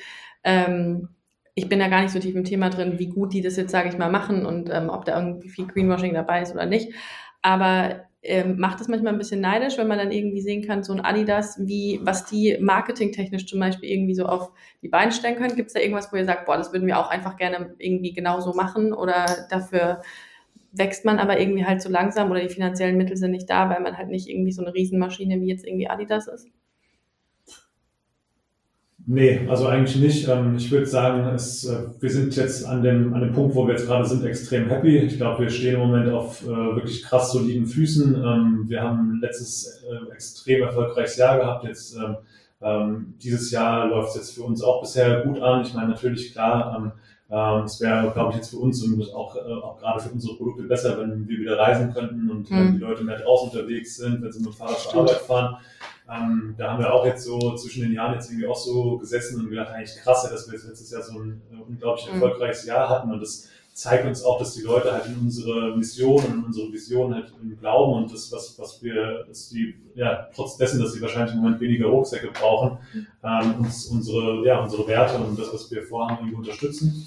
Ähm, 0.43 1.09
ich 1.53 1.67
bin 1.67 1.79
da 1.79 1.87
gar 1.87 2.01
nicht 2.01 2.11
so 2.11 2.19
tief 2.19 2.35
im 2.35 2.43
Thema 2.43 2.69
drin, 2.69 2.99
wie 2.99 3.07
gut 3.07 3.33
die 3.33 3.41
das 3.41 3.57
jetzt, 3.57 3.71
sage 3.71 3.89
ich 3.89 3.97
mal, 3.97 4.11
machen 4.11 4.45
und 4.45 4.69
ähm, 4.71 4.89
ob 4.89 5.05
da 5.05 5.19
irgendwie 5.19 5.49
viel 5.49 5.67
Greenwashing 5.67 6.13
dabei 6.13 6.41
ist 6.41 6.53
oder 6.53 6.65
nicht. 6.65 6.93
Aber 7.41 8.04
ähm, 8.25 8.57
macht 8.57 8.79
das 8.79 8.87
manchmal 8.87 9.13
ein 9.13 9.17
bisschen 9.19 9.41
neidisch, 9.41 9.77
wenn 9.77 9.87
man 9.87 9.97
dann 9.97 10.11
irgendwie 10.11 10.41
sehen 10.41 10.65
kann, 10.65 10.83
so 10.83 10.93
ein 10.93 11.01
Adidas, 11.01 11.57
wie, 11.59 11.99
was 12.03 12.25
die 12.25 12.57
marketingtechnisch 12.59 13.45
zum 13.45 13.59
Beispiel 13.59 13.89
irgendwie 13.89 14.15
so 14.15 14.25
auf 14.25 14.51
die 14.81 14.89
Beine 14.89 15.11
stellen 15.11 15.35
können. 15.35 15.55
Gibt 15.55 15.67
es 15.67 15.73
da 15.73 15.79
irgendwas, 15.79 16.11
wo 16.11 16.17
ihr 16.17 16.25
sagt, 16.25 16.45
boah, 16.45 16.57
das 16.57 16.73
würden 16.73 16.87
wir 16.87 16.99
auch 16.99 17.09
einfach 17.09 17.37
gerne 17.37 17.75
irgendwie 17.77 18.13
genauso 18.13 18.53
machen 18.53 18.93
oder 18.93 19.47
dafür 19.49 20.01
wächst 20.71 21.05
man 21.05 21.19
aber 21.19 21.39
irgendwie 21.39 21.65
halt 21.65 21.81
so 21.81 21.89
langsam 21.89 22.31
oder 22.31 22.41
die 22.41 22.49
finanziellen 22.49 22.97
Mittel 22.97 23.15
sind 23.15 23.31
nicht 23.31 23.49
da, 23.49 23.69
weil 23.69 23.81
man 23.81 23.97
halt 23.97 24.09
nicht 24.09 24.27
irgendwie 24.27 24.51
so 24.51 24.61
eine 24.61 24.73
Riesenmaschine 24.73 25.39
wie 25.39 25.47
jetzt 25.47 25.65
irgendwie 25.65 25.89
Adidas 25.89 26.27
ist? 26.27 26.49
Nee, 29.07 29.47
also 29.47 29.67
eigentlich 29.67 29.97
nicht. 29.97 30.27
Ähm, 30.27 30.55
ich 30.57 30.71
würde 30.71 30.87
sagen, 30.87 31.27
es, 31.35 31.63
äh, 31.65 31.89
wir 31.99 32.09
sind 32.09 32.35
jetzt 32.35 32.65
an 32.65 32.81
dem, 32.81 33.13
an 33.13 33.21
dem 33.21 33.33
Punkt, 33.33 33.53
wo 33.53 33.67
wir 33.67 33.75
jetzt 33.75 33.85
gerade 33.85 34.05
sind, 34.05 34.25
extrem 34.25 34.67
happy. 34.67 34.97
Ich 34.97 35.17
glaube, 35.17 35.43
wir 35.43 35.49
stehen 35.51 35.75
im 35.75 35.81
Moment 35.81 36.11
auf 36.11 36.43
äh, 36.43 36.47
wirklich 36.47 37.03
krass 37.03 37.31
soliden 37.31 37.67
Füßen. 37.67 38.15
Ähm, 38.15 38.65
wir 38.67 38.81
haben 38.81 39.19
letztes 39.21 39.83
äh, 39.83 40.11
extrem 40.11 40.63
erfolgreiches 40.63 41.17
Jahr 41.17 41.37
gehabt. 41.37 41.65
Jetzt 41.65 41.95
ähm, 42.61 43.13
dieses 43.21 43.51
Jahr 43.51 43.87
läuft 43.89 44.09
es 44.09 44.15
jetzt 44.15 44.35
für 44.35 44.43
uns 44.43 44.63
auch 44.63 44.81
bisher 44.81 45.21
gut 45.21 45.39
an. 45.39 45.61
Ich 45.61 45.73
meine, 45.75 45.89
natürlich 45.89 46.31
klar, 46.31 46.93
es 47.63 47.81
wäre, 47.81 48.11
glaube 48.11 48.31
ich, 48.31 48.37
jetzt 48.37 48.51
für 48.51 48.57
uns 48.57 48.81
und 48.83 49.13
auch, 49.13 49.35
auch 49.35 49.77
gerade 49.79 49.99
für 49.99 50.09
unsere 50.09 50.35
Produkte 50.35 50.63
besser, 50.63 50.97
wenn 50.99 51.27
wir 51.27 51.37
wieder 51.37 51.59
reisen 51.59 51.93
könnten 51.93 52.29
und 52.29 52.49
mhm. 52.49 52.75
die 52.75 52.79
Leute 52.79 53.03
mehr 53.03 53.19
draußen 53.19 53.49
unterwegs 53.49 53.97
sind, 53.97 54.21
wenn 54.23 54.31
sie 54.31 54.39
mit 54.39 54.47
dem 54.47 54.53
Fahrrad 54.53 54.79
zur 54.79 54.95
Arbeit 54.95 55.17
fahren. 55.17 55.57
Ähm, 56.09 56.53
da 56.57 56.71
haben 56.71 56.79
wir 56.79 56.93
auch 56.93 57.05
jetzt 57.05 57.23
so 57.23 57.55
zwischen 57.55 57.81
den 57.81 57.93
Jahren 57.93 58.13
jetzt 58.13 58.29
irgendwie 58.29 58.47
auch 58.47 58.55
so 58.55 58.97
gesessen 58.97 59.41
und 59.41 59.49
gedacht, 59.49 59.71
eigentlich 59.71 59.95
krass, 59.97 60.27
dass 60.29 60.47
wir 60.47 60.53
jetzt 60.53 60.67
letztes 60.67 60.91
Jahr 60.91 61.01
so 61.01 61.19
ein 61.19 61.41
äh, 61.51 61.61
unglaublich 61.67 62.07
mhm. 62.07 62.21
erfolgreiches 62.21 62.65
Jahr 62.65 62.89
hatten 62.89 63.11
und 63.11 63.19
das 63.19 63.49
zeigt 63.75 64.05
uns 64.05 64.23
auch, 64.23 64.39
dass 64.39 64.53
die 64.53 64.61
Leute 64.61 64.93
halt 64.93 65.05
in 65.07 65.17
unsere 65.17 65.75
Mission 65.75 66.23
und 66.23 66.33
in 66.33 66.43
unsere 66.45 66.71
Vision 66.71 67.13
halt 67.13 67.33
glauben 67.59 68.03
und 68.03 68.13
das, 68.13 68.31
was, 68.31 68.57
was 68.57 68.81
wir, 68.81 69.25
dass 69.27 69.49
die, 69.49 69.75
ja, 69.95 70.29
trotz 70.33 70.55
dessen, 70.55 70.81
dass 70.81 70.93
sie 70.93 71.01
wahrscheinlich 71.01 71.33
im 71.33 71.41
Moment 71.41 71.59
weniger 71.59 71.87
Rucksäcke 71.87 72.31
brauchen, 72.31 72.77
ähm, 73.21 73.55
uns 73.59 73.87
unsere, 73.87 74.45
ja, 74.45 74.61
unsere 74.61 74.87
Werte 74.87 75.17
und 75.17 75.37
das, 75.37 75.53
was 75.53 75.69
wir 75.71 75.83
vorhaben, 75.83 76.19
irgendwie 76.19 76.37
unterstützen. 76.37 77.05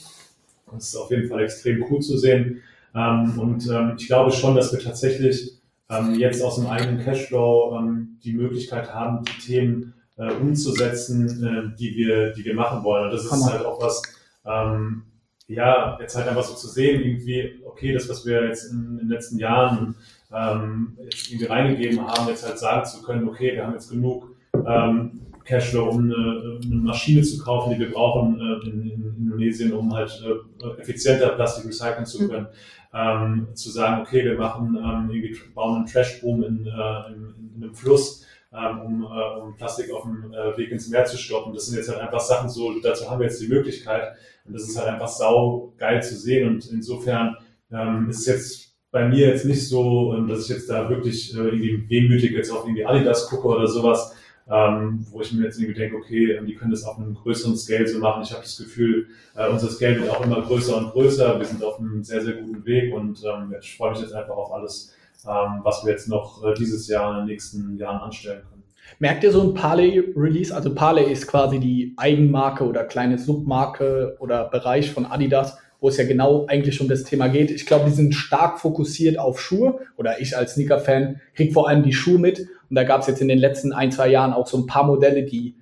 Das 0.70 0.88
ist 0.88 0.96
auf 0.96 1.10
jeden 1.10 1.26
Fall 1.26 1.42
extrem 1.42 1.86
cool 1.90 2.00
zu 2.00 2.18
sehen. 2.18 2.60
Ähm, 2.94 3.38
und 3.38 3.66
ähm, 3.68 3.94
ich 3.98 4.06
glaube 4.06 4.30
schon, 4.30 4.54
dass 4.54 4.70
wir 4.70 4.78
tatsächlich 4.78 5.57
ähm, 5.90 6.14
jetzt 6.14 6.42
aus 6.42 6.56
dem 6.56 6.66
eigenen 6.66 6.98
Cashflow 6.98 7.76
ähm, 7.76 8.18
die 8.22 8.34
Möglichkeit 8.34 8.92
haben, 8.92 9.24
die 9.24 9.46
Themen 9.46 9.94
äh, 10.16 10.32
umzusetzen, 10.32 11.44
äh, 11.44 11.76
die 11.76 11.96
wir, 11.96 12.32
die 12.32 12.44
wir 12.44 12.54
machen 12.54 12.84
wollen. 12.84 13.04
Und 13.06 13.12
das 13.12 13.24
ist 13.24 13.32
Hammer. 13.32 13.52
halt 13.52 13.64
auch 13.64 13.80
was, 13.80 14.02
ähm, 14.44 15.04
ja, 15.46 15.96
jetzt 16.00 16.16
halt 16.16 16.28
einfach 16.28 16.44
so 16.44 16.54
zu 16.54 16.68
sehen, 16.68 17.02
irgendwie, 17.02 17.62
okay, 17.64 17.92
das, 17.92 18.08
was 18.08 18.26
wir 18.26 18.46
jetzt 18.46 18.70
in, 18.70 18.78
in 18.78 18.98
den 18.98 19.08
letzten 19.08 19.38
Jahren 19.38 19.94
ähm, 20.32 20.98
jetzt 21.04 21.30
irgendwie 21.30 21.46
reingegeben 21.46 22.06
haben, 22.06 22.28
jetzt 22.28 22.46
halt 22.46 22.58
sagen 22.58 22.84
zu 22.84 23.02
können, 23.02 23.26
okay, 23.26 23.54
wir 23.54 23.64
haben 23.64 23.72
jetzt 23.72 23.90
genug 23.90 24.36
ähm, 24.66 25.20
Cashflow, 25.44 25.88
um 25.88 26.04
eine, 26.04 26.60
eine, 26.62 26.74
Maschine 26.74 27.22
zu 27.22 27.42
kaufen, 27.42 27.72
die 27.72 27.78
wir 27.78 27.90
brauchen 27.90 28.38
äh, 28.38 28.68
in, 28.68 28.90
in, 28.90 29.16
Indonesien, 29.16 29.72
um 29.72 29.94
halt 29.94 30.22
äh, 30.22 30.80
effizienter 30.80 31.30
Plastik 31.30 31.66
recyceln 31.66 32.04
zu 32.04 32.22
mhm. 32.22 32.28
können. 32.28 32.44
Mhm. 32.44 32.48
Ähm, 32.94 33.48
zu 33.54 33.70
sagen, 33.70 34.00
okay, 34.00 34.24
wir 34.24 34.38
machen 34.38 34.76
ähm, 34.76 35.10
irgendwie 35.10 35.38
bauen 35.54 35.76
einen 35.76 35.86
Trashboom 35.86 36.42
in, 36.42 36.66
äh, 36.66 37.12
in, 37.12 37.52
in 37.56 37.62
einem 37.62 37.74
Fluss, 37.74 38.24
ähm, 38.52 38.80
um, 38.80 39.02
äh, 39.02 39.40
um 39.40 39.56
Plastik 39.56 39.92
auf 39.92 40.04
dem 40.04 40.32
äh, 40.32 40.56
Weg 40.56 40.70
ins 40.70 40.88
Meer 40.88 41.04
zu 41.04 41.18
stoppen. 41.18 41.52
Das 41.52 41.66
sind 41.66 41.76
jetzt 41.76 41.90
halt 41.90 42.00
einfach 42.00 42.20
Sachen 42.20 42.48
so, 42.48 42.80
dazu 42.80 43.10
haben 43.10 43.20
wir 43.20 43.26
jetzt 43.26 43.42
die 43.42 43.48
Möglichkeit. 43.48 44.14
Und 44.46 44.54
das 44.54 44.62
ist 44.62 44.78
halt 44.78 44.88
einfach 44.88 45.08
sau 45.08 45.74
geil 45.76 46.02
zu 46.02 46.16
sehen. 46.16 46.48
Und 46.48 46.66
insofern 46.70 47.36
ähm, 47.70 48.08
ist 48.08 48.20
es 48.20 48.26
jetzt 48.26 48.68
bei 48.90 49.06
mir 49.06 49.28
jetzt 49.28 49.44
nicht 49.44 49.68
so, 49.68 50.14
ähm, 50.14 50.26
dass 50.26 50.44
ich 50.44 50.48
jetzt 50.48 50.70
da 50.70 50.88
wirklich 50.88 51.34
äh, 51.34 51.40
irgendwie 51.40 51.88
wehmütig 51.88 52.32
jetzt 52.32 52.50
auf 52.50 52.64
irgendwie 52.64 52.86
Adidas 52.86 53.28
gucke 53.28 53.48
oder 53.48 53.66
sowas, 53.66 54.14
ähm, 54.50 55.04
wo 55.10 55.20
ich 55.20 55.32
mir 55.32 55.44
jetzt 55.44 55.58
irgendwie 55.58 55.78
denke, 55.78 55.96
okay, 55.96 56.40
die 56.46 56.54
können 56.54 56.70
das 56.70 56.84
auf 56.84 56.98
einem 56.98 57.14
größeren 57.14 57.56
Scale 57.56 57.86
so 57.86 57.98
machen. 57.98 58.22
Ich 58.22 58.30
habe 58.30 58.42
das 58.42 58.56
Gefühl, 58.56 59.08
äh, 59.36 59.48
unser 59.48 59.68
Scale 59.68 60.00
wird 60.00 60.10
auch 60.10 60.24
immer 60.24 60.40
größer 60.40 60.76
und 60.76 60.90
größer. 60.92 61.38
Wir 61.38 61.46
sind 61.46 61.62
auf 61.62 61.78
einem 61.78 62.02
sehr, 62.02 62.22
sehr 62.22 62.34
guten 62.34 62.64
Weg 62.64 62.94
und 62.94 63.22
ähm, 63.24 63.54
ich 63.60 63.76
freue 63.76 63.92
mich 63.92 64.00
jetzt 64.00 64.14
einfach 64.14 64.36
auf 64.36 64.52
alles, 64.52 64.94
ähm, 65.26 65.60
was 65.62 65.84
wir 65.84 65.92
jetzt 65.92 66.08
noch 66.08 66.44
äh, 66.44 66.54
dieses 66.54 66.88
Jahr 66.88 67.12
in 67.12 67.18
den 67.18 67.26
nächsten 67.26 67.76
Jahren 67.76 68.00
anstellen 68.00 68.42
können. 68.48 68.58
Merkt 68.98 69.22
ihr 69.22 69.32
so 69.32 69.42
ein 69.42 69.54
Parley-Release? 69.54 70.54
Also 70.54 70.74
Parley 70.74 71.12
ist 71.12 71.26
quasi 71.26 71.58
die 71.58 71.92
Eigenmarke 71.98 72.64
oder 72.64 72.84
kleine 72.84 73.18
Submarke 73.18 74.16
oder 74.18 74.48
Bereich 74.48 74.90
von 74.90 75.04
Adidas, 75.04 75.58
wo 75.80 75.88
es 75.88 75.98
ja 75.98 76.06
genau 76.06 76.46
eigentlich 76.46 76.80
um 76.80 76.88
das 76.88 77.04
Thema 77.04 77.28
geht. 77.28 77.50
Ich 77.50 77.66
glaube, 77.66 77.84
die 77.88 77.94
sind 77.94 78.14
stark 78.14 78.58
fokussiert 78.58 79.18
auf 79.18 79.40
Schuhe 79.40 79.80
oder 79.96 80.20
ich 80.20 80.36
als 80.36 80.54
Sneaker-Fan 80.54 81.20
kriege 81.34 81.52
vor 81.52 81.68
allem 81.68 81.82
die 81.82 81.92
Schuhe 81.92 82.18
mit. 82.18 82.48
Und 82.68 82.76
da 82.76 82.84
gab 82.84 83.00
es 83.00 83.06
jetzt 83.06 83.20
in 83.20 83.28
den 83.28 83.38
letzten 83.38 83.72
ein, 83.72 83.90
zwei 83.90 84.08
Jahren 84.08 84.32
auch 84.32 84.46
so 84.46 84.58
ein 84.58 84.66
paar 84.66 84.84
Modelle, 84.84 85.24
die 85.24 85.56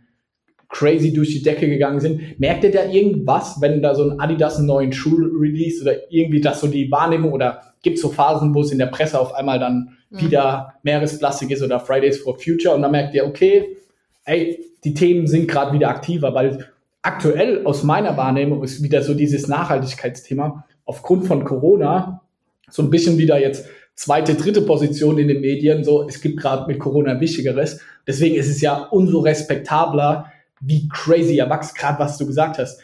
crazy 0.68 1.12
durch 1.12 1.30
die 1.30 1.42
Decke 1.42 1.68
gegangen 1.68 2.00
sind. 2.00 2.40
Merkt 2.40 2.64
ihr 2.64 2.72
da 2.72 2.84
irgendwas, 2.84 3.60
wenn 3.60 3.82
da 3.82 3.94
so 3.94 4.10
ein 4.10 4.20
Adidas 4.20 4.58
einen 4.58 4.66
neuen 4.66 4.92
Schuh 4.92 5.16
release 5.38 5.82
oder 5.82 6.10
irgendwie 6.10 6.40
das 6.40 6.60
so 6.60 6.66
die 6.66 6.90
Wahrnehmung 6.90 7.32
oder 7.32 7.62
gibt 7.82 7.96
es 7.96 8.02
so 8.02 8.08
Phasen, 8.08 8.54
wo 8.54 8.62
es 8.62 8.72
in 8.72 8.78
der 8.78 8.86
Presse 8.86 9.20
auf 9.20 9.34
einmal 9.34 9.60
dann 9.60 9.96
mhm. 10.10 10.20
wieder 10.20 10.74
Meeresplastik 10.82 11.50
ist 11.50 11.62
oder 11.62 11.78
Fridays 11.78 12.18
for 12.18 12.38
Future 12.38 12.74
und 12.74 12.82
dann 12.82 12.90
merkt 12.90 13.14
ihr, 13.14 13.24
okay, 13.24 13.76
ey, 14.24 14.64
die 14.82 14.94
Themen 14.94 15.26
sind 15.26 15.48
gerade 15.48 15.72
wieder 15.72 15.88
aktiver, 15.88 16.34
weil 16.34 16.66
aktuell 17.02 17.64
aus 17.64 17.84
meiner 17.84 18.16
Wahrnehmung 18.16 18.64
ist 18.64 18.82
wieder 18.82 19.02
so 19.02 19.14
dieses 19.14 19.46
Nachhaltigkeitsthema 19.46 20.64
aufgrund 20.84 21.26
von 21.26 21.44
Corona 21.44 22.22
so 22.68 22.82
ein 22.82 22.90
bisschen 22.90 23.18
wieder 23.18 23.40
jetzt 23.40 23.68
zweite, 23.96 24.34
dritte 24.34 24.62
Position 24.62 25.18
in 25.18 25.28
den 25.28 25.40
Medien. 25.40 25.82
So, 25.82 26.06
es 26.06 26.20
gibt 26.20 26.38
gerade 26.38 26.66
mit 26.70 26.78
Corona 26.78 27.18
Wichtigeres. 27.18 27.80
Deswegen 28.06 28.36
ist 28.36 28.48
es 28.48 28.60
ja 28.60 28.84
umso 28.90 29.20
respektabler, 29.20 30.30
wie 30.60 30.88
crazy 30.88 31.38
erwachsen, 31.38 31.74
gerade 31.76 31.98
was 31.98 32.16
du 32.16 32.26
gesagt 32.26 32.58
hast. 32.58 32.80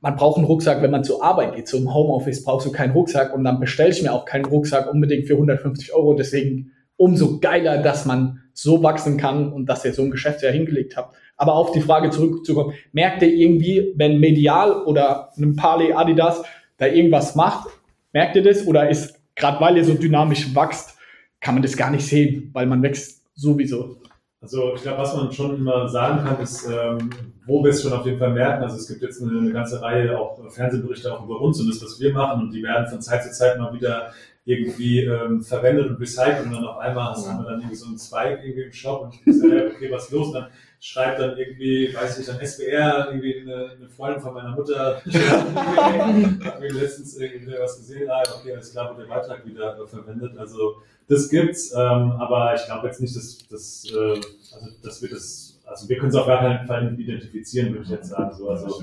Man 0.00 0.16
braucht 0.16 0.36
einen 0.36 0.46
Rucksack, 0.46 0.80
wenn 0.80 0.92
man 0.92 1.04
zur 1.04 1.22
Arbeit 1.24 1.56
geht. 1.56 1.68
Zum 1.68 1.92
Homeoffice 1.92 2.44
brauchst 2.44 2.66
du 2.66 2.72
keinen 2.72 2.92
Rucksack 2.92 3.34
und 3.34 3.42
dann 3.44 3.58
bestelle 3.58 3.90
ich 3.90 4.02
mir 4.02 4.12
auch 4.12 4.24
keinen 4.24 4.44
Rucksack 4.44 4.90
unbedingt 4.90 5.26
für 5.26 5.34
150 5.34 5.92
Euro. 5.92 6.14
Deswegen 6.14 6.70
umso 6.96 7.38
geiler, 7.40 7.78
dass 7.78 8.06
man 8.06 8.40
so 8.52 8.82
wachsen 8.82 9.16
kann 9.16 9.52
und 9.52 9.66
dass 9.66 9.84
ihr 9.84 9.92
so 9.92 10.02
ein 10.02 10.10
Geschäftsjahr 10.10 10.52
hingelegt 10.52 10.96
habt. 10.96 11.16
Aber 11.36 11.54
auf 11.54 11.72
die 11.72 11.80
Frage 11.80 12.10
zurückzukommen, 12.10 12.74
merkt 12.92 13.22
ihr 13.22 13.32
irgendwie, 13.32 13.92
wenn 13.96 14.18
medial 14.18 14.84
oder 14.84 15.30
ein 15.36 15.56
Parley 15.56 15.92
Adidas 15.92 16.42
da 16.76 16.86
irgendwas 16.86 17.34
macht, 17.34 17.68
merkt 18.12 18.36
ihr 18.36 18.42
das? 18.42 18.66
Oder 18.66 18.88
ist 18.88 19.17
gerade 19.38 19.60
weil 19.60 19.76
ihr 19.76 19.84
so 19.84 19.94
dynamisch 19.94 20.54
wächst, 20.54 20.96
kann 21.40 21.54
man 21.54 21.62
das 21.62 21.76
gar 21.76 21.90
nicht 21.90 22.06
sehen, 22.06 22.50
weil 22.52 22.66
man 22.66 22.82
wächst 22.82 23.22
sowieso. 23.34 23.96
Also 24.40 24.74
ich 24.74 24.82
glaube, 24.82 24.98
was 24.98 25.16
man 25.16 25.32
schon 25.32 25.56
immer 25.56 25.88
sagen 25.88 26.24
kann, 26.24 26.40
ist, 26.40 26.68
ähm, 26.68 27.10
wo 27.44 27.62
wir 27.64 27.70
es 27.70 27.82
schon 27.82 27.92
auf 27.92 28.06
jeden 28.06 28.18
Fall 28.18 28.32
merken. 28.32 28.62
Also 28.62 28.76
es 28.76 28.86
gibt 28.86 29.02
jetzt 29.02 29.20
eine, 29.20 29.36
eine, 29.36 29.52
ganze 29.52 29.82
Reihe 29.82 30.16
auch 30.16 30.38
Fernsehberichte 30.50 31.12
auch 31.12 31.24
über 31.24 31.40
uns 31.40 31.60
und 31.60 31.68
das, 31.68 31.82
was 31.82 31.98
wir 31.98 32.12
machen 32.12 32.42
und 32.42 32.52
die 32.52 32.62
werden 32.62 32.86
von 32.86 33.00
Zeit 33.00 33.24
zu 33.24 33.32
Zeit 33.32 33.58
mal 33.58 33.72
wieder 33.72 34.12
irgendwie 34.44 35.00
ähm, 35.00 35.42
verwendet 35.42 35.90
und 35.90 36.00
recycelt 36.00 36.46
und 36.46 36.52
dann 36.52 36.64
auf 36.64 36.78
einmal 36.78 37.14
ja. 37.14 37.28
haben 37.28 37.44
wir 37.44 37.50
dann 37.50 37.60
irgendwie 37.60 37.76
so 37.76 37.86
einen 37.86 37.98
Zweig 37.98 38.40
irgendwie 38.44 38.62
im 38.62 38.72
Shop 38.72 39.02
und 39.02 39.14
ich 39.26 39.40
sage, 39.40 39.72
okay, 39.74 39.90
was 39.90 40.04
ist 40.04 40.12
los? 40.12 40.28
Und 40.28 40.34
dann 40.34 40.46
schreibt 40.80 41.20
dann 41.20 41.36
irgendwie, 41.36 41.92
weiß 41.94 42.18
ich, 42.18 42.26
dann 42.26 42.40
SBR, 42.40 43.08
irgendwie 43.08 43.40
eine, 43.40 43.70
eine 43.76 43.88
Freundin 43.88 44.22
von 44.22 44.34
meiner 44.34 44.54
Mutter, 44.54 45.02
hat 45.04 46.60
mir 46.60 46.72
letztens 46.72 47.16
irgendwie 47.16 47.54
was 47.58 47.78
gesehen, 47.78 48.08
ah, 48.10 48.22
okay, 48.38 48.52
alles 48.54 48.72
klar, 48.72 48.96
wird 48.96 49.08
der 49.08 49.14
Beitrag 49.14 49.44
wieder 49.44 49.78
äh, 49.78 49.86
verwendet. 49.86 50.38
Also 50.38 50.76
das 51.08 51.28
gibt's, 51.28 51.72
ähm, 51.72 52.12
aber 52.12 52.54
ich 52.54 52.64
glaube 52.66 52.86
jetzt 52.86 53.00
nicht, 53.00 53.16
dass, 53.16 53.38
dass, 53.48 53.84
äh, 53.90 54.20
also, 54.54 54.66
dass 54.82 55.02
wir 55.02 55.10
das, 55.10 55.58
also 55.64 55.88
wir 55.88 55.96
können 55.96 56.10
es 56.10 56.16
auf 56.16 56.26
gar 56.26 56.40
keinen 56.40 56.66
Fall 56.66 56.94
identifizieren, 56.98 57.72
würde 57.72 57.84
ich 57.84 57.90
jetzt 57.90 58.10
sagen. 58.10 58.36
So, 58.36 58.50
also 58.50 58.82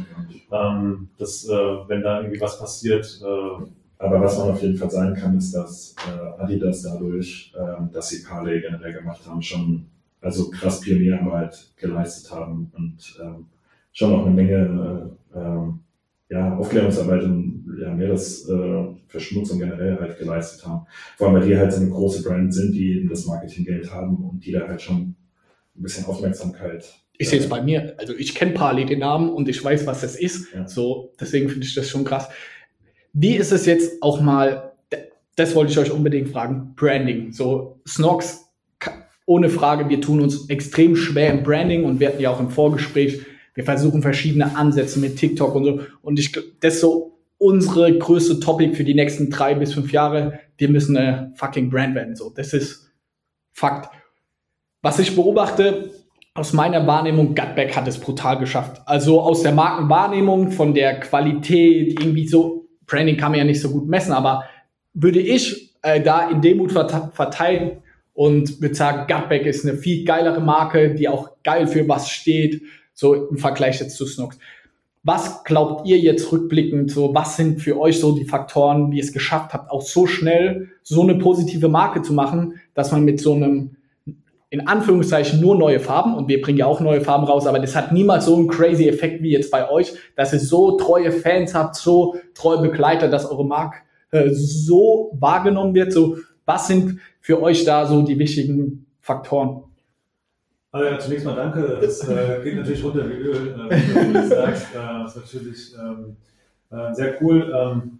ähm, 0.52 1.10
dass, 1.18 1.48
äh, 1.48 1.52
wenn 1.52 2.02
da 2.02 2.22
irgendwie 2.22 2.42
was 2.42 2.60
passiert, 2.60 3.22
äh, 3.24 3.66
aber 3.98 4.22
was 4.22 4.38
man 4.38 4.50
auf 4.50 4.62
jeden 4.62 4.76
Fall 4.76 4.90
sagen 4.90 5.16
kann, 5.16 5.38
ist, 5.38 5.54
dass 5.54 5.96
äh, 6.08 6.42
Adidas 6.42 6.82
dadurch, 6.82 7.54
äh, 7.56 7.94
dass 7.94 8.10
sie 8.10 8.24
Parley 8.24 8.60
generell 8.60 8.94
gemacht 8.94 9.22
haben, 9.26 9.42
schon 9.42 9.86
also 10.26 10.50
krass 10.50 10.82
Pionierarbeit 10.82 11.74
geleistet 11.78 12.32
haben 12.32 12.72
und 12.76 13.16
ähm, 13.22 13.46
schon 13.94 14.12
noch 14.12 14.26
eine 14.26 14.34
Menge 14.34 15.14
äh, 15.34 15.40
ähm, 15.40 15.80
ja, 16.30 16.58
Aufklärungsarbeit 16.58 17.24
und 17.24 17.78
ja, 17.80 17.94
Meeresverschmutzung 17.94 19.62
äh, 19.62 19.66
generell 19.66 20.00
halt 20.00 20.18
geleistet 20.18 20.66
haben. 20.66 20.88
Vor 21.16 21.28
allem, 21.28 21.36
weil 21.38 21.48
die 21.48 21.56
halt 21.56 21.72
so 21.72 21.80
eine 21.80 21.92
große 21.92 22.24
Brand 22.24 22.52
sind, 22.56 22.74
die 22.74 23.08
das 23.08 23.28
Marketinggeld 23.28 23.92
haben 23.94 24.16
und 24.16 24.44
die 24.44 24.52
da 24.52 24.68
halt 24.68 24.82
schon 24.82 25.16
ein 25.76 25.84
bisschen 25.84 26.06
Aufmerksamkeit. 26.06 26.92
Ich 27.20 27.30
sehe 27.30 27.40
es 27.40 27.48
bei 27.48 27.62
mir, 27.62 27.94
also 28.00 28.14
ich 28.16 28.34
kenne 28.34 28.54
Parley 28.54 28.86
den 28.86 29.00
Namen 29.00 29.30
und 29.30 29.48
ich 29.48 29.64
weiß, 29.64 29.86
was 29.86 30.02
das 30.02 30.16
ist. 30.16 30.52
Ja. 30.56 30.68
So, 30.68 31.14
deswegen 31.20 31.50
finde 31.50 31.68
ich 31.68 31.76
das 31.76 31.88
schon 31.88 32.04
krass. 32.04 32.28
Wie 33.14 33.36
ist 33.36 33.52
es 33.52 33.68
jetzt 33.68 34.02
auch 34.02 34.20
mal, 34.22 34.74
das 35.36 35.54
wollte 35.54 35.72
ich 35.72 35.78
euch 35.78 35.92
unbedingt 35.92 36.30
fragen, 36.30 36.74
Branding. 36.76 37.32
So, 37.32 37.80
Snox 37.88 38.45
ohne 39.26 39.50
Frage, 39.50 39.90
wir 39.90 40.02
tun 40.02 40.22
uns 40.22 40.50
extrem 40.50 40.96
schwer 40.96 41.32
im 41.32 41.44
Branding 41.44 41.84
und 41.84 42.00
wir 42.00 42.10
hatten 42.10 42.22
ja 42.22 42.30
auch 42.30 42.40
im 42.40 42.50
Vorgespräch, 42.50 43.22
wir 43.56 43.64
versuchen 43.64 44.02
verschiedene 44.02 44.56
Ansätze 44.56 45.00
mit 45.00 45.18
TikTok 45.18 45.56
und 45.56 45.66
so. 45.66 45.80
Und 46.02 46.20
ich, 46.20 46.32
das 46.60 46.76
ist 46.76 46.82
so 46.82 47.18
unsere 47.38 47.98
größte 47.98 48.40
Topic 48.40 48.76
für 48.76 48.84
die 48.84 48.94
nächsten 48.94 49.30
drei 49.30 49.56
bis 49.56 49.74
fünf 49.74 49.92
Jahre. 49.92 50.40
Wir 50.58 50.70
müssen 50.70 50.96
eine 50.96 51.34
fucking 51.36 51.70
Brand 51.70 51.96
werden. 51.96 52.16
So, 52.16 52.30
das 52.30 52.54
ist 52.54 52.92
Fakt. 53.54 53.90
Was 54.82 55.00
ich 55.00 55.16
beobachte, 55.16 55.92
aus 56.34 56.52
meiner 56.52 56.86
Wahrnehmung, 56.86 57.34
Gutback 57.34 57.76
hat 57.76 57.88
es 57.88 57.98
brutal 57.98 58.38
geschafft. 58.38 58.82
Also 58.86 59.22
aus 59.22 59.42
der 59.42 59.54
Markenwahrnehmung, 59.54 60.52
von 60.52 60.74
der 60.74 61.00
Qualität, 61.00 61.98
irgendwie 62.00 62.28
so, 62.28 62.68
Branding 62.86 63.16
kann 63.16 63.32
man 63.32 63.40
ja 63.40 63.46
nicht 63.46 63.62
so 63.62 63.72
gut 63.72 63.88
messen, 63.88 64.12
aber 64.12 64.44
würde 64.94 65.20
ich 65.20 65.74
äh, 65.82 66.02
da 66.02 66.30
in 66.30 66.42
Demut 66.42 66.74
verteilen, 66.74 67.82
und 68.16 68.62
würde 68.62 68.74
sagen, 68.74 69.06
Gutback 69.08 69.46
ist 69.46 69.66
eine 69.66 69.78
viel 69.78 70.06
geilere 70.06 70.40
Marke, 70.40 70.96
die 70.96 71.08
auch 71.08 71.30
geil 71.44 71.68
für 71.68 71.88
was 71.88 72.10
steht, 72.10 72.64
so 72.94 73.14
im 73.14 73.38
Vergleich 73.38 73.80
jetzt 73.80 73.98
zu 73.98 74.08
Snooks. 74.08 74.40
Was 75.04 75.44
glaubt 75.44 75.86
ihr 75.86 76.00
jetzt 76.00 76.32
rückblickend, 76.32 76.90
so 76.90 77.14
was 77.14 77.36
sind 77.36 77.62
für 77.62 77.80
euch 77.80 78.00
so 78.00 78.18
die 78.18 78.26
Faktoren, 78.26 78.92
wie 78.92 78.98
ihr 78.98 79.04
es 79.04 79.14
geschafft 79.14 79.54
habt, 79.54 79.70
auch 79.70 79.84
so 79.84 80.08
schnell 80.08 80.70
so 80.82 81.04
eine 81.04 81.16
positive 81.16 81.68
Marke 81.68 82.02
zu 82.02 82.14
machen, 82.14 82.56
dass 82.74 82.92
man 82.92 83.06
mit 83.06 83.20
so 83.20 83.34
einem 83.34 83.76
in 84.50 84.68
Anführungszeichen 84.68 85.42
nur 85.42 85.56
neue 85.56 85.82
Farben 85.82 86.16
und 86.16 86.30
wir 86.30 86.42
bringen 86.42 86.60
ja 86.60 86.66
auch 86.66 86.80
neue 86.80 87.02
Farben 87.02 87.26
raus, 87.26 87.46
aber 87.46 87.60
das 87.60 87.76
hat 87.76 87.92
niemals 87.92 88.26
so 88.26 88.36
einen 88.36 88.48
crazy 88.48 88.88
Effekt 88.88 89.22
wie 89.22 89.32
jetzt 89.32 89.52
bei 89.52 89.70
euch, 89.70 89.94
dass 90.16 90.32
ihr 90.32 90.40
so 90.40 90.78
treue 90.78 91.12
Fans 91.12 91.54
habt, 91.54 91.76
so 91.76 92.16
treue 92.34 92.62
Begleiter, 92.62 93.10
dass 93.10 93.30
eure 93.30 93.46
Marke 93.46 93.80
äh, 94.12 94.30
so 94.32 95.12
wahrgenommen 95.20 95.76
wird. 95.76 95.92
So, 95.92 96.18
was 96.46 96.68
sind 96.68 97.00
für 97.26 97.42
euch 97.42 97.66
da 97.66 97.88
so 97.88 98.04
die 98.04 98.20
wichtigen 98.20 98.86
Faktoren? 99.02 99.64
Also 100.72 100.88
ja, 100.88 101.00
zunächst 101.00 101.26
mal 101.26 101.36
danke. 101.36 101.80
Das 101.82 102.08
äh, 102.08 102.40
geht 102.44 102.56
natürlich 102.56 102.84
runter 102.84 103.10
wie 103.10 103.14
Öl, 103.14 103.68
äh, 103.68 103.76
wie 103.76 104.14
du 104.14 104.28
sagst. 104.28 104.68
Äh, 104.76 105.04
das 105.04 105.16
ist 105.16 105.22
natürlich 105.24 105.76
ähm, 105.76 106.18
äh, 106.70 106.94
sehr 106.94 107.20
cool. 107.24 107.52
Ähm, 107.52 108.00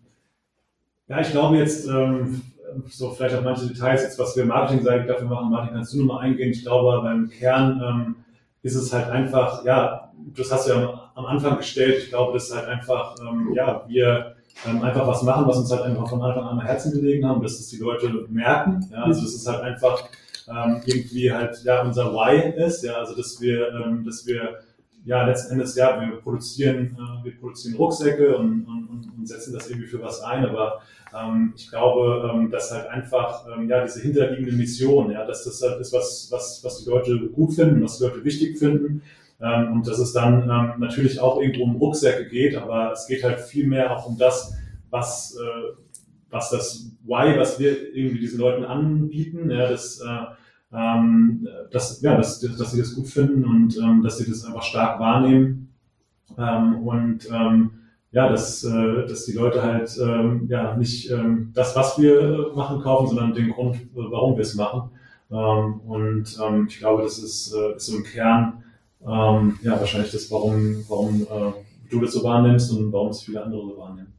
ja, 1.08 1.22
ich 1.22 1.32
glaube 1.32 1.58
jetzt, 1.58 1.88
ähm, 1.88 2.44
so 2.88 3.10
vielleicht 3.10 3.36
auch 3.36 3.42
manche 3.42 3.66
Details, 3.66 4.04
jetzt 4.04 4.20
was 4.20 4.38
wir 4.38 4.46
marketingseitig 4.46 5.08
dafür 5.08 5.28
machen. 5.28 5.50
Martin, 5.50 5.74
kannst 5.74 5.96
du 5.96 6.04
nochmal 6.04 6.26
eingehen? 6.26 6.52
Ich 6.52 6.62
glaube, 6.62 7.02
beim 7.02 7.28
Kern 7.32 7.82
ähm, 7.84 8.16
ist 8.62 8.76
es 8.76 8.94
halt 8.94 9.10
einfach, 9.10 9.66
ja, 9.66 10.12
das 10.38 10.52
hast 10.52 10.68
du 10.68 10.74
ja 10.74 11.12
am 11.16 11.26
Anfang 11.26 11.58
gestellt. 11.58 11.98
Ich 11.98 12.10
glaube, 12.10 12.34
das 12.34 12.50
ist 12.50 12.56
halt 12.56 12.68
einfach, 12.68 13.16
ähm, 13.20 13.54
ja, 13.56 13.86
wir 13.88 14.35
ähm, 14.66 14.82
einfach 14.82 15.08
was 15.08 15.24
machen, 15.24 15.48
was 15.48 15.58
uns 15.58 15.72
halt 15.72 15.84
einfach 15.84 16.10
von 16.10 16.22
Anfang 16.22 16.44
an 16.44 16.60
am 16.60 16.66
Herzen 16.66 16.92
gelegen 16.92 17.28
haben, 17.28 17.42
dass 17.42 17.58
das 17.58 17.68
die 17.68 17.78
Leute 17.78 18.26
merken. 18.30 18.88
Ja, 18.92 19.04
also 19.04 19.22
das 19.22 19.34
ist 19.34 19.48
halt 19.48 19.62
einfach 19.62 20.08
ähm, 20.48 20.82
irgendwie 20.86 21.32
halt 21.32 21.64
ja 21.64 21.82
unser 21.82 22.14
Why 22.14 22.64
ist, 22.64 22.84
ja, 22.84 22.94
also 22.94 23.16
dass 23.16 23.42
wir, 23.42 23.70
ähm, 23.74 24.06
dass 24.06 24.26
wir 24.26 24.60
ja 25.04 25.26
letzten 25.26 25.54
Endes 25.54 25.76
ja 25.76 26.00
wir 26.00 26.18
produzieren, 26.18 26.98
äh, 26.98 27.26
wir 27.26 27.38
produzieren 27.40 27.76
Rucksäcke 27.76 28.38
und, 28.38 28.66
und, 28.66 29.12
und 29.18 29.28
setzen 29.28 29.54
das 29.54 29.70
irgendwie 29.70 29.88
für 29.88 30.02
was 30.02 30.22
ein, 30.22 30.46
aber 30.46 30.82
ähm, 31.14 31.54
ich 31.56 31.70
glaube, 31.70 32.32
ähm, 32.32 32.50
dass 32.50 32.72
halt 32.72 32.88
einfach 32.88 33.46
ähm, 33.48 33.70
ja 33.70 33.84
diese 33.84 34.02
hinterliegende 34.02 34.54
Mission, 34.54 35.12
ja, 35.12 35.26
dass 35.26 35.44
das 35.44 35.62
halt 35.62 35.80
ist 35.80 35.94
was 35.94 36.28
was 36.32 36.64
was 36.64 36.84
die 36.84 36.90
Leute 36.90 37.20
gut 37.28 37.54
finden, 37.54 37.84
was 37.84 37.98
die 37.98 38.06
Leute 38.06 38.24
wichtig 38.24 38.58
finden 38.58 39.02
ähm, 39.42 39.74
und 39.74 39.88
dass 39.88 40.00
es 40.00 40.14
dann 40.14 40.44
ähm, 40.44 40.80
natürlich 40.80 41.20
auch 41.20 41.42
irgendwo 41.42 41.64
um 41.64 41.76
Rucksäcke 41.76 42.28
geht, 42.28 42.56
aber 42.56 42.92
es 42.92 43.08
geht 43.08 43.24
halt 43.24 43.40
viel 43.40 43.68
mehr 43.68 43.96
auch 43.96 44.08
um 44.08 44.18
das, 44.18 44.54
was, 44.90 45.36
äh, 45.36 45.76
was 46.30 46.50
das 46.50 46.92
Why, 47.04 47.38
was 47.38 47.60
wir 47.60 47.94
irgendwie 47.96 48.20
diesen 48.20 48.40
Leuten 48.40 48.64
anbieten, 48.64 49.50
ja, 49.52 49.70
das, 49.70 50.00
äh, 50.00 50.76
ähm, 50.76 51.48
dass, 51.72 52.02
ja, 52.02 52.16
dass, 52.16 52.40
dass 52.40 52.72
sie 52.72 52.80
das 52.80 52.96
gut 52.96 53.08
finden 53.08 53.46
und 53.46 53.78
ähm, 53.78 54.02
dass 54.04 54.18
sie 54.18 54.30
das 54.30 54.46
einfach 54.46 54.64
stark 54.64 55.00
wahrnehmen 55.00 55.74
ähm, 56.38 56.88
und 56.88 57.30
ähm, 57.32 57.72
ja, 58.12 58.30
dass, 58.30 58.64
äh, 58.64 59.06
dass 59.06 59.26
die 59.26 59.34
Leute 59.34 59.62
halt 59.62 59.98
ähm, 60.02 60.48
ja 60.50 60.76
nicht 60.78 61.12
ähm, 61.12 61.52
das, 61.54 61.76
was 61.76 62.00
wir 62.00 62.52
machen, 62.56 62.82
kaufen, 62.82 63.10
sondern 63.10 63.34
den 63.34 63.52
Grund, 63.52 63.78
warum 63.94 64.36
wir 64.36 64.44
es 64.44 64.56
machen. 64.56 64.90
Ähm, 65.30 65.82
und 65.82 66.38
ähm, 66.42 66.68
ich 66.70 66.78
glaube, 66.80 67.04
das 67.04 67.20
ist, 67.20 67.54
äh, 67.54 67.76
ist 67.76 67.88
so 67.88 67.98
im 67.98 68.04
Kern 68.04 68.64
ähm, 69.08 69.60
ja, 69.62 69.80
wahrscheinlich 69.80 70.12
das, 70.12 70.30
warum, 70.32 70.84
warum 70.88 71.24
äh, 71.24 71.54
du 71.90 72.02
das 72.02 72.14
so 72.14 72.24
wahrnimmst 72.24 72.72
und 72.72 72.92
warum 72.92 73.10
es 73.10 73.22
viele 73.22 73.44
andere 73.44 73.68
so 73.68 73.78
wahrnehmen. 73.78 74.14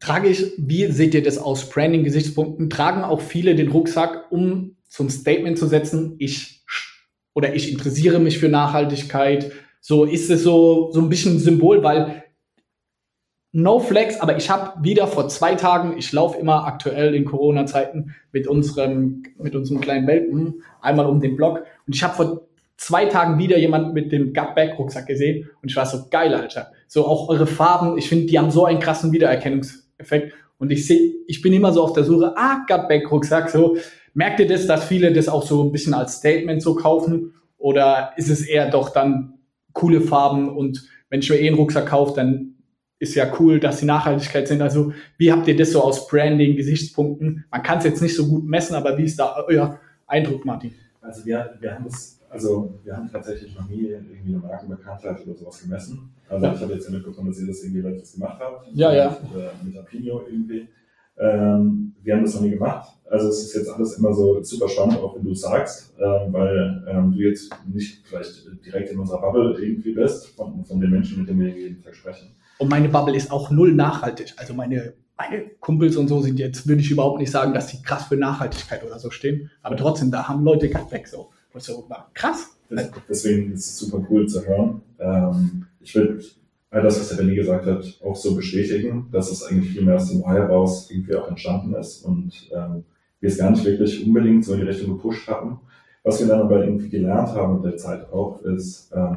Trage 0.00 0.28
ich, 0.28 0.52
wie 0.58 0.86
seht 0.90 1.14
ihr 1.14 1.22
das 1.22 1.38
aus 1.38 1.68
Branding-Gesichtspunkten? 1.68 2.70
Tragen 2.70 3.04
auch 3.04 3.20
viele 3.20 3.54
den 3.54 3.70
Rucksack, 3.70 4.30
um 4.30 4.76
zum 4.88 5.10
Statement 5.10 5.58
zu 5.58 5.66
setzen, 5.66 6.16
ich 6.18 6.64
oder 7.34 7.54
ich 7.54 7.70
interessiere 7.70 8.18
mich 8.18 8.38
für 8.38 8.48
Nachhaltigkeit. 8.48 9.52
So 9.80 10.04
ist 10.04 10.30
es 10.30 10.42
so, 10.42 10.90
so 10.92 11.00
ein 11.00 11.10
bisschen 11.10 11.36
ein 11.36 11.38
Symbol, 11.38 11.82
weil 11.82 12.24
No 13.52 13.78
Flex, 13.78 14.20
aber 14.20 14.36
ich 14.36 14.50
habe 14.50 14.82
wieder 14.82 15.06
vor 15.06 15.28
zwei 15.28 15.54
Tagen, 15.54 15.96
ich 15.96 16.12
laufe 16.12 16.38
immer 16.38 16.66
aktuell 16.66 17.14
in 17.14 17.24
Corona-Zeiten 17.24 18.14
mit 18.32 18.46
unserem, 18.46 19.22
mit 19.38 19.54
unserem 19.54 19.80
kleinen 19.80 20.06
Welpen 20.06 20.62
einmal 20.80 21.06
um 21.06 21.20
den 21.20 21.36
Block 21.36 21.62
und 21.86 21.94
ich 21.94 22.02
habe 22.02 22.14
vor 22.14 22.48
zwei 22.76 23.06
Tagen 23.06 23.38
wieder 23.38 23.58
jemand 23.58 23.94
mit 23.94 24.12
dem 24.12 24.32
Gutback-Rucksack 24.32 25.06
gesehen 25.06 25.48
und 25.62 25.70
ich 25.70 25.76
war 25.76 25.86
so 25.86 26.06
geil, 26.10 26.34
Alter. 26.34 26.72
So 26.86 27.06
auch 27.06 27.28
eure 27.28 27.46
Farben, 27.46 27.98
ich 27.98 28.08
finde, 28.08 28.26
die 28.26 28.38
haben 28.38 28.50
so 28.50 28.64
einen 28.64 28.80
krassen 28.80 29.12
Wiedererkennungseffekt 29.12 30.34
und 30.58 30.70
ich 30.70 30.86
sehe, 30.86 31.14
ich 31.26 31.42
bin 31.42 31.52
immer 31.52 31.72
so 31.72 31.82
auf 31.82 31.92
der 31.92 32.04
Suche, 32.04 32.34
ah, 32.36 32.64
Gutback-Rucksack, 32.68 33.50
so. 33.50 33.76
Merkt 34.14 34.40
ihr 34.40 34.48
das, 34.48 34.66
dass 34.66 34.86
viele 34.86 35.12
das 35.12 35.28
auch 35.28 35.42
so 35.42 35.62
ein 35.62 35.72
bisschen 35.72 35.92
als 35.92 36.16
Statement 36.16 36.62
so 36.62 36.74
kaufen 36.74 37.34
oder 37.58 38.12
ist 38.16 38.30
es 38.30 38.46
eher 38.46 38.70
doch 38.70 38.90
dann 38.90 39.34
coole 39.74 40.00
Farben 40.00 40.48
und 40.48 40.88
wenn 41.10 41.20
ich 41.20 41.30
mir 41.30 41.36
eh 41.36 41.48
einen 41.48 41.56
Rucksack 41.56 41.86
kaufe, 41.86 42.14
dann 42.16 42.54
ist 42.98 43.14
ja 43.14 43.30
cool, 43.38 43.60
dass 43.60 43.80
die 43.80 43.84
Nachhaltigkeit 43.86 44.48
sind. 44.48 44.62
Also 44.62 44.92
wie 45.18 45.30
habt 45.30 45.46
ihr 45.48 45.56
das 45.56 45.72
so 45.72 45.82
aus 45.82 46.08
Branding, 46.08 46.56
Gesichtspunkten? 46.56 47.44
Man 47.50 47.62
kann 47.62 47.78
es 47.78 47.84
jetzt 47.84 48.02
nicht 48.02 48.16
so 48.16 48.26
gut 48.26 48.44
messen, 48.46 48.74
aber 48.74 48.96
wie 48.96 49.04
ist 49.04 49.18
da 49.18 49.44
euer 49.46 49.78
Eindruck, 50.06 50.44
Martin? 50.44 50.74
Also 51.02 51.24
wir, 51.26 51.56
wir 51.60 51.74
haben 51.74 51.84
das, 51.84 52.15
also 52.36 52.74
wir 52.84 52.94
haben 52.94 53.10
tatsächlich 53.10 53.54
noch 53.54 53.66
nie 53.68 53.86
irgendwie 53.86 54.34
eine 54.34 54.38
Markenbekanntheit 54.38 55.26
oder 55.26 55.34
sowas 55.34 55.62
gemessen. 55.62 56.10
Also 56.28 56.46
ich 56.46 56.60
habe 56.60 56.72
jetzt 56.74 56.86
ja 56.86 56.94
mitbekommen, 56.94 57.28
dass 57.28 57.40
ihr 57.40 57.46
das 57.46 57.62
irgendwie 57.62 57.80
letztes 57.80 58.12
gemacht 58.12 58.38
habt. 58.40 58.68
Ja, 58.74 58.92
ja. 58.92 59.16
Mit, 59.22 59.42
äh, 59.42 59.48
mit 59.64 59.78
Apinio 59.78 60.22
irgendwie. 60.30 60.68
Ähm, 61.18 61.94
wir 62.02 62.14
haben 62.14 62.24
das 62.24 62.34
noch 62.34 62.42
nie 62.42 62.50
gemacht. 62.50 62.90
Also 63.08 63.28
es 63.28 63.44
ist 63.44 63.54
jetzt 63.54 63.70
alles 63.70 63.98
immer 63.98 64.12
so 64.12 64.42
super 64.42 64.68
spannend, 64.68 64.98
auch 64.98 65.16
wenn 65.16 65.24
du 65.24 65.32
es 65.32 65.40
sagst, 65.40 65.94
ähm, 65.98 66.32
weil 66.32 66.84
ähm, 66.88 67.12
du 67.12 67.18
jetzt 67.18 67.50
nicht 67.72 68.06
vielleicht 68.06 68.46
direkt 68.66 68.90
in 68.90 68.98
unserer 68.98 69.20
Bubble 69.22 69.56
irgendwie 69.58 69.92
bist, 69.92 70.26
von, 70.36 70.62
von 70.64 70.78
den 70.78 70.90
Menschen, 70.90 71.20
mit 71.20 71.28
denen 71.28 71.40
wir 71.40 71.48
jeden 71.48 71.82
Tag 71.82 71.94
sprechen. 71.94 72.28
Und 72.58 72.68
meine 72.68 72.90
Bubble 72.90 73.16
ist 73.16 73.30
auch 73.30 73.50
null 73.50 73.72
nachhaltig. 73.72 74.34
Also 74.36 74.52
meine, 74.52 74.92
meine 75.16 75.44
Kumpels 75.60 75.96
und 75.96 76.08
so 76.08 76.20
sind 76.20 76.38
jetzt, 76.38 76.66
würde 76.68 76.82
ich 76.82 76.90
überhaupt 76.90 77.18
nicht 77.18 77.30
sagen, 77.30 77.54
dass 77.54 77.68
die 77.68 77.82
krass 77.82 78.04
für 78.04 78.16
Nachhaltigkeit 78.16 78.84
oder 78.84 78.98
so 78.98 79.10
stehen. 79.10 79.50
Aber 79.62 79.76
trotzdem, 79.76 80.10
da 80.10 80.28
haben 80.28 80.44
Leute 80.44 80.68
ganz 80.68 80.90
weg 80.92 81.08
so. 81.08 81.30
So 81.60 81.88
krass. 82.14 82.56
Das, 82.68 82.90
deswegen 83.08 83.52
ist 83.52 83.66
es 83.66 83.78
super 83.78 84.04
cool 84.10 84.26
zu 84.26 84.44
hören. 84.46 84.82
Ähm, 84.98 85.66
ich 85.80 85.94
würde 85.94 86.20
all 86.70 86.82
das, 86.82 86.98
was 86.98 87.08
der 87.10 87.16
Benny 87.16 87.36
gesagt 87.36 87.66
hat, 87.66 88.00
auch 88.04 88.16
so 88.16 88.34
bestätigen, 88.34 89.08
dass 89.12 89.30
es 89.30 89.42
eigentlich 89.44 89.72
viel 89.72 89.82
mehr 89.82 89.96
aus 89.96 90.10
dem 90.10 90.24
Ei 90.24 90.34
heraus 90.34 90.90
irgendwie 90.90 91.14
auch 91.14 91.28
entstanden 91.28 91.74
ist 91.74 92.04
und 92.04 92.50
ähm, 92.52 92.84
wir 93.20 93.28
es 93.28 93.38
gar 93.38 93.50
nicht 93.50 93.64
wirklich 93.64 94.04
unbedingt 94.04 94.44
so 94.44 94.54
in 94.54 94.60
die 94.60 94.66
Richtung 94.66 94.96
gepusht 94.96 95.28
haben. 95.28 95.60
Was 96.02 96.20
wir 96.20 96.28
dann 96.28 96.42
aber 96.42 96.64
irgendwie 96.64 96.88
gelernt 96.88 97.30
haben 97.30 97.56
mit 97.56 97.64
der 97.64 97.76
Zeit 97.76 98.12
auch, 98.12 98.40
ist, 98.42 98.92
ähm, 98.94 99.16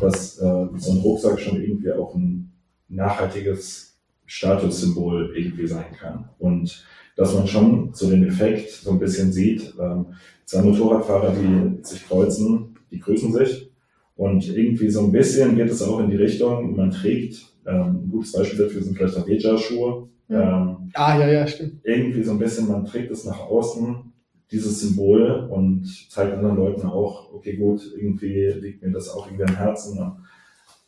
dass 0.00 0.38
äh, 0.38 0.66
so 0.76 0.92
ein 0.92 0.98
Rucksack 0.98 1.38
schon 1.40 1.60
irgendwie 1.62 1.92
auch 1.92 2.14
ein 2.14 2.52
nachhaltiges 2.88 4.00
Statussymbol 4.26 5.32
irgendwie 5.36 5.66
sein 5.66 5.92
kann. 5.98 6.30
Und 6.38 6.84
dass 7.16 7.34
man 7.34 7.46
schon 7.46 7.90
so 7.92 8.10
den 8.10 8.24
Effekt 8.24 8.70
so 8.70 8.90
ein 8.90 8.98
bisschen 8.98 9.32
sieht, 9.32 9.74
ähm, 9.80 10.06
zwei 10.44 10.62
Motorradfahrer, 10.62 11.34
die 11.34 11.84
sich 11.84 12.06
kreuzen, 12.06 12.76
die 12.90 12.98
grüßen 12.98 13.32
sich. 13.32 13.70
Und 14.16 14.48
irgendwie 14.48 14.90
so 14.90 15.00
ein 15.00 15.12
bisschen 15.12 15.56
geht 15.56 15.70
es 15.70 15.82
auch 15.82 16.00
in 16.00 16.10
die 16.10 16.16
Richtung, 16.16 16.76
man 16.76 16.90
trägt, 16.90 17.46
ähm, 17.66 18.04
ein 18.04 18.10
gutes 18.10 18.32
Beispiel 18.32 18.64
dafür 18.64 18.82
sind 18.82 18.96
vielleicht 18.96 19.16
Aveja-Schuhe. 19.16 20.08
Ähm, 20.30 20.90
ah, 20.94 21.18
ja, 21.18 21.28
ja, 21.28 21.46
stimmt. 21.46 21.80
Irgendwie 21.84 22.22
so 22.22 22.32
ein 22.32 22.38
bisschen, 22.38 22.68
man 22.68 22.84
trägt 22.84 23.10
es 23.10 23.24
nach 23.24 23.40
außen, 23.40 24.12
dieses 24.50 24.80
Symbol 24.80 25.48
und 25.50 25.84
zeigt 26.10 26.34
anderen 26.34 26.56
Leuten 26.56 26.86
auch, 26.86 27.32
okay, 27.32 27.56
gut, 27.56 27.80
irgendwie 27.96 28.50
liegt 28.60 28.82
mir 28.82 28.92
das 28.92 29.08
auch 29.08 29.26
irgendwie 29.26 29.44
am 29.44 29.56
Herzen. 29.56 29.98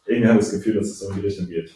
Irgendwie 0.07 0.29
habe 0.29 0.39
ich 0.39 0.47
das 0.47 0.55
Gefühl, 0.55 0.75
dass 0.75 0.87
es 0.87 1.01
so 1.01 1.11
in 1.11 1.17
die 1.17 1.27
Richtung 1.27 1.49
geht. 1.49 1.75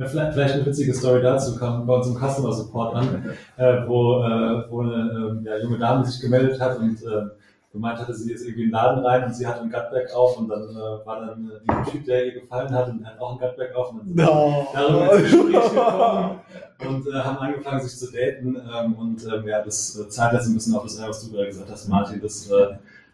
Ja, 0.00 0.06
vielleicht, 0.06 0.32
vielleicht 0.32 0.54
eine 0.54 0.64
witzige 0.64 0.94
Story 0.94 1.20
dazu 1.20 1.54
kam 1.58 1.86
bei 1.86 1.94
uns 1.94 2.06
im 2.06 2.14
Customer 2.14 2.54
Support 2.54 2.94
an, 2.94 3.36
äh, 3.58 3.86
wo, 3.86 4.22
äh, 4.24 4.64
wo 4.70 4.80
eine 4.80 5.42
äh, 5.44 5.46
ja, 5.46 5.58
junge 5.62 5.76
Dame 5.76 6.06
sich 6.06 6.22
gemeldet 6.22 6.58
hat 6.58 6.78
und 6.78 7.02
äh, 7.02 7.26
gemeint 7.70 7.98
hatte, 7.98 8.14
sie 8.14 8.32
ist 8.32 8.40
irgendwie 8.40 8.62
in 8.62 8.68
den 8.68 8.72
Laden 8.72 9.04
rein 9.04 9.24
und 9.24 9.34
sie 9.34 9.46
hat 9.46 9.60
ein 9.60 9.70
Gutback 9.70 10.10
auf 10.14 10.38
und 10.38 10.48
dann 10.48 10.70
äh, 10.70 11.06
war 11.06 11.26
dann 11.26 11.50
äh, 11.50 11.70
ein 11.70 11.84
Typ, 11.84 12.06
der 12.06 12.24
ihr 12.24 12.40
gefallen 12.40 12.72
hat 12.72 12.88
und 12.88 13.04
hat 13.04 13.20
auch 13.20 13.32
ein 13.32 13.46
Gutback 13.46 13.74
auf 13.74 13.90
und 13.90 13.98
dann 13.98 14.06
sind 14.06 14.16
no. 14.16 14.68
darüber 14.72 15.12
ins 15.12 15.22
Gespräch 15.22 15.68
gekommen 15.68 16.40
und 16.88 17.06
äh, 17.06 17.18
haben 17.18 17.36
angefangen, 17.36 17.80
sich 17.82 17.98
zu 17.98 18.10
daten 18.10 18.56
ähm, 18.56 18.94
und 18.94 19.22
ähm, 19.26 19.46
ja, 19.46 19.62
das 19.62 19.98
äh, 19.98 20.08
zahlt 20.08 20.32
jetzt 20.32 20.46
ein 20.46 20.54
bisschen 20.54 20.76
auf 20.76 20.84
das 20.84 20.98
ein, 20.98 21.10
was 21.10 21.26
du 21.26 21.30
gerade 21.30 21.48
gesagt 21.48 21.70
hast, 21.70 21.88
Martin, 21.90 22.22
dass 22.22 22.50
äh, 22.50 22.68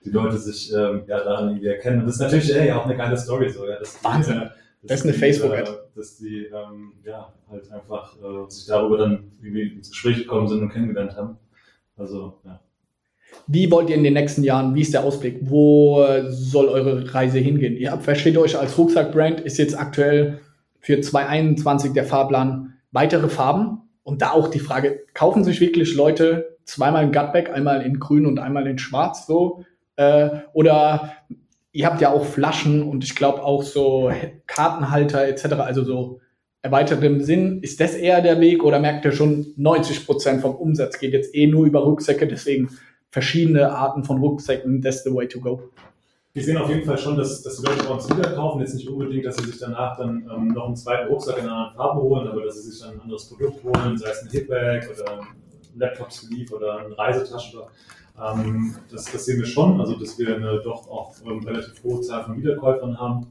die 0.05 0.11
Leute 0.11 0.39
sich 0.39 0.72
ähm, 0.72 1.03
ja 1.09 1.18
daran 1.18 1.49
irgendwie 1.49 1.66
erkennen. 1.66 1.99
Und 1.99 2.07
das 2.07 2.14
ist 2.14 2.20
natürlich 2.20 2.55
ey, 2.55 2.70
auch 2.70 2.84
eine 2.84 2.97
geile 2.97 3.18
Story 3.18 3.51
so, 3.51 3.66
ja, 3.66 3.76
dass 3.76 3.99
Wahnsinn. 4.05 4.51
Die, 4.84 4.87
das 4.87 5.01
ist 5.01 5.07
eine 5.07 5.14
Facebook-Ad. 5.14 5.86
Äh, 5.97 5.99
dass 5.99 6.17
die 6.19 6.45
ähm, 6.45 6.93
ja, 7.05 7.33
halt 7.51 7.71
einfach 7.73 8.17
äh, 8.17 8.51
sich 8.51 8.67
darüber 8.67 8.99
dann 8.99 9.31
irgendwie 9.41 9.75
ins 9.75 9.91
Gespräch 9.91 10.19
gekommen 10.19 10.49
sind 10.49 10.63
und 10.63 10.71
kennengelernt 10.71 11.17
haben. 11.17 11.37
Also, 11.97 12.35
ja. 12.45 12.61
Wie 13.47 13.71
wollt 13.71 13.91
ihr 13.91 13.97
in 13.97 14.05
den 14.05 14.15
nächsten 14.15 14.45
Jahren, 14.45 14.75
wie 14.75 14.83
ist 14.83 14.95
der 14.95 15.05
Ausblick? 15.05 15.39
Wo 15.41 16.05
soll 16.29 16.69
eure 16.69 17.13
Reise 17.13 17.39
hingehen? 17.39 17.77
Ihr 17.77 17.97
versteht 17.99 18.37
euch 18.37 18.59
als 18.59 18.79
Rucksack-Brand, 18.79 19.41
ist 19.41 19.59
jetzt 19.59 19.79
aktuell 19.79 20.41
für 20.81 21.01
2021 21.01 21.93
der 21.93 22.05
Fahrplan 22.05 22.75
weitere 22.93 23.29
Farben. 23.29 23.83
Und 24.03 24.23
da 24.23 24.31
auch 24.31 24.49
die 24.49 24.61
Frage, 24.61 25.01
kaufen 25.15 25.43
sich 25.43 25.61
wirklich 25.61 25.95
Leute 25.95 26.57
zweimal 26.65 27.03
ein 27.03 27.13
Gutback, 27.13 27.51
einmal 27.51 27.83
in 27.83 27.99
grün 27.99 28.27
und 28.27 28.39
einmal 28.39 28.67
in 28.67 28.79
schwarz 28.79 29.27
so? 29.27 29.65
Äh, 29.97 30.31
oder 30.53 31.13
ihr 31.77 31.87
habt 31.87 32.01
ja 32.01 32.11
auch 32.11 32.24
Flaschen 32.24 32.83
und 32.83 33.05
ich 33.05 33.14
glaube 33.14 33.43
auch 33.45 33.62
so 33.62 34.11
Kartenhalter 34.47 35.29
etc., 35.29 35.53
also 35.55 35.85
so 35.85 36.20
erweitertem 36.62 37.20
Sinn. 37.20 37.61
Ist 37.62 37.81
das 37.81 37.95
eher 37.95 38.22
der 38.22 38.41
Weg 38.41 38.64
oder 38.64 38.81
merkt 38.81 39.05
ihr 39.05 39.12
schon, 39.12 39.53
90 39.57 40.07
Prozent 40.07 40.41
vom 40.41 40.55
Umsatz 40.55 40.99
geht 40.99 41.12
jetzt 41.12 41.35
eh 41.35 41.47
nur 41.47 41.66
über 41.66 41.85
Rücksäcke, 41.85 42.27
deswegen 42.27 42.70
verschiedene 43.11 43.70
Arten 43.70 44.05
von 44.05 44.18
Rucksäcken, 44.18 44.81
that's 44.81 45.05
the 45.05 45.14
way 45.14 45.29
to 45.29 45.39
go? 45.39 45.70
Wir 46.33 46.43
sehen 46.43 46.57
auf 46.57 46.68
jeden 46.68 46.85
Fall 46.85 46.99
schon, 46.99 47.16
dass, 47.16 47.43
dass 47.43 47.59
die 47.59 47.66
Leute 47.66 47.85
bei 47.85 47.95
uns 47.95 48.11
wieder 48.11 48.31
kaufen. 48.33 48.61
Jetzt 48.61 48.74
nicht 48.74 48.89
unbedingt, 48.89 49.24
dass 49.24 49.37
sie 49.37 49.47
sich 49.47 49.59
danach 49.59 49.97
dann 49.97 50.29
ähm, 50.35 50.49
noch 50.49 50.66
einen 50.66 50.77
zweiten 50.77 51.09
Rucksack 51.09 51.39
in 51.39 51.45
einer 51.45 51.57
anderen 51.57 51.77
Farbe 51.77 52.01
holen, 52.03 52.29
aber 52.29 52.43
dass 52.45 52.62
sie 52.62 52.70
sich 52.70 52.81
dann 52.81 52.95
ein 52.95 53.01
anderes 53.01 53.29
Produkt 53.29 53.64
holen, 53.64 53.97
sei 53.97 54.11
es 54.11 54.22
ein 54.22 54.31
Hipbag 54.31 54.83
oder 54.91 55.12
ein 55.12 55.27
Laptop-Sleeve 55.77 56.55
oder 56.55 56.79
eine 56.79 56.99
Reisetasche. 56.99 57.62
Ähm, 58.23 58.75
das, 58.91 59.05
das, 59.12 59.25
sehen 59.25 59.39
wir 59.39 59.47
schon, 59.47 59.81
also 59.81 59.95
dass 59.97 60.19
wir 60.19 60.37
eine 60.37 60.61
doch 60.61 60.89
auch 60.89 61.14
ähm, 61.25 61.45
relativ 61.45 61.83
hohe 61.85 62.01
Zahl 62.01 62.25
von 62.25 62.37
Wiederkäufern 62.39 62.99
haben. 62.99 63.27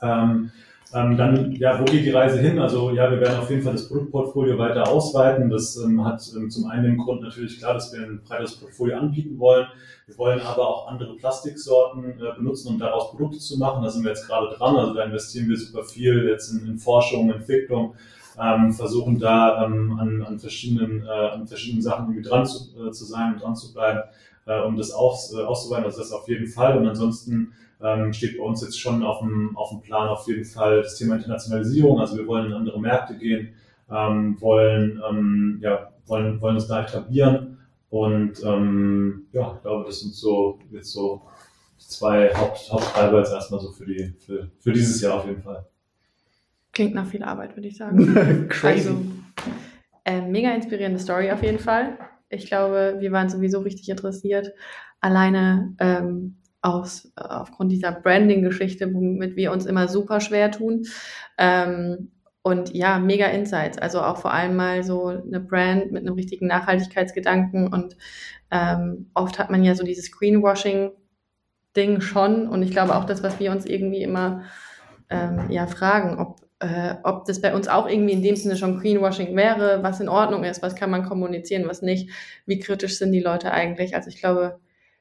Ähm, 0.00 0.50
ähm, 0.94 1.18
dann, 1.18 1.52
ja, 1.52 1.78
wo 1.78 1.84
geht 1.84 2.06
die 2.06 2.10
Reise 2.10 2.38
hin? 2.38 2.58
Also 2.58 2.90
ja, 2.92 3.10
wir 3.10 3.20
werden 3.20 3.38
auf 3.38 3.50
jeden 3.50 3.62
Fall 3.62 3.74
das 3.74 3.88
Produktportfolio 3.88 4.56
weiter 4.56 4.88
ausweiten. 4.88 5.50
Das 5.50 5.76
ähm, 5.76 6.02
hat 6.02 6.22
ähm, 6.34 6.50
zum 6.50 6.66
einen 6.66 6.84
den 6.84 6.96
Grund 6.96 7.20
natürlich 7.20 7.58
klar, 7.58 7.74
dass 7.74 7.92
wir 7.92 8.00
ein 8.00 8.22
breites 8.26 8.56
Portfolio 8.56 8.96
anbieten 8.96 9.38
wollen. 9.38 9.66
Wir 10.06 10.16
wollen 10.16 10.40
aber 10.40 10.66
auch 10.66 10.88
andere 10.88 11.14
Plastiksorten 11.16 12.18
äh, 12.18 12.34
benutzen, 12.36 12.68
um 12.68 12.78
daraus 12.78 13.10
Produkte 13.10 13.38
zu 13.38 13.58
machen. 13.58 13.82
Da 13.82 13.90
sind 13.90 14.02
wir 14.02 14.12
jetzt 14.12 14.26
gerade 14.26 14.48
dran. 14.56 14.76
Also 14.76 14.94
da 14.94 15.04
investieren 15.04 15.50
wir 15.50 15.58
super 15.58 15.84
viel 15.84 16.26
jetzt 16.26 16.50
in, 16.52 16.66
in 16.66 16.78
Forschung, 16.78 17.30
Entwicklung, 17.30 17.94
ähm, 18.40 18.72
versuchen 18.72 19.18
da 19.18 19.64
ähm, 19.64 19.98
an, 19.98 20.22
an, 20.22 20.38
verschiedenen, 20.38 21.04
äh, 21.04 21.08
an 21.08 21.46
verschiedenen 21.46 21.82
Sachen 21.82 22.06
irgendwie 22.06 22.28
dran 22.28 22.46
zu, 22.46 22.88
äh, 22.88 22.90
zu 22.90 23.04
sein 23.04 23.34
und 23.34 23.42
dran 23.42 23.56
zu 23.56 23.72
bleiben, 23.72 24.00
äh, 24.46 24.60
um 24.60 24.76
das 24.76 24.92
aus, 24.92 25.34
äh, 25.34 25.42
auszuweiten. 25.42 25.84
Also 25.84 25.98
das 25.98 26.12
auf 26.12 26.28
jeden 26.28 26.46
Fall. 26.46 26.78
Und 26.78 26.86
ansonsten 26.86 27.52
ähm, 27.82 28.12
steht 28.12 28.38
bei 28.38 28.44
uns 28.44 28.62
jetzt 28.62 28.78
schon 28.78 29.02
auf 29.02 29.20
dem, 29.20 29.56
auf 29.56 29.70
dem 29.70 29.80
Plan 29.80 30.08
auf 30.08 30.26
jeden 30.26 30.44
Fall 30.44 30.82
das 30.82 30.96
Thema 30.96 31.16
Internationalisierung. 31.16 32.00
Also 32.00 32.16
wir 32.16 32.26
wollen 32.26 32.46
in 32.46 32.52
andere 32.52 32.80
Märkte 32.80 33.16
gehen, 33.16 33.54
ähm, 33.90 34.40
wollen, 34.40 35.00
ähm, 35.08 35.58
ja, 35.62 35.90
wollen, 36.06 36.40
wollen 36.40 36.56
uns 36.56 36.66
da 36.66 36.82
etablieren. 36.82 37.58
Und 37.90 38.42
ähm, 38.44 39.26
ja, 39.32 39.54
ich 39.56 39.62
glaube, 39.62 39.84
das 39.86 40.00
sind 40.00 40.14
so 40.14 40.58
jetzt 40.70 40.92
so 40.92 41.22
zwei 41.78 42.34
Haupt, 42.34 42.70
jetzt 42.70 43.32
erstmal 43.32 43.60
so 43.60 43.70
für, 43.70 43.86
die, 43.86 44.12
für, 44.18 44.50
für 44.58 44.72
dieses 44.72 45.00
Jahr 45.00 45.14
auf 45.14 45.26
jeden 45.26 45.42
Fall. 45.42 45.64
Klingt 46.78 46.94
nach 46.94 47.08
viel 47.08 47.24
Arbeit, 47.24 47.56
würde 47.56 47.66
ich 47.66 47.76
sagen. 47.76 48.46
Crazy. 48.48 48.88
Also, 48.88 49.02
äh, 50.04 50.20
mega 50.20 50.54
inspirierende 50.54 51.00
Story 51.00 51.32
auf 51.32 51.42
jeden 51.42 51.58
Fall. 51.58 51.98
Ich 52.28 52.46
glaube, 52.46 52.98
wir 53.00 53.10
waren 53.10 53.28
sowieso 53.28 53.58
richtig 53.62 53.88
interessiert, 53.88 54.52
alleine 55.00 55.74
ähm, 55.80 56.36
aus, 56.62 57.10
aufgrund 57.16 57.72
dieser 57.72 57.90
Branding-Geschichte, 57.90 58.94
womit 58.94 59.34
wir 59.34 59.50
uns 59.50 59.66
immer 59.66 59.88
super 59.88 60.20
schwer 60.20 60.52
tun. 60.52 60.84
Ähm, 61.36 62.12
und 62.42 62.72
ja, 62.72 63.00
mega 63.00 63.26
Insights. 63.26 63.78
Also 63.78 64.00
auch 64.00 64.18
vor 64.18 64.32
allem 64.32 64.54
mal 64.54 64.84
so 64.84 65.06
eine 65.06 65.40
Brand 65.40 65.90
mit 65.90 66.02
einem 66.06 66.14
richtigen 66.14 66.46
Nachhaltigkeitsgedanken. 66.46 67.72
Und 67.72 67.96
ähm, 68.52 69.10
oft 69.14 69.40
hat 69.40 69.50
man 69.50 69.64
ja 69.64 69.74
so 69.74 69.82
dieses 69.82 70.12
Greenwashing-Ding 70.12 72.02
schon. 72.02 72.46
Und 72.46 72.62
ich 72.62 72.70
glaube 72.70 72.94
auch 72.94 73.04
das, 73.04 73.24
was 73.24 73.40
wir 73.40 73.50
uns 73.50 73.66
irgendwie 73.66 74.04
immer 74.04 74.44
ähm, 75.10 75.50
ja 75.50 75.66
fragen, 75.66 76.20
ob 76.20 76.47
äh, 76.60 76.96
ob 77.04 77.24
das 77.24 77.40
bei 77.40 77.54
uns 77.54 77.68
auch 77.68 77.88
irgendwie 77.88 78.12
in 78.12 78.22
dem 78.22 78.36
Sinne 78.36 78.56
schon 78.56 78.80
Greenwashing 78.80 79.36
wäre, 79.36 79.82
was 79.82 80.00
in 80.00 80.08
Ordnung 80.08 80.44
ist, 80.44 80.62
was 80.62 80.74
kann 80.74 80.90
man 80.90 81.04
kommunizieren, 81.04 81.68
was 81.68 81.82
nicht, 81.82 82.10
wie 82.46 82.58
kritisch 82.58 82.98
sind 82.98 83.12
die 83.12 83.20
Leute 83.20 83.52
eigentlich. 83.52 83.94
Also 83.94 84.08
ich 84.08 84.18
glaube, 84.18 84.58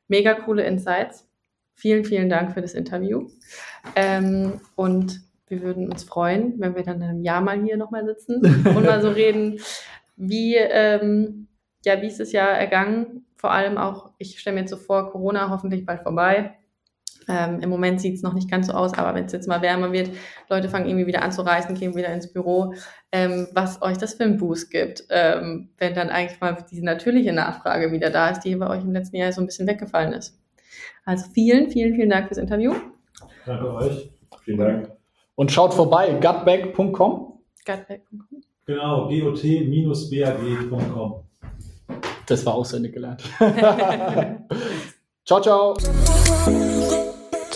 mega 0.08 0.34
coole 0.34 0.64
Insights. 0.64 1.28
Vielen, 1.74 2.06
vielen 2.06 2.30
Dank 2.30 2.54
für 2.54 2.62
das 2.62 2.74
Interview. 2.74 3.28
Ähm, 3.96 4.62
und 4.76 5.22
wir 5.48 5.62
würden 5.62 5.92
uns 5.92 6.04
freuen, 6.04 6.56
wenn 6.58 6.76
wir 6.76 6.84
dann 6.84 6.98
in 6.98 7.04
einem 7.04 7.24
Jahr 7.24 7.42
mal 7.42 7.62
hier 7.64 7.78
nochmal 7.78 8.06
sitzen 8.06 8.42
und 8.76 8.86
mal 8.86 9.02
so 9.02 9.10
reden, 9.10 9.60
wie, 10.16 10.56
ähm, 10.56 11.48
ja, 11.86 12.02
wie 12.02 12.08
ist 12.08 12.20
das 12.20 12.32
Jahr 12.32 12.50
ergangen? 12.50 13.26
Vor 13.36 13.52
allem 13.52 13.78
auch, 13.78 14.12
ich 14.18 14.40
stelle 14.40 14.56
mir 14.56 14.62
jetzt 14.62 14.72
so 14.72 14.78
vor, 14.78 15.12
Corona 15.12 15.50
hoffentlich 15.50 15.86
bald 15.86 16.02
vorbei 16.02 16.56
Ähm, 17.28 17.60
Im 17.60 17.70
Moment 17.70 18.02
sieht 18.02 18.16
es 18.16 18.24
noch 18.24 18.34
nicht 18.34 18.50
ganz 18.50 18.68
so 18.68 18.74
aus, 18.74 18.94
aber 18.94 19.16
wenn 19.16 19.26
es 19.26 19.32
jetzt 19.32 19.48
mal 19.48 19.62
wärmer 19.62 19.92
wird, 19.92 20.12
Leute 20.50 20.70
fangen 20.70 20.88
irgendwie 20.88 21.08
wieder 21.08 21.22
an 21.22 21.32
zu 21.32 21.42
reisen, 21.42 21.76
gehen 21.76 21.96
wieder 21.96 22.14
ins 22.14 22.32
Büro, 22.32 22.74
ähm, 23.12 23.48
was 23.54 23.82
euch 23.82 23.98
das 23.98 24.14
für 24.14 24.24
einen 24.24 24.38
Boost 24.38 24.72
gibt, 24.72 25.04
ähm, 25.10 25.70
wenn 25.78 25.94
dann 25.94 26.10
eigentlich 26.10 26.40
mal 26.40 26.58
diese 26.70 26.86
natürliche 26.86 27.34
Nachfrage 27.34 27.92
wieder 27.92 28.10
da 28.10 28.30
ist, 28.30 28.42
die 28.42 28.56
bei 28.56 28.70
euch 28.70 28.84
im 28.84 28.94
letzten 28.94 29.18
Jahr 29.18 29.32
so 29.32 29.42
ein 29.42 29.48
bisschen 29.48 29.68
weggefallen 29.68 30.14
ist. 30.14 30.40
Also 31.06 31.26
vielen, 31.34 31.70
vielen, 31.70 31.96
vielen 31.96 32.10
Dank 32.10 32.28
fürs 32.28 32.38
Interview. 32.38 32.74
Danke 33.46 33.74
euch. 33.74 34.10
Vielen 34.44 34.58
Dank. 34.58 34.92
Und 35.36 35.52
schaut 35.52 35.74
vorbei, 35.74 36.18
gutback.com. 36.22 37.40
Gutback.com. 37.66 38.42
Genau, 38.68 39.08
got-bag.com. 39.08 41.24
Das 42.26 42.46
war 42.46 42.56
auswendig 42.56 42.94
gelernt. 42.94 43.24
ciao, 45.26 45.42
ciao. 45.42 45.78